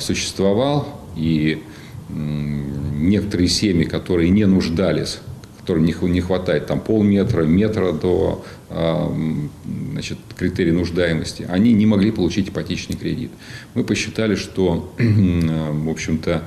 существовал, 0.00 1.00
и 1.16 1.62
некоторые 2.08 3.48
семьи, 3.48 3.84
которые 3.84 4.30
не 4.30 4.46
нуждались 4.46 5.18
которым 5.68 5.84
не 5.84 6.20
хватает 6.22 6.66
там 6.66 6.80
полметра, 6.80 7.42
метра 7.42 7.92
до 7.92 8.42
значит, 8.70 10.18
критерия 10.36 10.72
нуждаемости, 10.72 11.46
они 11.48 11.74
не 11.74 11.84
могли 11.84 12.10
получить 12.10 12.48
ипотечный 12.48 12.96
кредит. 12.96 13.30
Мы 13.74 13.84
посчитали, 13.84 14.34
что, 14.34 14.94
в 14.98 15.90
общем-то, 15.90 16.42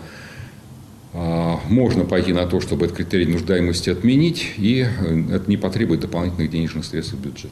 а, 1.14 1.60
можно 1.70 2.06
пойти 2.06 2.34
на 2.34 2.48
то, 2.48 2.62
чтобы 2.62 2.86
этот 2.86 2.98
критерий 2.98 3.26
нуждаемости 3.26 3.90
отменить, 3.90 4.54
и 4.58 4.88
э, 4.88 5.36
это 5.36 5.50
не 5.50 5.58
потребует 5.58 6.00
дополнительных 6.00 6.50
денежных 6.50 6.86
средств 6.86 7.16
в 7.16 7.20
бюджет. 7.20 7.52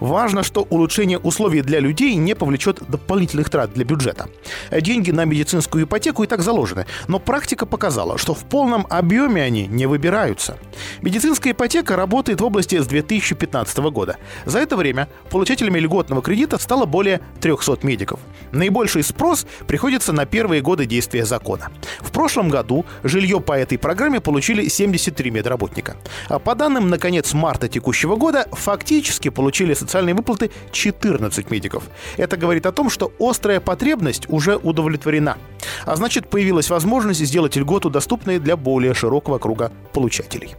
Важно, 0.00 0.42
что 0.42 0.62
улучшение 0.62 1.18
условий 1.18 1.62
для 1.62 1.80
людей 1.80 2.14
не 2.14 2.34
повлечет 2.34 2.80
дополнительных 2.88 3.50
трат 3.50 3.72
для 3.72 3.84
бюджета. 3.84 4.28
Деньги 4.70 5.10
на 5.10 5.24
медицинскую 5.24 5.84
ипотеку 5.84 6.22
и 6.22 6.26
так 6.26 6.42
заложены, 6.42 6.86
но 7.08 7.18
практика 7.18 7.66
показала, 7.66 8.18
что 8.18 8.34
в 8.34 8.44
полном 8.44 8.86
объеме 8.90 9.42
они 9.42 9.66
не 9.66 9.86
выбираются. 9.86 10.58
Медицинская 11.02 11.52
ипотека 11.52 11.96
работает 11.96 12.40
в 12.40 12.44
области 12.44 12.80
с 12.80 12.86
2015 12.86 13.78
года. 13.78 14.16
За 14.44 14.58
это 14.58 14.76
время 14.76 15.08
получателями 15.30 15.78
льготного 15.78 16.22
кредита 16.22 16.58
стало 16.58 16.84
более 16.86 17.20
300 17.40 17.78
медиков. 17.82 18.20
Наибольший 18.52 19.02
спрос 19.02 19.46
приходится 19.66 20.12
на 20.12 20.26
первые 20.26 20.62
годы 20.62 20.86
действия 20.86 21.24
закона. 21.24 21.70
В 22.00 22.12
прошлом 22.12 22.48
году 22.48 22.84
жилье 23.02 23.40
по 23.40 23.52
этой 23.52 23.78
программе 23.78 24.20
получили 24.20 24.68
73 24.68 25.30
медработника. 25.30 25.96
А 26.28 26.38
по 26.38 26.54
данным 26.54 26.88
на 26.88 26.98
конец 26.98 27.32
марта 27.32 27.68
текущего 27.68 28.16
года, 28.16 28.46
фактически 28.52 29.28
получили 29.28 29.74
социальные 29.88 30.14
выплаты 30.14 30.50
14 30.70 31.50
медиков. 31.50 31.84
Это 32.18 32.36
говорит 32.36 32.66
о 32.66 32.72
том, 32.72 32.90
что 32.90 33.10
острая 33.18 33.60
потребность 33.60 34.28
уже 34.28 34.56
удовлетворена. 34.56 35.38
А 35.86 35.96
значит, 35.96 36.28
появилась 36.28 36.70
возможность 36.70 37.24
сделать 37.24 37.56
льготу 37.56 37.88
доступной 37.88 38.38
для 38.38 38.56
более 38.56 38.92
широкого 38.92 39.38
круга 39.38 39.72
получателей. 39.94 40.54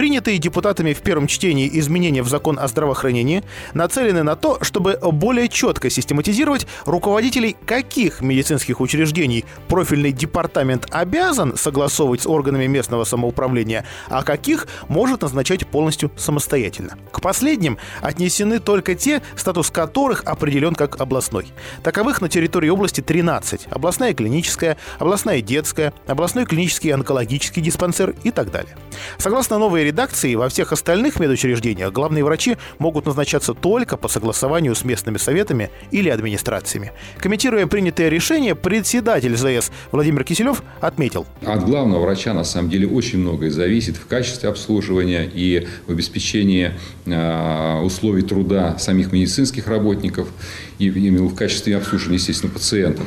Принятые 0.00 0.38
депутатами 0.38 0.94
в 0.94 1.02
первом 1.02 1.26
чтении 1.26 1.68
изменения 1.78 2.22
в 2.22 2.28
закон 2.30 2.58
о 2.58 2.68
здравоохранении 2.68 3.44
нацелены 3.74 4.22
на 4.22 4.34
то, 4.34 4.56
чтобы 4.62 4.98
более 5.02 5.50
четко 5.50 5.90
систематизировать 5.90 6.66
руководителей 6.86 7.54
каких 7.66 8.22
медицинских 8.22 8.80
учреждений 8.80 9.44
профильный 9.68 10.12
департамент 10.12 10.86
обязан 10.90 11.54
согласовывать 11.54 12.22
с 12.22 12.26
органами 12.26 12.66
местного 12.66 13.04
самоуправления, 13.04 13.84
а 14.08 14.22
каких 14.22 14.68
может 14.88 15.20
назначать 15.20 15.66
полностью 15.66 16.10
самостоятельно. 16.16 16.96
К 17.12 17.20
последним 17.20 17.76
отнесены 18.00 18.58
только 18.58 18.94
те, 18.94 19.20
статус 19.36 19.70
которых 19.70 20.22
определен 20.24 20.74
как 20.74 20.98
областной. 20.98 21.48
Таковых 21.82 22.22
на 22.22 22.30
территории 22.30 22.70
области 22.70 23.02
13. 23.02 23.66
Областная 23.68 24.14
клиническая, 24.14 24.78
областная 24.98 25.42
детская, 25.42 25.92
областной 26.06 26.46
клинический 26.46 26.88
онкологический 26.94 27.60
диспансер 27.60 28.14
и 28.24 28.30
так 28.30 28.50
далее. 28.50 28.74
Согласно 29.18 29.58
новой 29.58 29.89
редакции, 29.90 30.36
во 30.36 30.48
всех 30.48 30.72
остальных 30.72 31.18
медучреждениях 31.18 31.92
главные 31.92 32.24
врачи 32.24 32.56
могут 32.78 33.06
назначаться 33.06 33.54
только 33.54 33.96
по 33.96 34.08
согласованию 34.08 34.74
с 34.74 34.84
местными 34.84 35.18
советами 35.18 35.70
или 35.90 36.08
администрациями. 36.08 36.92
Комментируя 37.18 37.66
принятое 37.66 38.08
решение, 38.08 38.54
председатель 38.54 39.36
ЗС 39.36 39.72
Владимир 39.90 40.22
Киселев 40.22 40.62
отметил. 40.80 41.26
От 41.44 41.64
главного 41.64 42.02
врача 42.02 42.32
на 42.34 42.44
самом 42.44 42.70
деле 42.70 42.86
очень 42.86 43.18
многое 43.18 43.50
зависит 43.50 43.96
в 43.96 44.06
качестве 44.06 44.48
обслуживания 44.48 45.28
и 45.32 45.66
в 45.86 45.90
обеспечении 45.90 46.72
э, 47.06 47.80
условий 47.80 48.22
труда 48.22 48.78
самих 48.78 49.12
медицинских 49.12 49.66
работников 49.66 50.28
и 50.78 50.86
именно 50.86 51.26
в 51.26 51.34
качестве 51.34 51.76
обслуживания, 51.76 52.18
естественно, 52.18 52.52
пациентов. 52.52 53.06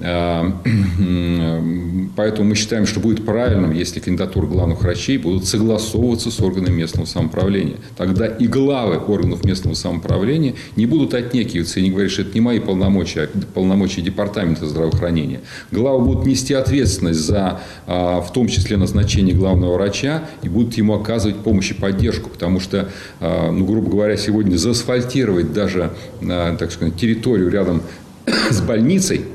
А, 0.00 0.58
поэтому 2.16 2.48
мы 2.48 2.54
считаем, 2.54 2.86
что 2.86 3.00
будет 3.00 3.24
правильным, 3.24 3.72
если 3.72 4.00
кандидатуры 4.00 4.46
главных 4.46 4.80
врачей 4.80 5.18
будут 5.18 5.44
согласовываться 5.44 6.30
с 6.30 6.40
органами 6.40 6.76
местного 6.76 7.04
самоуправления. 7.04 7.76
Тогда 7.96 8.26
и 8.26 8.46
главы 8.46 8.96
органов 8.96 9.44
местного 9.44 9.74
самоуправления 9.74 10.54
не 10.76 10.86
будут 10.86 11.14
отнекиваться 11.14 11.80
и 11.80 11.82
не 11.82 11.90
говорить, 11.90 12.12
что 12.12 12.22
это 12.22 12.34
не 12.34 12.40
мои 12.40 12.58
полномочия, 12.58 13.22
а 13.22 13.28
полномочия 13.54 14.00
департамента 14.00 14.66
здравоохранения. 14.66 15.40
Главы 15.70 16.04
будут 16.04 16.26
нести 16.26 16.54
ответственность 16.54 17.20
за, 17.20 17.60
а, 17.86 18.20
в 18.22 18.32
том 18.32 18.48
числе, 18.48 18.76
назначение 18.76 19.34
главного 19.34 19.74
врача 19.74 20.24
и 20.42 20.48
будут 20.48 20.74
ему 20.74 20.94
оказывать 20.94 21.36
помощь 21.36 21.70
и 21.70 21.74
поддержку, 21.74 22.30
потому 22.30 22.60
что, 22.60 22.88
а, 23.20 23.52
ну, 23.52 23.66
грубо 23.66 23.90
говоря, 23.90 24.16
сегодня 24.16 24.56
заасфальтировать 24.56 25.52
даже, 25.52 25.90
так 26.20 26.72
сказать, 26.72 26.96
территорию 26.96 27.50
рядом 27.50 27.82
с 28.50 28.60
больницей– 28.60 29.22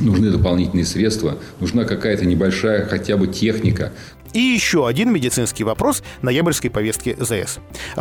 нужны 0.00 0.30
дополнительные 0.30 0.84
средства, 0.84 1.38
нужна 1.60 1.84
какая-то 1.84 2.24
небольшая 2.26 2.86
хотя 2.86 3.16
бы 3.16 3.26
техника. 3.26 3.92
И 4.32 4.38
еще 4.38 4.86
один 4.86 5.12
медицинский 5.12 5.64
вопрос 5.64 6.02
ноябрьской 6.22 6.70
повестки 6.70 7.16
ЗС. 7.18 7.58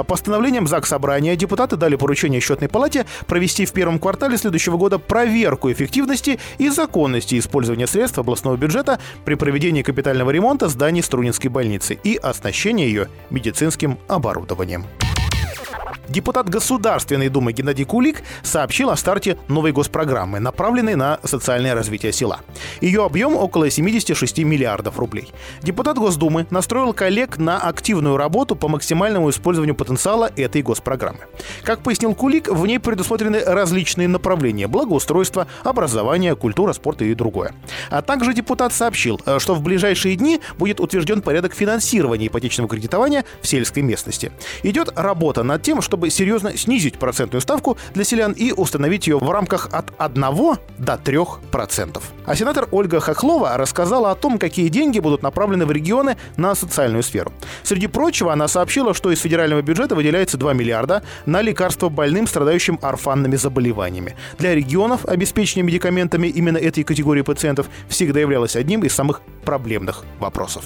Постановлением 0.08 0.68
ЗАГС 0.68 0.90
Собрания 0.90 1.36
депутаты 1.36 1.76
дали 1.76 1.96
поручение 1.96 2.40
счетной 2.40 2.70
палате 2.70 3.06
провести 3.28 3.66
в 3.66 3.74
первом 3.74 4.00
квартале 4.00 4.38
следующего 4.38 4.78
года 4.78 5.00
проверку 5.00 5.72
эффективности 5.72 6.40
и 6.58 6.70
законности 6.70 7.40
использования 7.40 7.88
средств 7.88 8.20
областного 8.20 8.58
бюджета 8.58 9.00
при 9.26 9.36
проведении 9.36 9.82
капитального 9.82 10.30
ремонта 10.30 10.68
зданий 10.68 11.02
Струнинской 11.02 11.50
больницы 11.50 11.98
и 12.04 12.16
оснащения 12.16 12.86
ее 12.86 13.08
медицинским 13.32 13.98
оборудованием. 14.08 14.86
Депутат 16.10 16.50
Государственной 16.50 17.30
Думы 17.30 17.54
Геннадий 17.54 17.86
Кулик 17.86 18.24
сообщил 18.42 18.90
о 18.90 18.98
старте 18.98 19.38
новой 19.48 19.72
госпрограммы, 19.72 20.40
направленной 20.40 20.96
на 20.96 21.20
социальное 21.24 21.76
развитие 21.76 22.12
села. 22.12 22.40
Ее 22.82 23.06
объем 23.06 23.36
около 23.36 23.70
76 23.70 24.40
миллиардов 24.40 24.98
рублей. 24.98 25.32
Депутат 25.62 26.00
Госдумы 26.00 26.48
настроил 26.50 26.94
коллег 26.94 27.38
на 27.38 27.60
активную 27.60 28.18
работу 28.18 28.56
по 28.56 28.68
максимальному 28.68 29.30
использованию 29.30 29.76
потенциала 29.76 30.32
этой 30.36 30.64
госпрограммы. 30.64 31.20
Как 31.64 31.84
пояснил 31.84 32.16
Кулик, 32.16 32.48
в 32.48 32.66
ней 32.66 32.80
предусмотрены 32.80 33.42
различные 33.46 34.08
направления– 34.08 34.68
благоустройство, 34.70 35.46
образование, 35.64 36.36
культура, 36.36 36.74
спорт 36.74 37.04
и 37.04 37.14
другое. 37.14 37.54
А 37.92 38.02
также 38.02 38.34
депутат 38.34 38.74
сообщил, 38.74 39.22
что 39.38 39.54
в 39.54 39.62
ближайшие 39.62 40.16
дни 40.16 40.42
будет 40.58 40.80
утвержден 40.80 41.22
порядок 41.22 41.54
финансирования 41.54 42.28
ипотечного 42.28 42.68
кредитования 42.68 43.26
в 43.44 43.48
сельской 43.48 43.84
местности. 43.84 44.32
Идет 44.64 44.90
работа 44.96 45.44
над 45.44 45.62
тем, 45.62 45.84
чтобы 45.84 45.99
чтобы 46.00 46.12
серьезно 46.12 46.56
снизить 46.56 46.98
процентную 46.98 47.42
ставку 47.42 47.78
для 47.94 48.06
селян 48.06 48.32
и 48.32 48.54
установить 48.54 49.08
ее 49.08 49.18
в 49.18 49.30
рамках 49.30 49.68
от 49.74 49.92
1 49.98 50.24
до 50.78 50.94
3%. 50.94 52.02
А 52.26 52.36
сенатор 52.38 52.70
Ольга 52.72 53.02
Хохлова 53.02 53.58
рассказала 53.58 54.12
о 54.12 54.16
том, 54.16 54.40
какие 54.40 54.70
деньги 54.70 55.00
будут 55.00 55.24
направлены 55.24 55.66
в 55.66 55.72
регионы 55.74 56.16
на 56.38 56.56
социальную 56.56 57.04
сферу. 57.04 57.34
Среди 57.64 57.88
прочего, 57.88 58.32
она 58.32 58.48
сообщила, 58.48 58.94
что 58.94 59.12
из 59.12 59.20
федерального 59.20 59.62
бюджета 59.62 59.94
выделяется 59.96 60.38
2 60.38 60.54
миллиарда 60.54 61.04
на 61.26 61.42
лекарства 61.42 61.90
больным, 61.90 62.28
страдающим 62.28 62.80
орфанными 62.82 63.36
заболеваниями. 63.36 64.16
Для 64.38 64.56
регионов 64.56 65.06
обеспечение 65.06 65.66
медикаментами 65.66 66.28
именно 66.28 66.58
этой 66.58 66.86
категории 66.86 67.24
пациентов 67.24 67.68
всегда 67.90 68.22
являлось 68.22 68.56
одним 68.56 68.84
из 68.84 68.96
самых 68.96 69.20
проблемных 69.44 70.06
вопросов. 70.20 70.64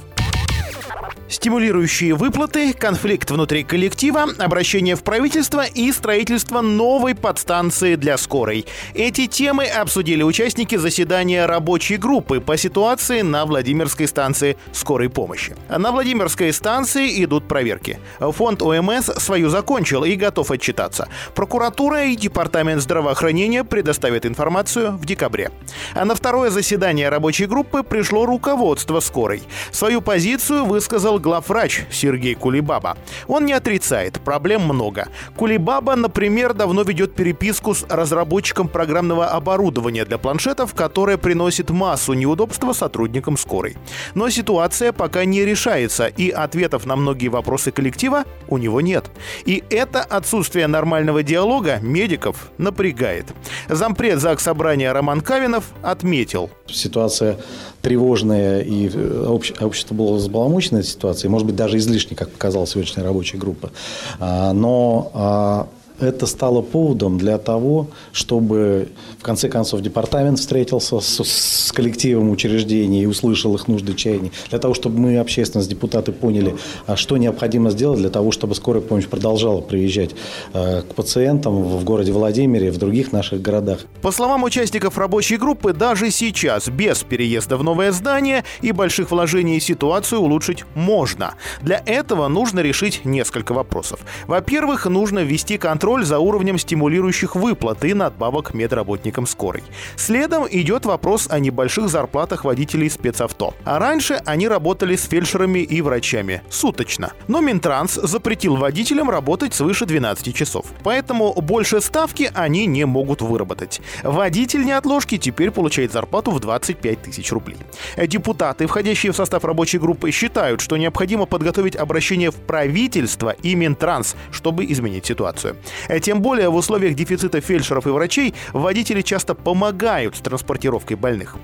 Стимулирующие 1.34 2.14
выплаты, 2.14 2.74
конфликт 2.74 3.32
внутри 3.32 3.64
коллектива, 3.64 4.28
обращение 4.38 4.96
в 4.96 5.02
правительство 5.02 5.66
и 5.66 5.92
строительство 5.92 6.62
новой 6.62 7.16
подстанции 7.16 7.96
для 7.96 8.18
скорой. 8.18 8.68
Эти 8.94 9.26
темы 9.26 9.66
обсудили 9.66 10.22
участники 10.22 10.76
заседания 10.76 11.48
рабочей 11.48 11.98
группы 11.98 12.40
по 12.40 12.56
ситуации 12.56 13.22
на 13.22 13.48
Владимирской 13.48 14.08
станции 14.08 14.58
скорой 14.74 15.10
помощи. 15.10 15.56
На 15.76 15.92
Владимирской 15.92 16.54
станции 16.54 17.24
идут 17.24 17.48
проверки. 17.48 17.98
Фонд 18.20 18.62
ОМС 18.62 19.06
свою 19.18 19.50
закончил 19.50 20.04
и 20.04 20.14
готов 20.14 20.52
отчитаться. 20.52 21.10
Прокуратура 21.34 22.04
и 22.04 22.16
Департамент 22.16 22.80
здравоохранения 22.80 23.64
предоставят 23.64 24.28
информацию 24.28 24.92
в 24.92 25.06
декабре. 25.08 25.50
А 25.96 26.06
на 26.06 26.14
второе 26.14 26.52
заседание 26.52 27.10
рабочей 27.10 27.48
группы 27.48 27.82
пришло 27.82 28.28
руководство 28.28 29.00
скорой. 29.00 29.42
Свою 29.72 30.00
позицию 30.04 30.66
высказал 30.66 31.23
главврач 31.24 31.86
Сергей 31.90 32.36
Кулибаба. 32.36 32.98
Он 33.28 33.46
не 33.46 33.54
отрицает, 33.54 34.20
проблем 34.20 34.62
много. 34.62 35.08
Кулибаба, 35.36 35.96
например, 35.96 36.54
давно 36.54 36.84
ведет 36.84 37.16
переписку 37.16 37.74
с 37.74 37.84
разработчиком 37.90 38.68
программного 38.68 39.28
оборудования 39.28 40.06
для 40.06 40.20
планшетов, 40.20 40.76
которое 40.76 41.18
приносит 41.18 41.72
массу 41.72 42.14
неудобства 42.14 42.74
сотрудникам 42.74 43.38
скорой. 43.38 43.76
Но 44.14 44.30
ситуация 44.30 44.92
пока 44.92 45.26
не 45.26 45.46
решается, 45.46 46.06
и 46.06 46.30
ответов 46.30 46.86
на 46.86 46.96
многие 46.96 47.30
вопросы 47.30 47.72
коллектива 47.72 48.26
у 48.48 48.58
него 48.58 48.82
нет. 48.82 49.10
И 49.46 49.64
это 49.70 50.02
отсутствие 50.02 50.68
нормального 50.68 51.24
диалога 51.24 51.80
медиков 51.82 52.52
напрягает. 52.58 53.34
Зампред 53.70 54.20
ЗАГС 54.20 54.44
Собрания 54.44 54.92
Роман 54.92 55.22
Кавинов 55.22 55.64
отметил. 55.82 56.52
Ситуация 56.68 57.38
тревожная, 57.82 58.62
и 58.62 58.90
э, 58.94 59.38
общество 59.60 59.94
было 59.94 60.16
взбаламучено 60.16 60.78
этой 60.78 60.88
ситуацией, 60.88 61.30
может 61.30 61.46
быть, 61.46 61.56
даже 61.56 61.78
излишне, 61.78 62.16
как 62.16 62.30
показала 62.30 62.66
сегодняшняя 62.66 63.04
рабочая 63.04 63.38
группа. 63.38 63.72
А, 64.20 64.54
но 64.54 65.12
а, 65.14 65.68
это 66.04 66.26
стало 66.26 66.62
поводом 66.62 67.18
для 67.18 67.38
того, 67.38 67.88
чтобы 68.12 68.90
в 69.20 69.24
конце 69.24 69.50
концов 69.50 69.82
департамент 69.82 70.40
встретился 70.40 71.00
с, 71.00 71.24
с 71.24 71.72
коллективом 71.72 72.30
учреждений 72.30 73.04
и 73.04 73.06
услышал 73.06 73.56
их 73.56 73.68
нужды 73.68 73.94
чаяния, 73.94 74.32
для 74.50 74.60
того, 74.60 74.74
чтобы 74.74 75.00
мы, 75.00 75.18
общественность, 75.18 75.70
депутаты, 75.70 76.12
поняли, 76.12 76.56
а 76.86 76.96
что 76.96 77.18
необходимо 77.18 77.70
сделать 77.72 78.00
для 78.00 78.10
того, 78.10 78.32
чтобы 78.32 78.56
скорая 78.56 78.82
помощь 78.82 79.08
продолжала 79.08 79.62
приезжать 79.62 80.12
э, 80.54 80.82
к 80.82 80.96
пациентам 80.96 81.64
в 81.64 81.84
городе 81.84 82.12
Владимире 82.12 82.68
и 82.68 82.72
в 82.72 82.78
других 82.78 83.12
наших 83.12 83.42
городах. 83.42 83.80
По 84.02 84.12
словам 84.12 84.44
участников 84.44 84.98
рабочей 84.98 85.38
группы, 85.38 85.74
даже 85.74 86.12
сейчас, 86.12 86.70
без 86.70 87.04
переезда 87.04 87.58
в 87.58 87.64
новое 87.64 87.92
здание 87.92 88.44
и 88.62 88.72
больших 88.72 89.12
вложений, 89.12 89.60
ситуацию 89.60 90.22
улучшить 90.22 90.66
можно. 90.76 91.36
Для 91.62 91.82
этого 91.86 92.28
нужно 92.28 92.60
решить 92.60 93.02
несколько 93.06 93.54
вопросов. 93.54 94.00
Во-первых, 94.28 94.86
нужно 94.86 95.20
ввести 95.20 95.58
контроль 95.58 95.93
за 96.02 96.18
уровнем 96.18 96.58
стимулирующих 96.58 97.36
выплат 97.36 97.86
и 97.86 97.94
надбавок 97.94 98.56
медработникам 98.56 99.28
скорой. 99.28 99.62
Следом 99.96 100.48
идет 100.50 100.86
вопрос 100.86 101.28
о 101.30 101.38
небольших 101.38 101.90
зарплатах 101.90 102.46
водителей 102.46 102.90
спецавто. 102.90 103.54
А 103.64 103.78
раньше 103.78 104.20
они 104.26 104.48
работали 104.48 104.96
с 104.96 105.04
фельдшерами 105.04 105.60
и 105.60 105.82
врачами 105.82 106.42
суточно. 106.50 107.12
Но 107.28 107.42
Минтранс 107.42 107.94
запретил 107.94 108.56
водителям 108.56 109.10
работать 109.10 109.54
свыше 109.54 109.86
12 109.86 110.36
часов. 110.36 110.66
Поэтому 110.84 111.34
больше 111.34 111.80
ставки 111.82 112.32
они 112.34 112.66
не 112.66 112.86
могут 112.86 113.22
выработать. 113.22 113.82
Водитель 114.02 114.66
неотложки 114.66 115.18
теперь 115.18 115.52
получает 115.52 115.92
зарплату 115.92 116.32
в 116.32 116.40
25 116.40 117.04
тысяч 117.04 117.32
рублей. 117.32 117.58
Депутаты, 117.98 118.66
входящие 118.66 119.12
в 119.12 119.16
состав 119.16 119.46
рабочей 119.46 119.78
группы, 119.78 120.10
считают, 120.12 120.62
что 120.62 120.78
необходимо 120.78 121.26
подготовить 121.26 121.76
обращение 121.76 122.32
в 122.32 122.36
правительство 122.36 123.36
и 123.44 123.54
Минтранс, 123.56 124.16
чтобы 124.32 124.66
изменить 124.66 125.06
ситуацию. 125.06 125.56
Тем 126.02 126.22
более 126.22 126.50
в 126.50 126.56
условиях 126.56 126.96
дефицита 126.96 127.42
фельдшеров 127.42 127.88
и 127.88 127.90
врачей 127.90 128.34
водители 128.54 129.02
часто 129.02 129.36
помогают 129.36 130.16
с 130.16 130.20
транспортировкой 130.20 130.98
больных. 130.98 131.36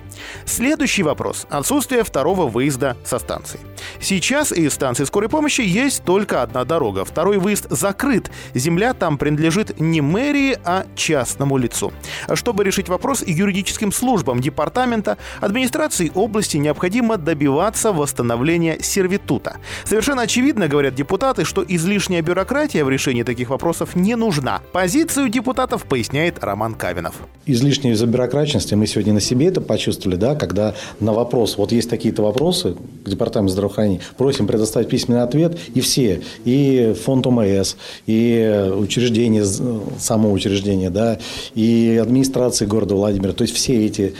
Следующий 0.45 1.03
вопрос– 1.03 1.45
отсутствие 1.49 2.03
второго 2.03 2.47
выезда 2.47 2.97
со 3.03 3.19
станции. 3.19 3.59
Сейчас 3.99 4.51
из 4.51 4.73
станции 4.73 5.03
скорой 5.05 5.29
помощи 5.29 5.61
есть 5.61 6.03
только 6.03 6.41
одна 6.41 6.65
дорога. 6.65 7.05
Второй 7.05 7.37
выезд 7.37 7.67
закрыт. 7.69 8.31
Земля 8.53 8.93
там 8.93 9.17
принадлежит 9.17 9.79
не 9.79 10.01
мэрии, 10.01 10.57
а 10.63 10.85
частному 10.95 11.57
лицу. 11.57 11.91
Чтобы 12.33 12.63
решить 12.63 12.89
вопрос, 12.89 13.23
юридическим 13.25 13.91
службам 13.91 14.39
департамента 14.41 15.17
администрации 15.41 16.11
области 16.13 16.57
необходимо 16.57 17.17
добиваться 17.17 17.91
восстановления 17.91 18.79
сервитута. 18.81 19.57
Совершенно 19.83 20.23
очевидно, 20.23 20.67
говорят 20.67 20.95
депутаты, 20.95 21.45
что 21.45 21.63
излишняя 21.67 22.21
бюрократия 22.21 22.83
в 22.83 22.89
решении 22.89 23.23
таких 23.23 23.49
вопросов 23.49 23.95
не 23.95 24.15
нужна. 24.19 24.61
Позицию 24.73 25.29
депутатов 25.29 25.85
поясняет 25.85 26.43
Роман 26.43 26.75
Кавинов. 26.75 27.15
Излишняя 27.45 27.95
забюрократичность, 27.95 28.71
мы 28.73 28.85
сегодня 28.85 29.13
на 29.13 29.21
себе 29.21 29.47
это 29.47 29.61
почувствовали, 29.61 30.17
да, 30.17 30.35
когда 30.35 30.75
на 30.99 31.13
вопрос, 31.13 31.57
вот 31.57 31.71
есть 31.71 31.89
такие-то 31.89 32.21
вопросы 32.21 32.75
к 33.03 33.09
департаменту 33.09 33.53
здравоохранения, 33.53 34.01
просим 34.17 34.45
предоставить 34.45 34.89
письменный 34.89 35.23
ответ, 35.23 35.57
и 35.73 35.81
все, 35.81 36.21
и 36.45 36.93
фонд 37.03 37.25
ОМС, 37.25 37.75
и 38.05 38.71
учреждение, 38.75 39.45
само 39.45 40.31
учреждение, 40.31 40.91
да, 40.91 41.17
и 41.55 41.99
администрации 41.99 42.65
города 42.65 42.93
Владимира, 42.93 43.33
то 43.33 43.43
есть 43.43 43.55
все 43.55 43.85
эти 43.85 44.13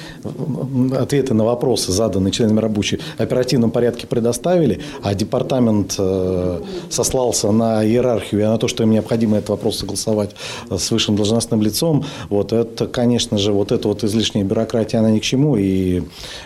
ответы 0.97 1.34
на 1.34 1.43
вопросы, 1.43 1.91
заданные 1.91 2.32
членами 2.32 2.60
рабочей, 2.60 3.00
оперативном 3.18 3.70
порядке 3.70 4.08
предоставили, 4.08 4.80
а 5.04 5.14
департамент 5.14 5.95
э, 6.00 6.62
сослался 6.89 7.52
на 7.52 7.86
иерархию 7.86 8.41
и 8.41 8.45
на 8.45 8.58
то, 8.58 8.68
что 8.68 8.84
им 8.84 8.91
необходимо 8.91 9.38
этот 9.38 9.50
вопрос 9.50 9.84
согласовать 9.98 10.36
с 10.70 10.92
высшим 10.92 11.16
должностным 11.16 11.62
лицом, 11.62 12.06
вот 12.30 12.54
это, 12.54 12.88
конечно 12.88 13.38
же, 13.38 13.52
вот 13.52 13.72
эта 13.72 13.88
вот 13.88 14.04
излишняя 14.04 14.44
бюрократия, 14.44 15.00
она 15.00 15.12
ни 15.12 15.20
к 15.20 15.24
чему, 15.24 15.56
и 15.58 16.04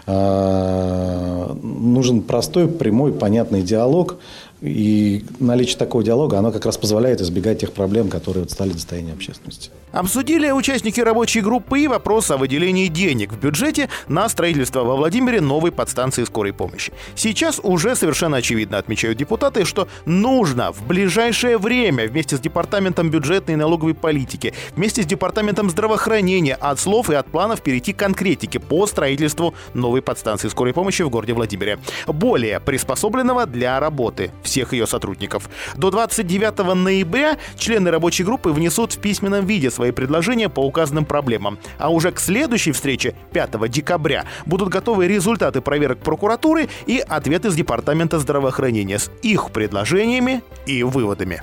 э, 0.08 1.56
нужен 1.62 2.22
простой, 2.22 2.68
прямой, 2.68 3.14
понятный 3.14 3.62
диалог, 3.62 4.18
и 4.62 5.26
наличие 5.40 5.78
такого 5.78 6.04
диалога, 6.04 6.40
оно 6.40 6.52
как 6.52 6.66
раз 6.66 6.78
позволяет 6.78 7.22
избегать 7.22 7.60
тех 7.60 7.74
проблем, 7.74 8.10
которые 8.10 8.44
вот 8.44 8.52
стали 8.52 8.72
достоянием 8.72 9.16
общественности. 9.16 9.70
Обсудили 9.94 10.50
участники 10.50 11.00
рабочей 11.00 11.42
группы 11.42 11.82
и 11.82 11.88
вопрос 11.88 12.32
о 12.32 12.38
выделении 12.38 12.88
денег 12.88 13.32
в 13.32 13.38
бюджете 13.38 13.90
на 14.08 14.28
строительство 14.28 14.84
во 14.84 14.96
Владимире 14.96 15.40
новой 15.40 15.72
подстанции 15.72 16.24
скорой 16.24 16.52
помощи. 16.52 16.92
Сейчас 17.14 17.60
уже 17.62 17.96
совершенно 17.96 18.38
очевидно, 18.38 18.80
отмечают 18.80 19.20
депутаты, 19.20 19.66
что 19.66 19.88
нужно 20.08 20.72
в 20.72 20.88
ближайшее 20.88 21.60
время 21.60 22.08
вместе 22.08 22.38
с 22.38 22.40
Департаментом 22.40 23.12
бюджетной 23.12 23.54
и 23.54 23.58
налоговой 23.58 23.94
политики, 23.94 24.56
вместе 24.76 25.04
с 25.04 25.06
Департаментом 25.06 25.70
здравоохранения 25.70 26.56
от 26.56 26.80
слов 26.80 27.12
и 27.12 27.14
от 27.14 27.28
планов 27.28 27.62
перейти 27.62 27.94
к 27.94 27.98
конкретике 27.98 28.60
по 28.60 28.88
строительству 28.88 29.54
новой 29.76 30.02
подстанции 30.02 30.48
скорой 30.48 30.74
помощи 30.74 31.04
в 31.04 31.12
городе 31.12 31.34
Владимире. 31.34 31.78
Более 32.08 32.60
приспособленного 32.60 33.46
для 33.46 33.80
работы 33.80 34.32
всех 34.42 34.74
ее 34.74 34.88
сотрудников. 34.88 35.48
До 35.76 35.92
29 35.92 36.74
ноября 36.74 37.38
члены 37.58 37.92
рабочей 37.92 38.24
группы 38.24 38.50
внесут 38.50 38.94
в 38.94 38.98
письменном 38.98 39.46
виде 39.46 39.70
свои 39.70 39.83
предложения 39.92 40.50
по 40.50 40.62
указанным 40.62 41.06
проблемам. 41.06 41.60
А 41.78 41.90
уже 41.90 42.12
к 42.12 42.20
следующей 42.20 42.72
встрече, 42.72 43.16
5 43.34 43.70
декабря, 43.70 44.26
будут 44.46 44.70
готовы 44.70 45.08
результаты 45.08 45.62
проверок 45.62 46.00
прокуратуры 46.00 46.70
и 46.86 47.00
ответы 47.00 47.50
с 47.50 47.56
Департамента 47.56 48.20
здравоохранения 48.20 49.00
с 49.00 49.12
их 49.22 49.52
предложениями 49.52 50.42
и 50.66 50.84
выводами. 50.84 51.42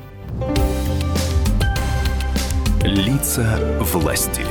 Лица 2.83 3.59
власти. 3.81 4.43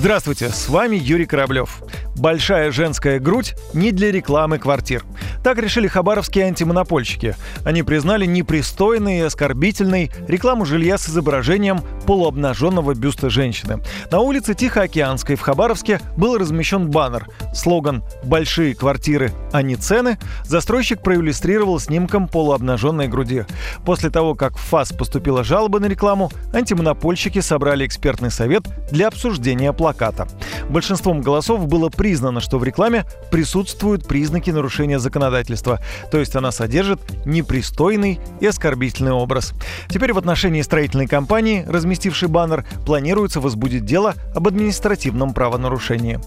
Здравствуйте, 0.00 0.48
с 0.48 0.70
вами 0.70 0.96
Юрий 0.96 1.26
Кораблев. 1.26 1.82
Большая 2.16 2.70
женская 2.70 3.18
грудь 3.18 3.54
не 3.74 3.92
для 3.92 4.10
рекламы 4.10 4.58
квартир. 4.58 5.04
Так 5.44 5.58
решили 5.58 5.88
хабаровские 5.88 6.46
антимонопольщики. 6.46 7.34
Они 7.64 7.82
признали 7.82 8.24
непристойной 8.26 9.18
и 9.18 9.22
оскорбительной 9.22 10.10
рекламу 10.26 10.64
жилья 10.64 10.98
с 10.98 11.08
изображением 11.08 11.82
полуобнаженного 12.06 12.94
бюста 12.94 13.30
женщины. 13.30 13.82
На 14.10 14.20
улице 14.20 14.54
Тихоокеанской 14.54 15.36
в 15.36 15.40
Хабаровске 15.40 16.00
был 16.16 16.36
размещен 16.36 16.90
баннер. 16.90 17.28
Слоган 17.54 18.02
«Большие 18.24 18.74
квартиры, 18.74 19.32
а 19.52 19.62
не 19.62 19.76
цены» 19.76 20.18
застройщик 20.44 21.02
проиллюстрировал 21.02 21.78
снимком 21.78 22.28
полуобнаженной 22.28 23.08
груди. 23.08 23.44
После 23.84 24.10
того, 24.10 24.34
как 24.34 24.56
в 24.56 24.60
ФАС 24.60 24.92
поступила 24.92 25.44
жалоба 25.44 25.78
на 25.80 25.86
рекламу, 25.86 26.30
антимонопольщики 26.52 27.40
собрали 27.40 27.86
экспертный 27.86 28.30
совет 28.30 28.64
для 28.90 29.08
обсуждения 29.08 29.72
плаката. 29.90 30.28
Большинством 30.68 31.20
голосов 31.20 31.66
было 31.66 31.88
признано, 31.88 32.40
что 32.40 32.58
в 32.58 32.64
рекламе 32.64 33.04
присутствуют 33.30 34.06
признаки 34.06 34.50
нарушения 34.50 34.98
законодательства, 34.98 35.80
то 36.10 36.18
есть 36.18 36.36
она 36.36 36.52
содержит 36.52 37.00
непристойный 37.24 38.20
и 38.40 38.46
оскорбительный 38.46 39.12
образ. 39.12 39.52
Теперь 39.88 40.12
в 40.12 40.18
отношении 40.18 40.62
строительной 40.62 41.08
компании, 41.08 41.64
разместившей 41.66 42.28
баннер, 42.28 42.64
планируется 42.86 43.40
возбудить 43.40 43.84
дело 43.84 44.14
об 44.34 44.46
административном 44.46 45.34
правонарушении. 45.34 46.20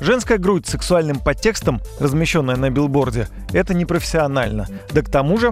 Женская 0.00 0.38
грудь 0.38 0.66
с 0.66 0.70
сексуальным 0.70 1.18
подтекстом, 1.18 1.80
размещенная 1.98 2.56
на 2.56 2.70
билборде, 2.70 3.28
это 3.52 3.74
непрофессионально. 3.74 4.68
Да 4.92 5.02
к 5.02 5.10
тому 5.10 5.38
же 5.38 5.46